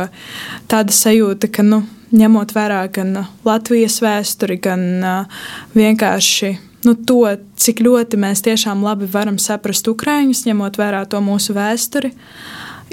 tāda 0.70 0.94
sajūta, 0.94 1.50
ka, 1.54 1.62
nu, 1.62 1.84
ņemot 2.10 2.54
vērā 2.56 2.80
gan 2.92 3.20
Latvijas 3.46 4.00
vēsturi, 4.02 4.58
gan 4.64 4.82
uh, 4.98 5.44
vienkārši 5.78 6.56
nu, 6.86 6.94
to, 7.06 7.22
cik 7.58 7.82
ļoti 7.86 8.18
mēs 8.20 8.42
tiešām 8.46 8.82
labi 8.86 9.06
varam 9.10 9.38
saprast 9.42 9.88
Ukraiņus, 9.90 10.46
ņemot 10.48 10.78
vērā 10.80 11.04
to 11.10 11.20
mūsu 11.22 11.54
vēsturi, 11.56 12.12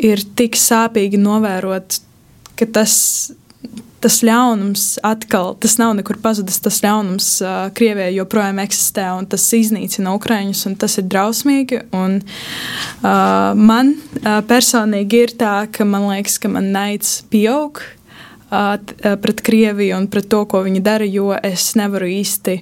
ir 0.06 0.22
tik 0.38 0.58
sāpīgi 0.60 1.18
novērot, 1.22 2.00
ka 2.60 2.70
tas 2.78 2.96
tas 4.06 4.20
ļaunums 4.22 4.84
atkal, 5.06 5.56
tas 5.58 5.80
nav 5.82 5.96
nekur 5.98 6.20
pazudis. 6.22 6.60
Tas 6.62 6.78
ļaunums 6.84 7.30
uh, 7.42 7.56
Krievijai 7.76 8.14
joprojām 8.20 8.62
eksistē 8.62 9.08
un 9.18 9.26
tas 9.30 9.46
iznīcina 9.58 10.14
Ukraiņus, 10.14 10.62
un 10.70 10.78
tas 10.82 11.00
ir 11.02 11.08
drausmīgi. 11.10 11.82
Un, 11.98 12.20
uh, 12.22 13.58
man 13.58 13.96
uh, 13.96 14.40
personīgi 14.46 15.24
ir 15.26 15.36
tā, 15.40 15.56
ka 15.74 15.88
man 15.90 16.06
liekas, 16.12 16.38
ka 16.42 16.52
man 16.54 16.70
naids 16.76 17.18
pieaug 17.34 17.82
uh, 17.82 18.78
pret 19.02 19.42
Krieviju 19.46 19.98
un 19.98 20.08
pret 20.14 20.30
to, 20.30 20.44
ko 20.50 20.62
viņi 20.68 20.86
dara, 20.86 21.10
jo 21.10 21.34
es 21.42 21.72
nevaru 21.80 22.12
īsti 22.20 22.60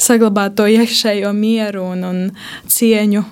saglabāt 0.00 0.56
to 0.56 0.66
iekšējo 0.72 1.30
mieru 1.36 1.84
un, 1.92 2.04
un 2.08 2.22
cieņu 2.72 3.22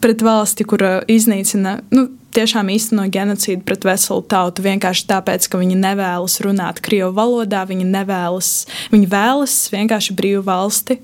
pret 0.00 0.24
valsti, 0.24 0.64
kura 0.68 0.98
iznīcina. 1.12 1.78
Nu, 1.92 2.08
tiešām 2.34 2.72
īsteno 2.74 3.06
genocīdu 3.12 3.64
pret 3.66 3.86
veselu 3.86 4.24
tautu 4.30 4.64
vienkārši 4.64 5.06
tāpēc, 5.10 5.48
ka 5.50 5.60
viņi 5.60 5.78
nevēlas 5.80 6.40
runāt 6.44 6.82
krievu 6.84 7.12
valodā, 7.16 7.64
viņi 7.68 7.86
nevēlas, 7.92 8.50
viņi 8.94 9.08
vēlas 9.12 9.56
vienkārši 9.74 10.18
brīvu 10.18 10.44
valsti. 10.46 10.98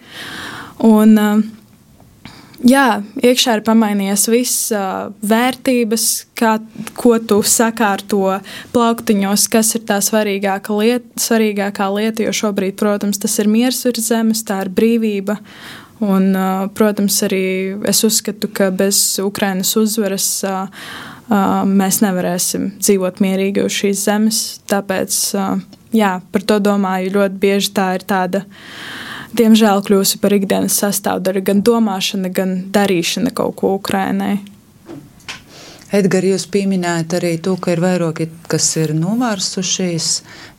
Un, 0.87 1.17
jā, 2.65 2.87
iekšā 3.21 3.59
ir 3.59 3.65
pamainījies 3.67 4.27
viss 4.33 4.71
vērtības, 5.33 6.07
kā, 6.39 6.55
ko 6.99 7.17
tu 7.21 7.41
sakārto 7.47 8.39
plauktiņos, 8.75 9.47
kas 9.53 9.75
ir 9.79 9.85
tā 9.89 10.01
svarīgākā 10.05 10.79
lieta, 10.81 11.21
svarīgākā 11.21 11.91
lieta, 11.97 12.25
jo 12.27 12.35
šobrīd, 12.43 12.79
protams, 12.81 13.21
tas 13.21 13.39
ir 13.43 13.51
miers 13.53 13.85
virs 13.87 14.09
zemes, 14.11 14.45
tā 14.47 14.63
ir 14.65 14.73
brīvība. 14.73 15.39
Un, 16.01 16.33
protams, 16.73 17.19
arī 17.27 17.77
es 17.89 18.01
uzskatu, 18.09 18.49
ka 18.49 18.71
bez 18.73 19.21
Ukrainas 19.21 19.75
uzvaras 19.77 20.31
mēs 21.31 22.01
nevarēsim 22.03 22.73
dzīvot 22.81 23.21
mierīgi 23.23 23.63
uz 23.65 23.77
šīs 23.77 24.05
zemes. 24.09 24.41
Tāpēc 24.71 25.17
jā, 25.95 26.13
par 26.33 26.47
to 26.47 26.59
domāju 26.63 27.15
ļoti 27.19 27.41
bieži 27.43 27.73
tā 27.77 27.93
ir 27.99 28.07
tāda. 28.09 28.45
Diemžēl 29.37 29.85
kļūsi 29.87 30.19
par 30.19 30.35
ikdienas 30.35 30.81
sastāvdaļu, 30.83 31.45
gan 31.47 31.61
domāšana, 31.63 32.33
gan 32.35 32.57
darīšana 32.75 33.31
kaut 33.31 33.61
ko 33.61 33.77
Ukrainai. 33.79 34.41
Edgars, 35.95 36.27
jūs 36.27 36.47
pieminējat 36.51 37.15
arī 37.19 37.33
to, 37.43 37.57
ka 37.59 37.73
ir 37.75 37.83
vairāki, 37.83 38.29
kas 38.51 38.67
ir 38.79 38.93
novērsušies 38.95 40.11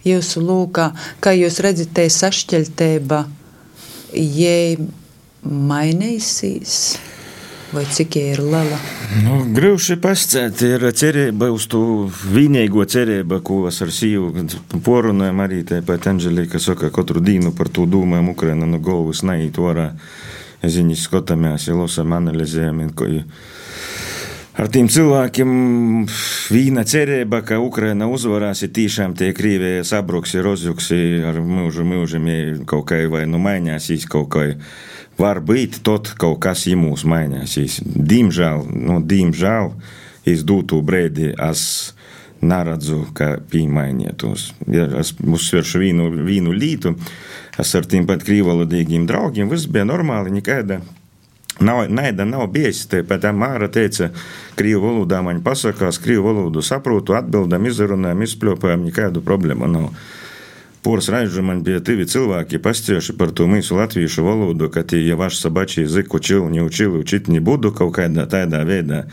jūsu 0.07 0.43
lūkā. 0.43 0.89
Kā 1.23 1.35
jūs 1.35 1.59
redzat, 1.63 1.93
te 1.95 2.07
sašķeltība, 2.11 3.21
jai 4.11 4.75
mainīsies? 5.43 6.81
Vai 7.73 7.85
cik 7.85 8.17
ir 8.19 8.41
liela? 8.43 8.77
Nu, 9.23 9.37
Grūti 9.55 9.97
pasakāt, 10.01 10.61
ir 10.67 10.85
cerība 10.97 11.49
uz 11.53 11.67
to 11.71 11.81
vienīgo 12.33 12.85
cerību, 12.87 13.39
ko 13.47 13.61
es 13.69 13.81
ar 13.83 13.93
sīvu 13.95 14.45
porunāju. 14.85 15.37
Arī 15.45 15.61
tāpat 15.67 16.09
Anģelīka 16.11 16.61
saka, 16.61 16.91
katru 16.93 17.23
dienu 17.23 17.53
par 17.55 17.71
to 17.73 17.87
domājam, 17.89 18.31
Ukraina 18.35 18.67
no 18.69 18.79
galvas 18.83 19.23
neiet 19.27 19.59
orā. 19.59 19.91
Es 20.61 20.77
viņu 20.77 20.97
skatāmies, 20.99 21.65
ja 21.67 21.75
lasām, 21.77 22.13
analizējam. 22.13 22.83
Ar 24.51 24.67
tiem 24.67 24.89
cilvēkiem 24.91 25.51
viena 26.51 26.83
cerība, 26.83 27.39
ka 27.47 27.61
Ukraina 27.63 28.09
uzvarēs, 28.11 28.65
ir 28.65 28.73
tiešām 28.75 29.13
tie 29.15 29.29
Krievija 29.31 29.85
sabruks, 29.87 30.33
ir 30.35 30.43
rozjuks, 30.43 30.89
ar 31.29 31.39
mūžu 31.39 31.85
mūžam, 31.87 32.27
kaut 32.67 32.89
kā 32.91 32.99
vai 33.07 33.23
nu 33.31 33.39
mainīsies 33.39 34.03
kaut 34.11 34.27
kā 34.35 34.49
var 35.21 35.39
būt 35.39 35.79
tot 35.87 36.11
kaut 36.19 36.41
kas 36.43 36.65
mūs 36.67 37.07
mainīsies. 37.07 37.79
Diemžēl, 37.85 38.67
nu, 38.75 38.99
diemžēl, 38.99 39.71
es 40.27 40.43
dūtu 40.43 40.81
brīdi, 40.83 41.31
es 41.31 41.93
neredzu, 42.43 43.05
ka 43.15 43.37
piemainītos. 43.51 44.51
Ja 44.67 44.89
es 44.99 45.13
uzsveršu 45.15 45.79
vienu, 45.79 46.09
vienu 46.27 46.51
lītu, 46.51 46.97
es 47.55 47.75
ar 47.77 47.87
tiem 47.87 48.09
pat 48.09 48.27
krīvalodīgiem 48.27 49.07
draugiem, 49.07 49.47
viss 49.47 49.71
bija 49.71 49.87
normāli, 49.87 50.41
nekāda. 50.41 50.81
Nav, 51.61 51.83
naida 51.93 52.25
nav 52.25 52.47
bijis. 52.53 52.85
Tāpat 52.89 53.27
Māra 53.37 53.69
teica, 53.71 54.09
krīvu 54.57 54.81
valodā 54.87 55.21
man 55.25 55.43
pasakās, 55.45 56.01
krīvu 56.01 56.25
valodu 56.29 56.63
saprotu, 56.65 57.15
atbildam, 57.17 57.67
izrunājam, 57.69 58.25
izpļopājam, 58.25 58.87
nekādu 58.89 59.23
problēmu 59.25 59.69
nav. 59.69 59.91
Poras 60.81 61.09
raidžu 61.09 61.43
man 61.45 61.59
bija 61.61 61.77
divi 61.85 62.07
cilvēki 62.09 62.57
pastāstījuši 62.57 63.13
par 63.13 63.29
to 63.37 63.45
mūsu 63.45 63.75
latviešu 63.77 64.23
valodu, 64.25 64.65
ka 64.73 64.81
tie 64.81 65.03
jau 65.05 65.17
vaši 65.19 65.37
sabači 65.43 65.83
ziku 65.85 66.17
čilu, 66.17 66.47
neučili, 66.49 66.97
učit 66.97 67.27
nebudu 67.29 67.69
kaut 67.69 67.91
kādā 67.99 68.25
tādā 68.25 68.63
veidā. 68.65 69.03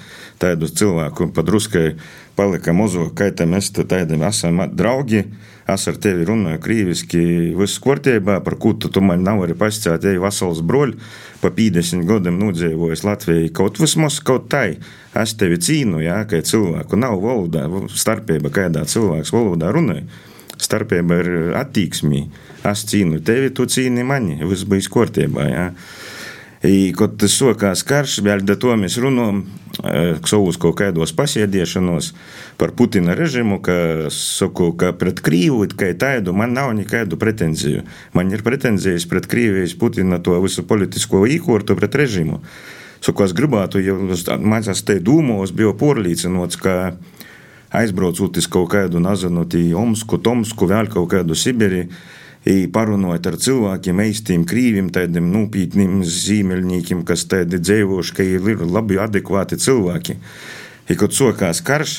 Tādus 0.41 0.73
cilvēku 0.81 1.27
padruskai 1.37 1.91
palika 2.41 2.73
mozo, 2.73 3.11
kā 3.12 3.29
tā 3.37 3.45
mēs 3.45 3.69
tādiem 3.77 4.25
esam 4.25 4.62
draugi. 4.73 5.27
Es 5.69 5.85
ar 5.91 5.99
tevi 6.01 6.25
runāju 6.25 6.62
krīviski, 6.64 7.21
viss 7.59 7.83
kārtībā, 7.85 8.39
par 8.47 8.57
ko 8.57 8.73
tu, 8.73 8.89
tu 8.89 9.03
man 9.05 9.21
nav 9.27 9.43
arī 9.45 9.53
pastāstījis, 9.61 10.14
ej 10.14 10.23
vasals 10.25 10.62
broļi, 10.64 10.97
pa 11.43 11.51
50 11.53 12.09
gadiem 12.09 12.41
nodzīvojis 12.41 13.05
Latvijai 13.05 13.53
kaut 13.53 13.77
vismaz 13.77 14.23
kaut 14.25 14.49
tai. 14.49 14.79
Es 15.12 15.37
tevi 15.37 15.61
cīnu, 15.61 16.01
jā, 16.01 16.23
kā 16.31 16.41
cilvēku 16.41 16.97
nav 16.97 17.21
valodā, 17.21 17.69
starpība, 17.93 18.49
kādā 18.57 18.87
cilvēks 18.89 19.37
valodā 19.37 19.75
runāja 19.77 20.09
starpība 20.62 21.20
ir 21.22 21.32
attieksmī. 21.59 22.26
Es 22.68 22.84
cīnu 22.90 23.22
tevi, 23.24 23.52
tu 23.54 23.68
cīni 23.70 24.04
mani, 24.06 24.40
viss 24.44 24.66
bija 24.68 24.90
kārtībā. 24.94 25.48
Ja? 25.48 25.66
I, 26.66 26.90
kad 26.98 27.14
tas 27.20 27.36
sākās 27.38 27.84
karš, 27.86 28.18
vēl 28.26 28.42
ar 28.42 28.56
to 28.59 28.74
mēs 28.74 28.96
runājam, 28.98 29.44
savus 30.26 30.56
kaut 30.59 30.74
kādos 30.80 31.12
pasēdiešanos 31.14 32.11
par 32.59 32.72
Putina 32.74 33.14
režimu, 33.14 33.61
ka 33.62 34.09
saku, 34.11 34.72
ka 34.74 34.90
pret 34.98 35.22
Krīvu 35.22 35.68
kā 35.78 35.92
tādu 35.94 36.34
man 36.34 36.56
nav 36.56 36.72
nekādu 36.74 37.18
pretenziju. 37.20 37.84
Man 38.12 38.34
ir 38.34 38.42
pretenzijas 38.42 39.06
pret 39.06 39.30
Krievijas 39.30 39.76
Putina 39.78 40.18
to 40.18 40.34
visu 40.42 40.66
politisko 40.66 41.26
īkortu 41.30 41.78
pret 41.78 41.94
režimu. 41.94 42.40
Saku, 42.98 43.22
es 43.22 43.36
gribētu, 43.38 43.78
ja 43.78 43.94
man 44.42 44.66
tas 44.66 44.82
te 44.82 44.98
dūmos, 44.98 45.54
biju 45.54 45.76
porlīcinots, 45.78 46.59
ka 46.59 46.96
aizbraucot 47.75 48.39
uz 48.41 48.47
kaut 48.51 48.71
kādu, 48.73 49.01
nezinu, 49.03 49.45
Omsku, 49.79 50.19
Tomsku, 50.23 50.69
vēl 50.69 50.89
kaut 50.93 51.11
kādu 51.12 51.37
Sibīriju. 51.37 51.91
Parunājot 52.73 53.27
ar 53.29 53.35
cilvēkiem, 53.45 53.99
īstiem 54.09 54.45
krīviem, 54.49 54.87
tādiem 54.95 55.27
nopietniem 55.35 55.99
zīmeļniekiem, 56.07 57.03
kas 57.05 57.27
tādi 57.29 57.59
dzīvojuši, 57.61 58.14
ka 58.16 58.25
ir 58.25 58.62
labi, 58.64 58.97
adekvāti 58.97 59.59
cilvēki. 59.61 60.16
I, 60.89 60.97
kad 60.97 61.12
sākās 61.12 61.61
karš, 61.61 61.99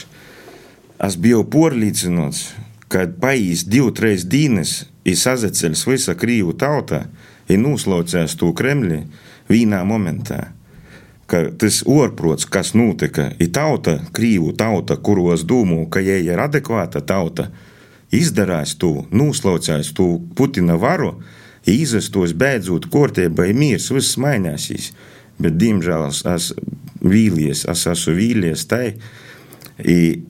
es 1.05 1.17
biju 1.21 1.43
porlīcinots, 1.53 2.47
ka 2.89 3.05
paies 3.21 3.67
divu, 3.69 3.91
trīs 3.93 4.25
dienas, 4.25 4.87
ir 5.05 5.19
sazeceļs 5.21 5.85
visa 5.85 6.17
krīvu 6.17 6.55
tauta, 6.57 7.03
ir 7.45 7.61
noslaucējis 7.61 8.39
to 8.39 8.49
Kremli 8.57 9.03
vienā 9.51 9.83
momentā 9.85 10.47
ka 11.29 11.43
tas 11.61 11.83
orprots, 11.85 12.47
kas 12.49 12.73
notika, 12.73 13.29
ir 13.39 13.51
tauta, 13.53 13.99
krīvu 14.15 14.53
tauta, 14.57 14.97
kuros 14.97 15.45
dūmu, 15.47 15.85
ka 15.93 16.01
jie 16.03 16.19
ir 16.25 16.41
adekvāta 16.41 17.01
tauta, 17.05 17.49
izdarās 18.11 18.75
to, 18.81 19.05
noslaucās 19.11 19.93
to 19.97 20.17
Putina 20.35 20.79
varu, 20.81 21.13
izvestos 21.69 22.33
beidzot 22.33 22.89
kārtībai 22.91 23.51
miers, 23.53 23.91
viss 23.93 24.17
mainīsies. 24.21 24.91
Bet, 25.39 25.55
diemžēl, 25.61 26.09
es 26.33 26.49
vīlies, 26.99 27.63
es 27.71 27.85
esmu 27.87 28.15
vīlies 28.17 28.65
tai, 28.67 28.95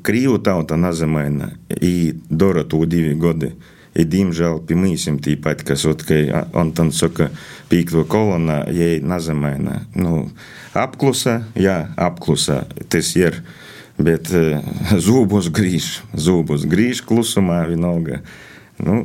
krīvu 0.05 0.37
tauta 0.45 0.77
nezamaina, 0.77 1.49
i 1.81 2.13
dara 2.29 2.65
to 2.69 2.83
divi 2.85 3.15
gadi. 3.17 3.53
I, 3.97 4.05
diemžēl, 4.05 4.59
pie 4.69 4.77
mums 4.77 5.07
tīpat, 5.25 5.63
kas, 5.65 5.83
ot, 5.89 6.03
kai 6.05 6.27
Antons 6.57 6.99
saka, 7.01 7.29
pīkto 7.71 8.05
kolonā, 8.09 8.61
jai 8.73 8.99
nezamaina. 9.01 9.81
Nu, 9.97 10.27
apklusa, 10.77 11.39
jā, 11.57 11.81
apklusa, 11.97 12.63
tas 12.89 13.15
ir. 13.17 13.41
Bet 13.99 14.29
uh, 14.31 14.61
zūbus 14.95 15.49
grīž, 15.51 15.89
zūbus 16.15 16.63
grīž 16.69 17.01
klusumā 17.03 17.65
vienalga. 17.67 18.21
Nu, 18.79 19.01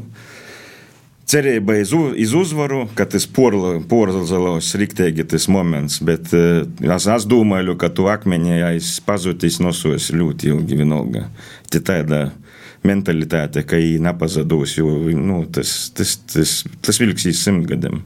cerība 1.27 1.81
iz, 1.81 1.91
iz 2.21 2.37
uzvaru, 2.37 2.85
ka 2.95 3.09
tas 3.11 3.27
porzalos 3.27 4.69
riktīgi 4.79 5.27
tas 5.33 5.49
moments, 5.51 5.99
bet 6.05 6.31
uh, 6.37 6.63
es, 6.85 7.09
es 7.11 7.27
domāju, 7.27 7.75
ka 7.81 7.91
tu 7.91 8.07
akmeņi 8.13 8.61
aiz 8.69 8.95
pazudīs 9.03 9.59
nosos 9.65 10.13
ļoti 10.15 10.53
ilgi 10.53 10.79
vienalga. 10.85 11.27
Te 11.73 11.83
tāda 11.83 12.29
mentalitāte, 12.85 13.65
ka 13.67 13.81
viņi 13.81 14.03
nepazudīs, 14.05 14.79
jo 14.79 14.91
nu, 15.17 15.45
tas, 15.53 15.75
tas, 15.97 16.17
tas, 16.31 16.59
tas 16.85 17.01
vilksīs 17.01 17.45
simt 17.47 17.69
gadiem. 17.71 18.03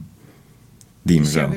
Diemžēl. 1.09 1.53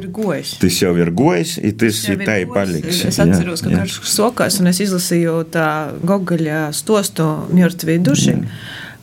Tas 0.62 0.76
jau 0.78 0.92
ir 0.96 1.10
gojis. 1.12 1.56
Un 1.60 1.74
tas, 1.76 1.98
ir 2.08 2.22
tā 2.22 2.38
ir 2.44 2.52
paliks. 2.54 3.02
Es 3.08 3.18
atceros, 3.20 3.64
jā, 3.64 3.72
ka 3.72 3.82
karš 3.82 3.98
sokās, 4.08 4.60
un 4.62 4.70
es 4.70 4.80
izlasīju 4.84 5.34
tā 5.52 5.66
Gogaļa 6.06 6.68
stostu 6.76 7.26
Mjortvi 7.52 7.98
duši. 8.06 8.36
Mm. 8.38 8.62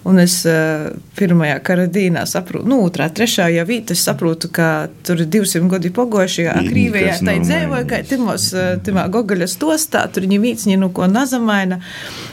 Un 0.09 0.17
es 0.21 0.39
uh, 0.47 0.87
pirmajā 1.17 1.59
karadīnā 1.65 2.23
saprotu, 2.29 2.65
nu, 2.69 2.79
otrā, 2.87 3.09
trešā 3.13 3.49
jau 3.53 3.65
vītā 3.67 3.93
es 3.93 4.01
saprotu, 4.07 4.49
ka 4.53 4.89
tur 5.05 5.21
ir 5.21 5.27
200 5.29 5.69
gadi 5.69 5.91
pogojuši, 5.93 6.45
ja 6.47 6.55
Krīvijā 6.65 7.17
tā 7.21 7.35
dzīvoja, 7.43 7.85
ka 7.89 7.99
timos, 8.09 8.47
timā 8.85 9.05
Gogaļas 9.13 9.57
tostā, 9.61 10.05
tur 10.09 10.25
viņi 10.25 10.39
vīts, 10.41 10.65
viņi 10.65 10.79
nu 10.81 10.89
ko 10.95 11.05
nazamaina, 11.11 11.77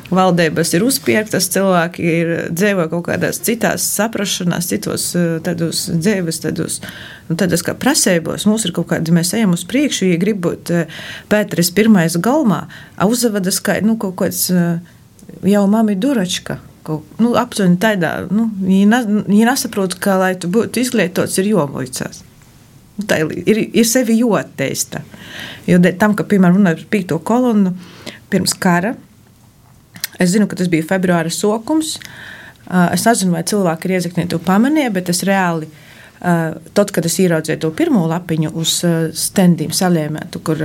valdības 0.08 0.72
ir 0.78 0.86
uzpirktas, 0.86 1.50
cilvēki 1.52 2.06
ir 2.12 2.30
dzīvoja 2.54 2.88
kaut 2.94 3.04
kādās 3.10 3.42
citās 3.44 3.84
saprašanās, 3.98 4.70
citos 4.70 5.10
tādos 5.44 5.82
dzīves, 5.90 6.40
tādos, 6.46 6.78
nu, 7.28 7.36
tādos 7.36 7.66
kā 7.66 7.74
prasēbos, 7.76 8.46
mums 8.48 8.64
ir 8.64 8.72
kaut 8.76 8.88
kādi, 8.94 9.12
mēs 9.16 9.34
ejam 9.36 9.52
uz 9.58 9.66
priekšu, 9.68 10.08
ja 10.12 10.22
grib 10.22 10.40
būt 10.46 10.72
Pēteris 11.32 11.74
pirmais 11.76 12.16
galmā, 12.22 12.62
uzavadas 13.04 13.60
kā, 13.60 13.82
nu, 13.84 13.98
kaut 14.00 14.16
kāds 14.22 14.46
jau 15.44 15.66
mami 15.68 15.98
duračka 16.00 16.60
kaut 16.86 17.20
nu, 17.22 17.34
aptuveni 17.38 17.78
tādā, 17.82 18.12
nu, 18.30 18.48
viņi 18.62 19.44
nesaprot, 19.48 19.98
ka, 20.02 20.18
lai 20.20 20.34
tu 20.40 20.50
būtu 20.52 20.82
izglītots, 20.82 21.38
ir 21.40 21.50
jāmocās. 21.52 22.22
Nu, 22.96 23.04
tā 23.08 23.20
ir, 23.26 23.60
ir, 23.66 23.86
sevi 23.88 24.18
jāatteista. 24.20 25.02
Jo 25.68 25.80
tam, 26.00 26.14
ka, 26.16 26.24
piemēram, 26.28 26.60
runājot 26.60 26.84
par 26.84 26.92
pīkto 26.94 27.18
kolonu 27.26 27.74
pirms 28.32 28.56
kara, 28.58 28.94
es 30.18 30.32
zinu, 30.32 30.48
ka 30.48 30.58
tas 30.58 30.70
bija 30.72 30.86
februāra 30.94 31.32
sokums. 31.32 31.96
Es 32.66 33.04
nezinu, 33.06 33.36
vai 33.36 33.44
cilvēki 33.46 33.86
ir 33.86 33.98
iezakņi 33.98 34.30
to 34.32 34.40
pamanīja, 34.42 34.94
bet 34.94 35.12
es 35.12 35.22
reāli 35.26 35.68
Tad, 36.74 36.90
kad 36.94 37.04
es 37.04 37.18
ieraudzīju 37.20 37.60
to 37.60 37.70
pirmo 37.76 38.06
lapiņu 38.08 38.54
uz 38.56 38.78
standiem 39.20 39.72
salēmētu, 39.76 40.40
kur 40.46 40.62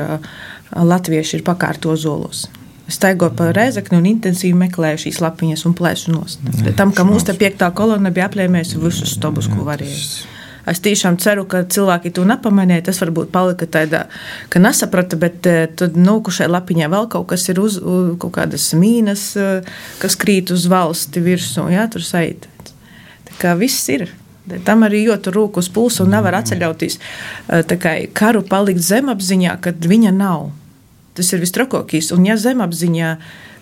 latvieši 0.72 1.40
ir 1.40 1.46
pakārto 1.46 1.96
zolos. 2.00 2.46
Es 2.92 2.98
staigoju 3.00 3.32
pa 3.39 3.54
rēzakni 3.56 3.96
un 4.02 4.08
intensīvi 4.10 4.58
meklēju 4.66 5.06
šīs 5.06 5.22
lapiņas 5.24 5.62
un 5.70 5.76
plēsu 5.80 6.12
nost. 6.12 6.42
Tam, 6.76 6.92
ka 6.92 7.06
mūsu 7.08 7.32
piektā 7.39 7.70
kolona 7.72 8.12
bija 8.12 8.28
aplēmējusi 8.28 8.82
visus 8.82 9.14
stobus, 9.16 9.48
ko 9.48 9.64
varēja. 9.64 10.28
Es 10.68 10.84
tiešām 10.84 11.16
ceru, 11.24 11.46
ka 11.50 11.64
cilvēki 11.72 12.12
to 12.14 12.26
nepamanīja. 12.28 12.89
Tas 12.89 13.00
varbūt 13.02 13.32
palika 13.32 13.66
tādā, 13.72 14.04
ka 14.52 14.60
nesaprata, 14.60 15.16
bet 15.24 15.39
tad 15.80 15.96
nūkušai 15.96 16.50
lapiņai 16.52 16.92
vēl 16.92 17.08
kaut 17.16 17.30
kas 17.32 17.48
ir 17.48 17.64
uz, 17.64 17.80
kaut 18.20 18.36
kādas 18.36 18.68
mīnas, 18.76 19.30
kas 20.04 20.20
krīt 20.20 20.52
uz 20.52 20.68
valsti 20.68 21.24
virsū. 21.24 21.70
Jā, 21.72 21.88
tur 21.92 22.04
saīt. 22.06 22.50
Tā 22.68 23.39
kā 23.39 23.56
viss 23.56 23.88
ir. 23.94 24.10
Tam 24.68 24.84
arī 24.84 25.06
jūtu 25.06 25.32
rūku 25.32 25.64
uz 25.64 25.72
pulsu 25.72 26.04
un 26.04 26.12
nevar 26.12 26.42
atceļauties 26.42 27.00
kā, 27.80 27.94
karu 28.18 28.44
palikt 28.44 28.84
zemapziņā, 28.84 29.62
kad 29.64 29.80
viņa 29.88 30.12
nav. 30.18 30.50
Tas 31.18 31.32
ir 31.34 31.41
vistrakākais. 31.43 32.12
Un 32.16 32.28
ja 32.30 32.38
zemapziņā 32.39 33.16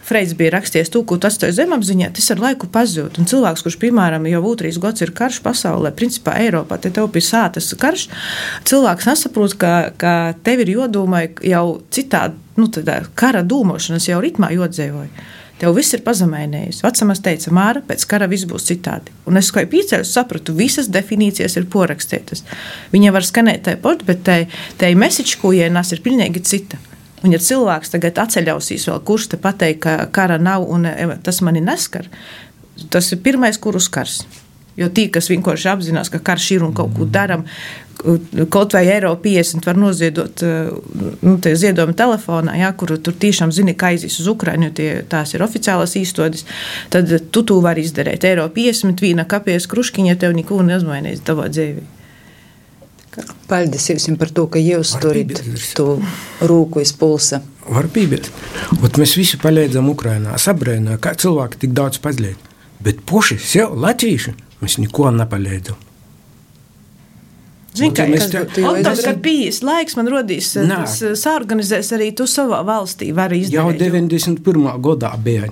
Freids 0.10 0.34
bija 0.34 0.56
rakstījis 0.56 0.90
to, 0.90 1.04
ko 1.06 1.20
tas 1.22 1.36
atstāja 1.36 1.54
zemapziņā, 1.60 2.08
tas 2.18 2.32
ar 2.34 2.40
laiku 2.42 2.70
pazūd. 2.74 3.20
Un 3.22 3.28
cilvēks, 3.30 3.62
kurš, 3.66 3.76
piemēram, 3.84 4.26
jau 4.32 4.40
otrīs 4.50 4.80
gads 4.82 5.04
ir 5.06 5.12
karš 5.14 5.42
pasaulē, 5.46 5.92
principā 5.94 6.34
Eiropā, 6.42 6.80
te 6.82 6.90
tev 6.96 7.12
bija 7.14 7.28
sātas 7.28 7.70
karš, 7.78 8.08
cilvēks 8.70 9.10
nesaprot, 9.12 9.54
ka, 9.62 9.74
ka 10.02 10.14
tev 10.46 10.64
ir 10.66 10.74
jodomai 10.80 11.28
jau 11.46 11.82
citādi, 11.94 12.40
nu, 12.58 12.72
tādā 12.74 13.04
kara 13.20 13.44
dūmošanas 13.46 14.10
jau 14.10 14.24
ritmā 14.24 14.50
jodzēvoja. 14.56 15.28
Tev 15.60 15.76
viss 15.76 15.94
ir 15.94 16.02
pazemējies. 16.06 16.80
Vecamais 16.86 17.20
teica, 17.20 17.52
Māra, 17.54 17.82
pēc 17.86 18.06
kara 18.10 18.30
viss 18.32 18.48
būs 18.48 18.66
citādi. 18.70 19.12
Un 19.28 19.38
es 19.38 19.52
kā 19.52 19.66
pīcēju, 19.68 20.08
sapratu, 20.08 20.56
visas 20.56 20.88
definīcijas 20.90 21.60
ir 21.60 21.68
porakstītas. 21.70 22.46
Viņa 22.96 23.12
var 23.12 23.28
skanēt 23.28 23.68
tāpat, 23.68 24.08
bet 24.08 24.24
tai, 24.26 24.40
tai 24.80 24.96
mesiķi, 24.98 25.42
ko 25.42 25.52
ienes, 25.54 25.92
ir 25.92 26.02
pilnīgi 26.06 26.48
cita. 26.48 26.80
Un, 27.24 27.34
ja 27.36 27.40
cilvēks 27.44 27.92
tagad 27.92 28.20
atceļausīs 28.24 28.88
vēl, 28.90 29.02
kurš 29.08 29.32
te 29.34 29.40
pateiks, 29.42 29.82
ka 29.84 29.98
kara 30.16 30.40
nav 30.40 30.64
un 30.72 30.88
e, 30.88 30.96
tas 31.24 31.42
mani 31.44 31.64
neskar, 31.64 32.08
tas 32.94 33.12
ir 33.12 33.20
pirmais, 33.26 33.60
kurus 33.60 33.90
skars. 33.90 34.22
Jo 34.80 34.88
tie, 34.96 35.10
kas 35.12 35.28
vienkārši 35.28 35.68
apzinās, 35.74 36.12
ka 36.14 36.22
karš 36.24 36.52
ir 36.56 36.64
un 36.64 36.72
kaut 36.78 36.94
ko 36.96 37.04
darām, 37.04 37.44
kaut 38.54 38.78
vai 38.78 38.86
eiro 38.88 39.12
50 39.20 39.68
var 39.68 39.76
noziedot 39.76 40.44
e, 40.48 40.54
nu, 41.26 41.36
ziedojumu 41.44 41.98
telefonā, 42.00 42.56
ja, 42.62 42.72
kur 42.80 42.96
tur 42.96 43.20
tiešām 43.20 43.52
zini, 43.52 43.76
ka 43.76 43.92
aizies 43.92 44.16
uz 44.24 44.32
Ukrajinu, 44.32 44.72
jo 44.72 45.04
tās 45.12 45.36
ir 45.36 45.44
oficiālas 45.44 45.98
īstotis, 46.00 46.48
tad 46.94 47.12
tu 47.34 47.44
to 47.44 47.60
vari 47.66 47.84
izdarīt. 47.84 48.24
Eiro 48.32 48.48
50, 48.56 49.04
vīna 49.04 49.28
kapies 49.28 49.68
kruškiņa, 49.68 50.20
tev 50.24 50.38
neko 50.40 50.64
nezmainīs 50.72 51.28
tavā 51.28 51.52
dzīvē. 51.52 51.99
Paldies 53.50 53.90
jums 53.90 54.08
par 54.22 54.30
to, 54.36 54.46
ka 54.54 54.62
jūs 54.62 54.94
turat 55.02 55.42
to 55.78 55.88
rūku 56.52 56.84
iz 56.84 56.94
pulsa. 56.94 57.42
Var 57.70 57.90
piebilst. 57.94 58.32
Mēs 59.02 59.16
visi 59.18 59.40
palīdzam 59.42 59.90
Ukrajinā, 59.92 60.38
sabrēnā, 60.42 60.98
kā 61.02 61.16
cilvēki 61.18 61.66
tik 61.66 61.76
daudz 61.78 62.02
pazliet. 62.02 62.50
Bet 62.84 63.02
poši 63.10 63.38
sev, 63.42 63.76
latvieši, 63.76 64.36
mēs 64.62 64.80
neko 64.82 65.12
nepalīdzam. 65.18 65.89
Zini, 67.80 67.96
kā 67.96 68.06
tam 68.06 68.24
strādājam, 68.24 69.04
kad 69.06 69.22
bijis 69.24 69.62
laiks, 69.66 69.96
man 70.00 70.10
rodīs, 70.12 70.52
tas 70.56 70.98
sāorganizēs 71.22 71.94
arī 71.98 72.12
tu 72.18 72.28
savā 72.30 72.62
valstī. 72.68 73.12
Jau 73.54 73.70
91. 73.76 74.68
gadā 74.84 75.14
bija. 75.24 75.50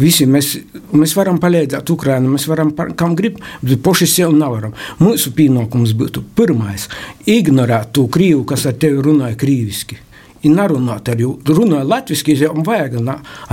Visi 0.00 0.26
mēs, 0.30 0.52
mēs 0.92 1.16
varam 1.18 1.40
palīdzēt 1.42 1.94
Ukraiņai, 1.94 2.34
mēs 2.36 2.46
varam, 2.50 2.74
kam 2.98 3.16
grib, 3.18 3.40
bet 3.64 3.82
paši 3.84 4.10
sev 4.10 4.36
nevaram. 4.36 4.76
Mūsu 5.00 5.34
pienākums 5.36 5.96
būtu 5.96 6.22
pirmais- 6.36 6.88
ignorēt 7.38 7.92
to 7.96 8.06
krīvu, 8.06 8.44
kas 8.46 8.66
ar 8.66 8.78
tevi 8.78 9.02
runāja 9.02 9.36
krīviski 9.40 9.98
ir 10.42 10.54
nerunāt 10.54 11.08
ar 11.10 11.20
jums. 11.20 11.44
Runāja 11.50 11.86
latviešu, 11.88 12.36
jau 12.40 12.54
vajag. 12.66 12.96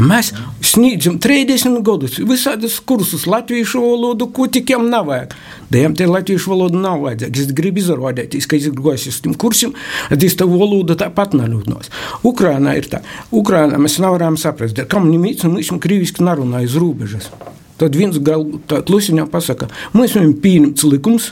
Mēs 0.04 0.32
sniedzam 0.66 1.18
30 1.24 1.82
gadus 1.86 2.20
visādus 2.20 2.80
kursus 2.80 3.28
latviešu 3.30 3.82
valodu, 3.84 4.30
ko 4.34 4.48
tikiem 4.52 4.88
nav 4.92 5.10
vajag. 5.12 5.36
Dēļ 5.74 5.98
tie 6.00 6.08
latviešu 6.08 6.54
valodu 6.54 6.80
nav 6.82 7.04
vajadzīga. 7.04 7.44
Es 7.44 7.52
gribu 7.56 7.84
izrādīties, 7.84 8.48
ka 8.48 8.60
es 8.60 8.70
gāju 8.72 9.12
uz 9.12 9.20
tiem 9.24 9.36
kursiem, 9.36 9.76
tad 10.10 10.24
es 10.24 10.38
to 10.40 10.48
valodu 10.52 10.96
tāpat 11.00 11.36
nelūdnos. 11.38 11.92
Ukrainā 12.28 12.78
ir 12.80 12.90
tā. 12.92 13.04
Ukrainā 13.36 13.80
mēs 13.82 14.00
nevaram 14.04 14.40
saprast, 14.40 14.80
kam 14.92 15.10
viņi 15.10 15.22
mīts 15.24 15.48
un 15.48 15.58
viņam 15.60 15.84
krīviski 15.84 16.26
nerunāja 16.26 16.72
uz 16.72 16.80
robežas. 16.80 17.32
Tad 17.78 17.94
viens 17.94 18.18
klusiņā 18.18 19.28
pasakā, 19.30 19.68
mēs 19.94 20.16
viņam 20.18 20.32
pieņemts 20.42 20.86
likums, 20.90 21.28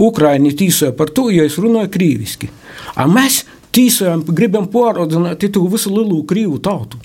Ukraiņi 0.00 0.54
tīsoja 0.56 0.94
par 0.96 1.12
to, 1.12 1.26
ja 1.34 1.44
es 1.44 1.58
runāju 1.60 1.90
krīviski. 1.92 2.48
A 2.96 3.04
mēs 3.10 3.42
tīsojam, 3.74 4.26
gribam 4.28 4.68
pāraudzināt 4.72 5.48
to 5.52 5.64
visu 5.72 5.94
lielu 5.94 6.22
krīvu 6.28 6.60
tautu. 6.62 7.00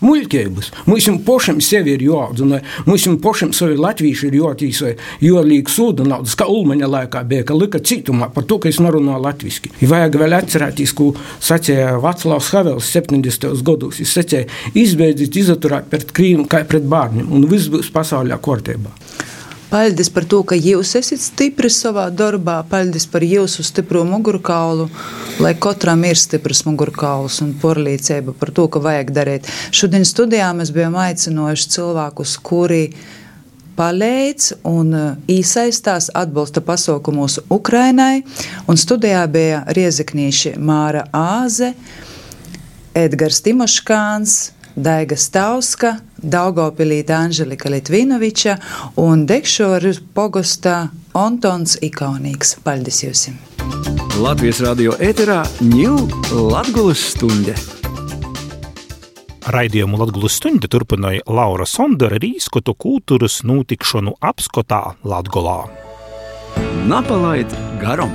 Muļķības. 0.00 0.70
Mums 0.88 1.08
pašam 1.26 1.58
sevi 1.60 1.92
ir 1.92 2.02
jāaudzina, 2.06 2.62
mums 2.86 3.04
pašam 3.20 3.50
savi 3.56 3.76
latvieši 3.76 4.30
ir 4.30 4.38
jātīsoja, 4.38 4.94
jo 5.20 5.42
liek 5.44 5.68
sūda 5.68 6.06
naudas, 6.08 6.36
kā 6.40 6.46
Ulmaņa 6.48 6.88
laikā 6.88 7.20
bija, 7.28 7.44
ka 7.50 7.56
lika 7.56 7.82
citumā 7.84 8.30
par 8.32 8.46
to, 8.48 8.56
ka 8.62 8.70
es 8.72 8.80
nerunāju 8.80 9.20
latviski. 9.26 9.72
Ir 9.84 9.92
vajag 9.92 10.16
vēl 10.22 10.38
atcerēties, 10.38 10.94
ko 10.96 11.10
sacīja 11.44 11.98
Vaclavs 12.00 12.48
Havels 12.56 12.88
70. 12.96 13.52
gados. 13.66 14.00
Viņš 14.00 14.14
sacīja, 14.16 14.46
izbeidziet 14.72 15.36
izaturēt 15.42 15.92
pret 15.92 16.16
krīnu 16.16 16.48
kā 16.48 16.64
pret 16.68 16.88
bērniem, 16.88 17.28
un 17.28 17.44
viss 17.52 17.68
būs 17.72 17.92
pasaulē 17.92 18.40
kārtībā. 18.40 18.96
Paldies 19.70 20.08
par 20.10 20.24
to, 20.26 20.40
ka 20.42 20.56
jūs 20.58 20.96
esat 20.98 21.20
stipri 21.22 21.68
savā 21.70 22.08
darbā. 22.10 22.56
Paldies 22.66 23.04
par 23.06 23.22
jūsu 23.22 23.62
stipro 23.62 24.02
mugurkaulu, 24.02 24.88
lai 25.38 25.52
katram 25.54 26.02
ir 26.08 26.18
stiprs 26.18 26.64
mugurkauls 26.66 27.36
un 27.44 27.52
porlīdzība 27.62 28.34
par 28.40 28.50
to, 28.56 28.66
ka 28.66 28.82
vajag 28.82 29.14
darīt. 29.14 29.46
Šodien 29.70 30.02
studijā 30.02 30.50
mēs 30.58 30.74
bijām 30.74 30.98
aicinojuši 30.98 31.70
cilvēkus, 31.76 32.34
kuri 32.42 32.82
palīdz 33.78 34.50
un 34.66 34.90
iesaistās 35.30 36.10
atbalsta 36.18 36.66
pasaukumus 36.66 37.38
Ukrainai. 37.46 38.24
Un 38.66 38.74
studijā 38.74 39.22
bija 39.30 39.62
riezeknīši 39.70 40.56
Māra 40.58 41.06
Āze, 41.14 41.76
Edgars 42.98 43.38
Timoškāns, 43.46 44.40
Daiga 44.74 45.14
Stauska, 45.14 46.00
Daugopilīta 46.22 47.16
Anželika 47.24 47.70
Litvinoviča 47.72 48.56
un 49.00 49.26
Dekšoru 49.26 49.92
pogosta 50.14 50.90
Antons 51.16 51.78
Ikaunīgs. 51.82 52.58
Paldies 52.64 53.02
jums! 53.02 53.28
Latvijas 54.20 54.60
radio 54.60 54.92
ēterā 55.00 55.40
ņūl 55.64 56.10
Latgulas 56.52 57.02
stunde. 57.14 57.54
Raidījumu 59.50 59.98
Latvijas 59.98 60.36
stunde 60.36 60.68
turpināja 60.70 61.24
Laura 61.26 61.66
Sondera 61.66 62.20
ar 62.20 62.26
īskotu 62.26 62.76
kultūras 62.76 63.40
notikšanu 63.48 64.18
apskotā 64.20 64.82
Latgolā. 65.02 65.62
Napalaid 66.90 67.50
garam! 67.80 68.12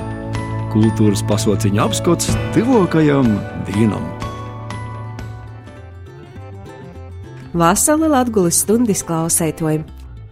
Kultūras 0.75 1.23
pasauciņa 1.27 1.87
apskots 1.87 2.35
tuvākajam 2.55 3.33
dienam! 3.71 4.14
Vasala 7.55 8.09
Latgulis 8.11 8.57
stundas 8.65 8.99
klausētojiem. 9.07 9.85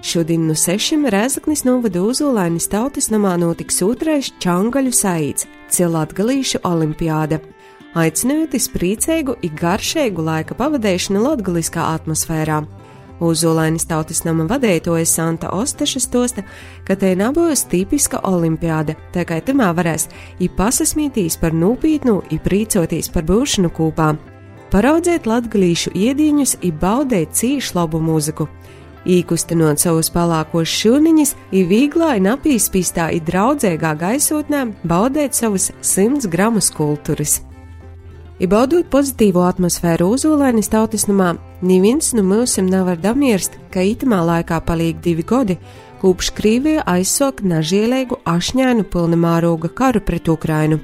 Šodien 0.03 0.41
no 0.43 0.57
sešiem 0.59 1.05
Rēzaknis 1.07 1.61
novada 1.63 2.01
Uzulainis 2.03 2.65
tautas 2.67 3.07
namā 3.13 3.37
notiks 3.39 3.77
otrais 3.85 4.27
Čangaļu 4.43 4.91
saīts- 4.91 5.47
Cilātgalīšu 5.73 6.59
olimpiāda. 6.67 7.39
Aicinot 7.95 8.53
uz 8.53 8.67
priecīgu, 8.67 9.37
ik 9.41 9.55
garšīgu 9.55 10.19
laika 10.19 10.53
pavadīšanu 10.53 11.23
latgaliskā 11.23 11.95
atmosfērā. 11.95 12.67
Uzulainis 13.21 13.87
tautas 13.87 14.25
nama 14.25 14.43
vadītoja 14.43 15.05
Santa 15.07 15.47
Osteša 15.47 15.99
stosta, 15.99 16.43
ka 16.83 16.95
te 16.95 17.15
nebūs 17.15 17.69
tipiska 17.69 18.19
olimpiāda, 18.19 18.97
tā 19.13 19.23
kā 19.23 19.39
tamā 19.41 19.73
varēs 19.73 20.09
i 20.39 20.49
pasasmītīs 20.49 21.39
par 21.39 21.51
nūpītnu, 21.51 22.21
i 22.31 22.37
prīcoties 22.37 23.13
par 23.13 23.23
būšanu 23.23 23.71
kūpā 23.71 24.32
paraudzēt 24.73 25.27
latgalīšu 25.29 25.93
iedīņus, 25.93 26.57
i 26.65 26.73
baudēt 26.73 27.37
cīšu 27.37 27.77
labu 27.77 28.01
mūziku. 28.01 28.49
Īkustinot 29.03 29.81
savus 29.83 30.09
palākos 30.13 30.71
šūniņus, 30.71 31.33
ir 31.51 31.65
vieglā 31.69 32.13
un 32.19 32.31
apīspīstā, 32.33 33.09
ir 33.13 33.25
draudzēgā 33.27 33.93
gaisotnē 33.99 34.67
baudēt 34.87 35.35
savus 35.35 35.71
100 35.83 36.31
gramus 36.31 36.71
kultūras. 36.73 37.41
Ibaudot 38.43 38.87
pozitīvo 38.91 39.43
atmosfēru 39.45 40.07
uzolainis 40.15 40.71
tautisnumā, 40.73 41.35
neviens 41.61 42.09
no 42.17 42.23
mums 42.25 42.57
nevar 42.57 42.97
damirst, 42.99 43.59
ka 43.71 43.83
itamā 43.85 44.23
laikā 44.25 44.57
paliek 44.65 44.97
divi 45.03 45.23
gadi, 45.27 45.59
kopš 46.01 46.31
Krīvija 46.39 46.87
aizsok 46.95 47.43
nažielēgu 47.45 48.23
ašņēnu 48.27 48.87
pilnamāroga 48.89 49.69
karu 49.69 50.01
pret 50.03 50.27
Ukrainu. 50.33 50.81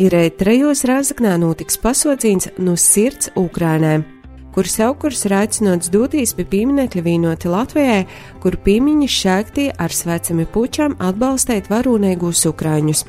Ir 0.00 0.14
trejos 0.40 0.86
Rāzaknā 0.88 1.34
notiks 1.36 1.76
pasaucīns 1.76 2.48
no 2.56 2.76
sirds 2.80 3.28
Ukrānai. 3.36 4.02
kur 4.52 4.68
savukārt 4.68 5.24
ir 5.24 5.32
aicināts 5.32 5.88
doties 5.92 6.34
pie 6.36 6.44
pieminekļa 6.44 7.02
vīnoti 7.02 7.48
Latvijai, 7.48 8.06
kur 8.42 8.58
piemiņas 8.60 9.14
šēgtie 9.22 9.70
ar 9.80 9.92
svecami 9.92 10.44
pučām 10.44 10.96
atbalstīt 11.00 11.70
varūnīgus 11.72 12.44
ukraiņus. 12.50 13.04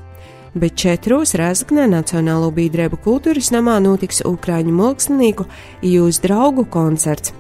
Bet 0.56 0.76
četros 0.78 1.34
Rēzaknē 1.36 1.90
Nacionālo 1.90 2.52
biedrību 2.54 3.00
kultūras 3.04 3.52
namā 3.52 3.80
notiks 3.84 4.22
Ukrāņu 4.24 4.74
mākslinieku 4.78 5.48
jūs 5.82 6.22
draugu 6.24 6.64
koncerts. 6.70 7.34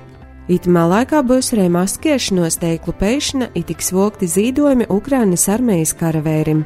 Itamā 0.51 0.83
laikā 0.89 1.21
būs 1.23 1.53
arī 1.55 1.69
maskiešanos, 1.71 2.57
teiklu 2.59 2.91
pēšana, 2.99 3.51
it 3.55 3.69
tiks 3.71 3.93
vokti 3.95 4.27
zīdojumi 4.27 4.89
Ukrānas 4.91 5.47
armijas 5.47 5.93
karavērim. 5.95 6.65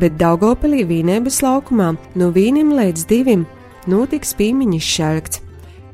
Bet 0.00 0.16
Daugopilī 0.18 0.82
vīnēbas 0.88 1.40
laukumā 1.44 1.92
no 2.18 2.30
vīnim 2.34 2.72
līdz 2.74 3.06
divim 3.10 3.44
notiks 3.86 4.34
pīmiņas 4.38 4.92
šalkts. 4.96 5.42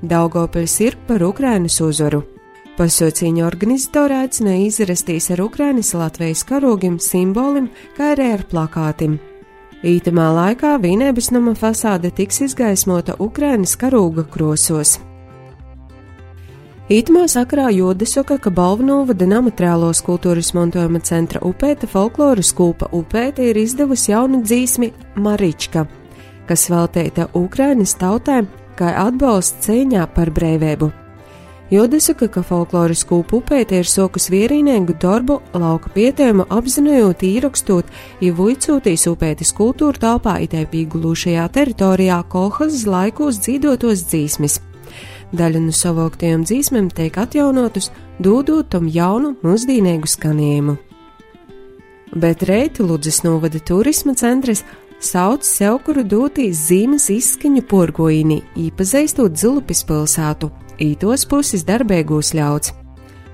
Daugopils 0.00 0.78
ir 0.80 0.96
par 1.06 1.22
Ukrainas 1.22 1.80
uzvaru. 1.84 2.22
Pasaucīņa 2.78 3.44
organizatori 3.44 4.16
aicināja 4.22 4.70
izrastīs 4.70 5.28
ar 5.34 5.42
Ukrainas 5.44 5.92
Latvijas 5.92 6.46
karogiem, 6.48 6.96
simbolim, 6.96 7.68
kā 7.98 8.14
arī 8.14 8.30
ar 8.38 8.46
plakātim. 8.48 9.18
Ītamā 9.84 10.30
laikā 10.36 10.78
Vīnēbas 10.80 11.30
nama 11.32 11.52
fasāde 11.56 12.08
tiks 12.16 12.40
izgaismota 12.48 13.18
Ukrainas 13.20 13.76
karūga 13.80 14.24
krosos. 14.32 14.96
Ītumā 16.90 17.28
sakarā 17.30 17.68
Jodesoka, 17.70 18.34
ka 18.42 18.50
Balvnovada 18.50 19.22
namateriālos 19.30 20.00
kultūras 20.02 20.48
mantojuma 20.56 20.98
centra 21.06 21.38
upēta 21.46 21.86
folkloras 21.86 22.48
kūpa 22.58 22.88
upēta 22.98 23.44
ir 23.46 23.60
izdevusi 23.60 24.08
jaunu 24.10 24.40
dzīsmi 24.42 24.88
Marička, 25.22 25.84
kas 26.48 26.64
veltīta 26.72 27.28
Ukrainas 27.38 27.92
tautēm 28.00 28.48
kā 28.74 28.90
atbalsts 29.04 29.68
cīņā 29.68 30.08
par 30.16 30.32
brīvību. 30.34 30.88
Jodesaka, 31.70 32.26
ka 32.26 32.42
folkloras 32.42 33.04
kūpu 33.06 33.38
upēte 33.38 33.78
ir 33.78 33.86
sokas 33.86 34.26
vierīnēgu 34.34 34.96
darbu 34.98 35.36
lauka 35.54 35.92
pietēmu 35.94 36.48
apzinojot 36.50 37.22
īrakstot, 37.22 37.92
ja 38.18 38.32
vuicūtīs 38.34 39.06
upētis 39.12 39.54
kultūra 39.54 40.02
telpā 40.08 40.40
itē 40.48 40.64
pīgulūšajā 40.74 41.46
teritorijā 41.54 42.18
kolhas 42.34 42.82
laikos 42.90 43.38
dzīdotos 43.46 44.04
dzīsmis. 44.10 44.58
Daļa 45.36 45.62
no 45.62 45.72
savoktajiem 45.74 46.42
dzīsmēm 46.42 46.88
tiek 46.94 47.16
atjaunotas, 47.22 47.90
dodot 48.18 48.70
tam 48.72 48.88
jaunu, 48.90 49.36
mūsdīnīgu 49.46 50.10
skanējumu. 50.10 50.76
Bet 52.18 52.42
reiti 52.42 52.82
Ludzes 52.82 53.22
novada 53.22 53.60
turisma 53.62 54.16
centrs 54.18 54.64
sauc 55.00 55.46
sev, 55.46 55.78
kuru 55.86 56.02
dotīs 56.02 56.66
zīmes 56.66 57.06
izskaņu 57.14 57.62
porgoīni, 57.70 58.40
īpazīstot 58.58 59.38
Zilupis 59.38 59.84
pilsētu, 59.86 60.50
ītos 60.82 61.24
puses 61.30 61.64
darbēgūs 61.68 62.34
ļauts. 62.34 62.74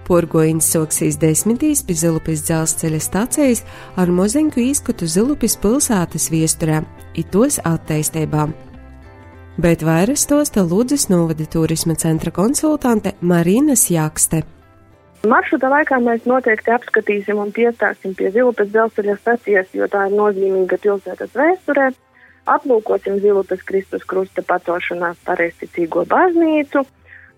Porgoīns 0.07 0.69
soksīs 0.71 1.17
desmitīs 1.19 1.83
pie 1.83 1.97
Zilupis 1.99 2.45
dzelzceļa 2.47 3.01
stacijas 3.03 3.65
ar 3.99 4.13
mozeņku 4.15 4.63
izskatu 4.69 5.09
Zilupis 5.11 5.57
pilsētas 5.59 6.29
viesturē, 6.31 6.85
itos 7.19 7.59
attīstībām. 7.65 8.55
Bet 9.57 9.81
vairs 9.81 10.27
tos 10.29 10.51
te 10.53 10.61
Lūdzes 10.61 11.07
novada 11.09 11.47
turisma 11.49 11.95
centra 11.97 12.29
konsultante 12.29 13.15
Marinas 13.25 13.87
Jakste. 13.89 14.43
Maršruta 15.25 15.71
laikā 15.73 15.97
mēs 16.05 16.27
noteikti 16.29 16.75
apskatīsim 16.75 17.41
un 17.41 17.55
piestāsim 17.57 18.13
pie 18.19 18.29
Zilupes 18.35 18.69
dzelzceļa 18.75 19.15
stacijas, 19.17 19.73
jo 19.73 19.89
tā 19.89 20.05
ir 20.11 20.19
nozīmīga 20.19 20.77
pilsētas 20.83 21.33
vēsturē. 21.33 21.89
Aplūkosim 22.53 23.17
Zilupes 23.25 23.65
Kristus 23.65 24.05
krusta 24.05 24.45
patošanās 24.45 25.17
pareizticīgo 25.25 26.05
baznīcu, 26.13 26.85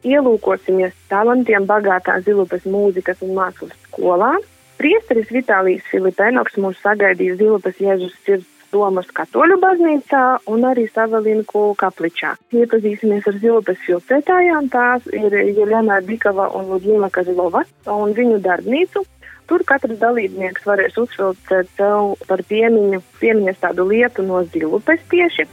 ielūkosimies 0.02 0.98
talantiem 1.08 1.70
bagātā 1.70 2.18
Zilupes 2.26 2.66
mūzikas 2.66 3.22
un 3.22 3.36
mākslas 3.38 3.78
skolā. 3.86 4.34
Priesteris 4.82 5.30
Vitālijas 5.30 5.86
Filipēnoks 5.94 6.58
mūs 6.58 6.82
sagaidīja 6.82 7.38
Zilupes 7.38 7.78
Jēzus 7.78 8.18
sirds 8.26 8.57
Domas 8.72 9.08
katoļu 9.16 9.56
baznīcā 9.62 10.22
un 10.52 10.66
arī 10.68 10.84
Savalinku 10.92 11.70
kapličā. 11.80 12.34
Iepazīsimies 12.52 13.28
ar 13.30 13.38
zilupes 13.40 13.78
filtrētājām, 13.86 14.68
tās 14.72 15.06
ir 15.12 15.32
Jelena 15.56 16.00
Bikava 16.04 16.50
un 16.58 16.68
Ludmila 16.72 17.08
Kazilova 17.12 17.64
un 17.88 18.12
viņu 18.16 18.42
darbnīcu. 18.44 19.04
Tur 19.48 19.64
katrs 19.64 19.96
dalībnieks 20.02 20.66
varēs 20.68 20.98
uzfiltrēt 21.00 21.70
sev 21.78 22.18
par 22.28 22.42
piemiņu, 22.50 23.00
piemiņas 23.22 23.62
tādu 23.62 23.88
lietu 23.88 24.26
no 24.26 24.42
zilupes 24.52 25.00
tieši. 25.08 25.48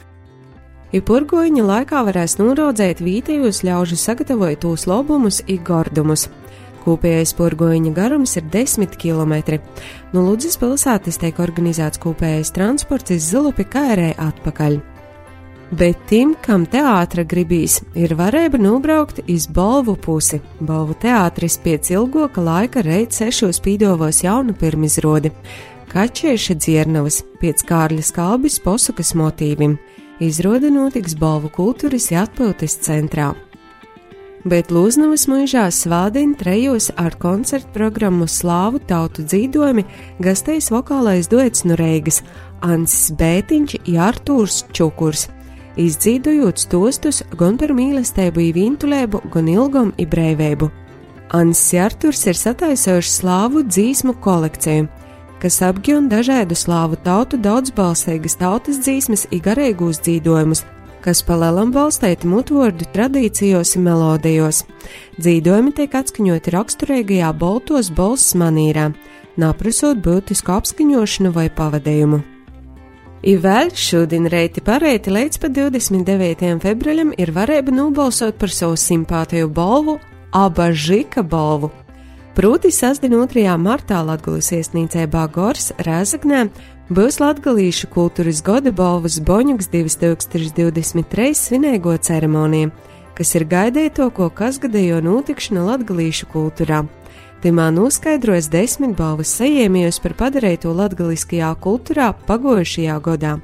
Ipurgoņa 0.96 1.64
laikā 1.66 2.02
varēs 2.06 2.36
noraudzēt 2.38 3.00
vītējos 3.02 3.64
ļaužu 3.66 3.96
sagatavotos 3.98 4.84
lobumus 4.86 5.40
i 5.48 5.56
gordumus. 5.56 6.28
Kopējais 6.86 7.32
porgoņa 7.34 7.90
garums 7.96 8.36
ir 8.38 8.44
10 8.52 8.94
km. 9.00 9.58
No 10.14 10.22
Ludzas 10.22 10.54
pilsētas 10.60 11.18
tiek 11.18 11.40
organizēts 11.42 11.98
kopējais 11.98 12.52
transports 12.54 13.16
iz 13.16 13.32
Zilupi 13.32 13.66
kairē 13.66 14.12
atpakaļ. 14.22 14.78
Bet 15.74 16.04
tim, 16.06 16.36
kam 16.38 16.62
teātra 16.70 17.24
gribīs, 17.26 17.80
ir 17.98 18.14
varēja 18.14 18.60
nobraukt 18.62 19.18
iz 19.26 19.48
Balvu 19.50 19.96
pusi. 19.98 20.38
Balvu 20.60 20.94
teātris 21.02 21.58
pēc 21.58 21.90
ilgoka 21.96 22.44
laika 22.44 22.84
reiz 22.86 23.18
sešos 23.18 23.58
pīdovos 23.64 24.22
jaunu 24.22 24.54
pirmizrodi. 24.54 25.32
Kačieša 25.90 26.54
dziernavas 26.54 27.24
pēc 27.42 27.66
Kārļa 27.66 28.06
skalbis 28.06 28.60
posakas 28.62 29.10
motīvim. 29.18 29.74
Izrāda 30.22 30.70
notiks 30.70 31.18
Balvu 31.18 31.50
kultūras 31.50 32.12
atpūtas 32.14 32.78
centrā 32.86 33.32
bet 34.46 34.70
Lūznavas 34.70 35.26
mūžā 35.30 35.66
svādina 35.74 36.36
trejos 36.38 36.88
ar 37.00 37.16
koncertu 37.18 37.68
programmu 37.74 38.28
Slāvu 38.30 38.80
tautu 38.86 39.24
dzīvojumi 39.26 39.84
gastējis 40.22 40.70
vokālais 40.74 41.30
duets 41.30 41.64
no 41.66 41.76
Reigas 41.78 42.22
Ansis 42.64 43.14
Bētiņš, 43.18 43.76
Jārtūrs 43.90 44.62
Čukurs, 44.76 45.26
izdzīvojot 45.80 46.62
stostus 46.62 47.22
gan 47.38 47.58
par 47.60 47.74
mīlestību, 47.76 48.44
īvintulēbu, 48.50 49.24
gan 49.34 49.50
ilgam 49.50 49.92
i 49.98 50.06
brēvēbu. 50.06 50.70
Ansis 51.36 51.74
Jārtūrs 51.74 52.22
ir 52.30 52.38
sataisojuši 52.38 53.12
slāvu 53.16 53.64
dzīsmu 53.66 54.14
kolekciju, 54.22 54.86
kas 55.42 55.58
apgūna 55.66 56.08
dažādu 56.12 56.56
slāvu 56.56 56.98
tautu 57.04 57.38
daudzbalsīgas 57.42 58.38
tautas 58.40 58.78
dzīsmes, 58.86 59.26
igarīgos 59.34 60.00
dzīvojumus, 60.06 60.62
kas 61.06 61.22
palielam 61.22 61.70
balstīti 61.70 62.26
mutvordu 62.26 62.88
tradīcijos 62.90 63.76
un 63.78 63.84
melodijos. 63.86 64.64
Dzīvojumi 65.20 65.74
tiek 65.76 65.94
atskaņoti 65.94 66.54
raksturīgajā 66.54 67.28
boltos 67.38 67.92
balss 67.94 68.34
manīrā, 68.34 68.88
neprasot 69.38 70.02
būtisku 70.02 70.56
apskaņošanu 70.56 71.30
vai 71.36 71.46
pavadījumu. 71.54 72.24
I 73.26 73.36
vēl 73.42 73.70
šodien 73.74 74.26
reiti 74.30 74.62
pareiti 74.62 75.14
līdz 75.14 75.40
pat 75.42 75.54
29. 75.54 76.52
februārim 76.62 77.14
ir 77.18 77.32
varēja 77.34 77.70
nobalsot 77.74 78.38
par 78.38 78.52
savu 78.52 78.76
simpātiju 78.78 79.48
balvu, 79.50 80.00
abažika 80.34 81.22
balvu. 81.22 81.70
Proti 82.36 82.68
sasdien 82.74 83.14
2. 83.16 83.46
martā 83.56 84.02
Latgulis 84.04 84.50
iesnīcē 84.52 85.06
Bāgors 85.08 85.70
Rēzagnē 85.80 86.48
Būs 86.86 87.16
latgalīšu 87.18 87.88
kultūras 87.90 88.38
goda 88.46 88.70
balvas 88.70 89.16
Boņuks 89.18 89.66
2023 89.72 91.32
svinēgo 91.34 91.96
ceremoniju, 91.98 92.70
kas 93.18 93.34
ir 93.34 93.44
gaidīto, 93.50 94.06
ko 94.14 94.28
kasgadējo 94.30 95.00
notikšana 95.02 95.64
latgalīšu 95.66 96.28
kultūrā. 96.30 96.84
Timā 97.42 97.66
noskaidrojas 97.74 98.46
desmit 98.54 98.94
balvas 98.94 99.34
saņēmējus 99.34 99.98
par 100.04 100.14
padarīto 100.22 100.76
latgaliskajā 100.78 101.50
kultūrā 101.58 102.12
pagojušajā 102.30 103.00
gadā. 103.02 103.34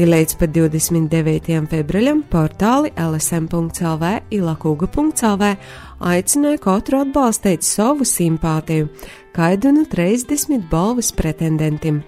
Ir 0.00 0.08
līdz 0.14 0.40
pat 0.40 0.56
29. 0.56 1.60
februārim 1.68 2.24
portāli 2.24 2.96
lsm.lv, 2.96 4.16
ilakūga.lv 4.32 5.54
aicināja 6.00 6.64
katru 6.64 7.04
atbalstīt 7.04 7.68
savu 7.68 8.08
simpātiju, 8.08 8.88
kaidunu 9.36 9.84
30 9.92 10.70
balvas 10.72 11.12
pretendentim. 11.12 12.04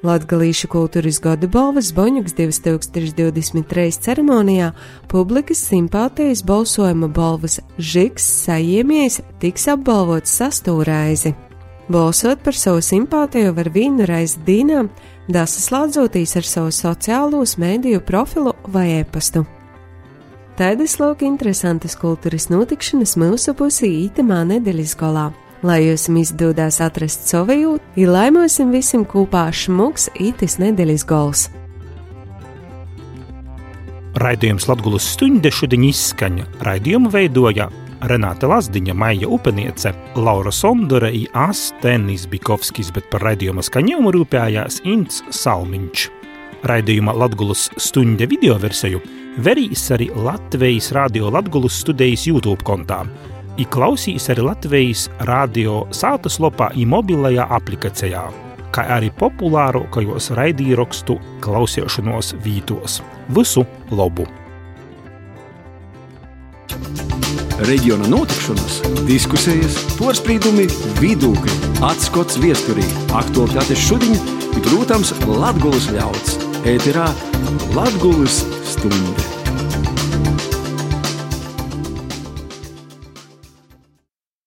Latgalīšu 0.00 0.70
kultūras 0.72 1.18
gada 1.20 1.44
balvas 1.52 1.90
Boņuks 1.92 2.32
2023 2.38 3.98
ceremonijā 4.00 4.70
publikas 5.12 5.60
simpātijas 5.68 6.40
balsojuma 6.48 7.10
balvas 7.12 7.58
Žiks 7.76 8.24
sajiemējs 8.46 9.18
tiks 9.42 9.68
apbalvots 9.68 10.32
sastūraizi. 10.40 11.34
Balsot 11.92 12.40
par 12.46 12.56
savu 12.56 12.80
simpātiju 12.80 13.52
var 13.58 13.68
vienu 13.74 14.06
reizi 14.08 14.40
dīnām, 14.46 14.88
dasaslādzotīs 15.28 16.32
ar 16.40 16.48
savu 16.48 16.72
sociālos 16.72 17.58
mēdīju 17.60 18.00
profilu 18.00 18.56
vai 18.72 18.86
e-pastu. 19.02 19.44
Tādas 20.56 20.96
lūk 20.96 21.26
interesantas 21.28 21.98
kultūras 22.00 22.48
notikšanas 22.48 23.18
mūsu 23.20 23.52
pusī 23.58 23.92
ītamā 24.06 24.46
nedēļas 24.48 24.96
galā 24.96 25.28
lai 25.62 25.82
jūs 25.84 26.08
izdodas 26.08 26.80
atrast 26.80 27.28
savu 27.28 27.56
jūtu, 27.56 27.84
ir 27.96 28.10
laimosim 28.10 28.72
visiem 28.72 29.04
kopā 29.04 29.48
šmuks 29.52 30.10
itis 30.18 30.58
nedēļas 30.62 31.06
gols. 31.06 31.48
Raidījums 34.20 34.66
Latvijas 34.66 35.06
stunde 35.14 35.52
šodien 35.54 35.86
izskaņa. 35.86 36.48
Raidījumu 36.66 37.12
veidoja 37.12 37.68
Renāte 38.10 38.48
Lazdiņa, 38.48 38.94
Maija 38.96 39.28
Upeniece, 39.28 39.92
Laura 40.16 40.50
Sondore 40.50 41.12
Astenis 41.36 42.24
Bikovskis, 42.30 42.90
bet 42.96 43.10
par 43.12 43.22
raidījuma 43.28 43.62
skaņojumu 43.64 44.12
rūpējās 44.16 44.80
Ints 44.88 45.22
Salmiņš. 45.36 46.08
Raidījuma 46.66 47.12
Latvijas 47.16 47.68
stunde 47.80 48.28
video 48.28 48.56
versiju 48.60 49.02
verīs 49.40 49.84
arī 49.94 50.08
Latvijas 50.16 50.90
radio 50.96 51.30
Latvijas 51.30 51.80
studijas 51.84 52.26
YouTube 52.26 52.64
kontā. 52.66 53.04
I 53.58 53.66
klausīs 53.66 54.28
arī 54.30 54.44
Latvijas 54.46 55.08
radio 55.26 55.84
sātas 55.94 56.38
lopā 56.42 56.70
un 56.78 56.90
mobilajā 56.92 57.48
aplikācijā, 57.56 58.22
kā 58.74 58.84
arī 58.96 59.10
populārākajos 59.18 60.30
raidījumos 60.38 61.02
klausīšanos 61.44 62.34
vītos. 62.44 63.00
Visu 63.34 63.66
labu! 63.90 64.28
Reģiona 67.60 68.06
notikšanas, 68.08 68.78
diskusijas, 69.04 69.74
porcelāna, 69.98 70.64
vidūkļi, 71.02 71.58
atskats 71.90 72.38
viesturī, 72.40 72.86
aktuālitātes 73.12 73.82
šodien, 73.84 74.16
bet, 74.54 74.62
protams, 74.70 75.12
Latvijas 75.26 75.90
ļauds. 75.98 76.38
Ēterā 76.70 77.10
Latvijas 77.76 78.40
stunde. 78.68 79.39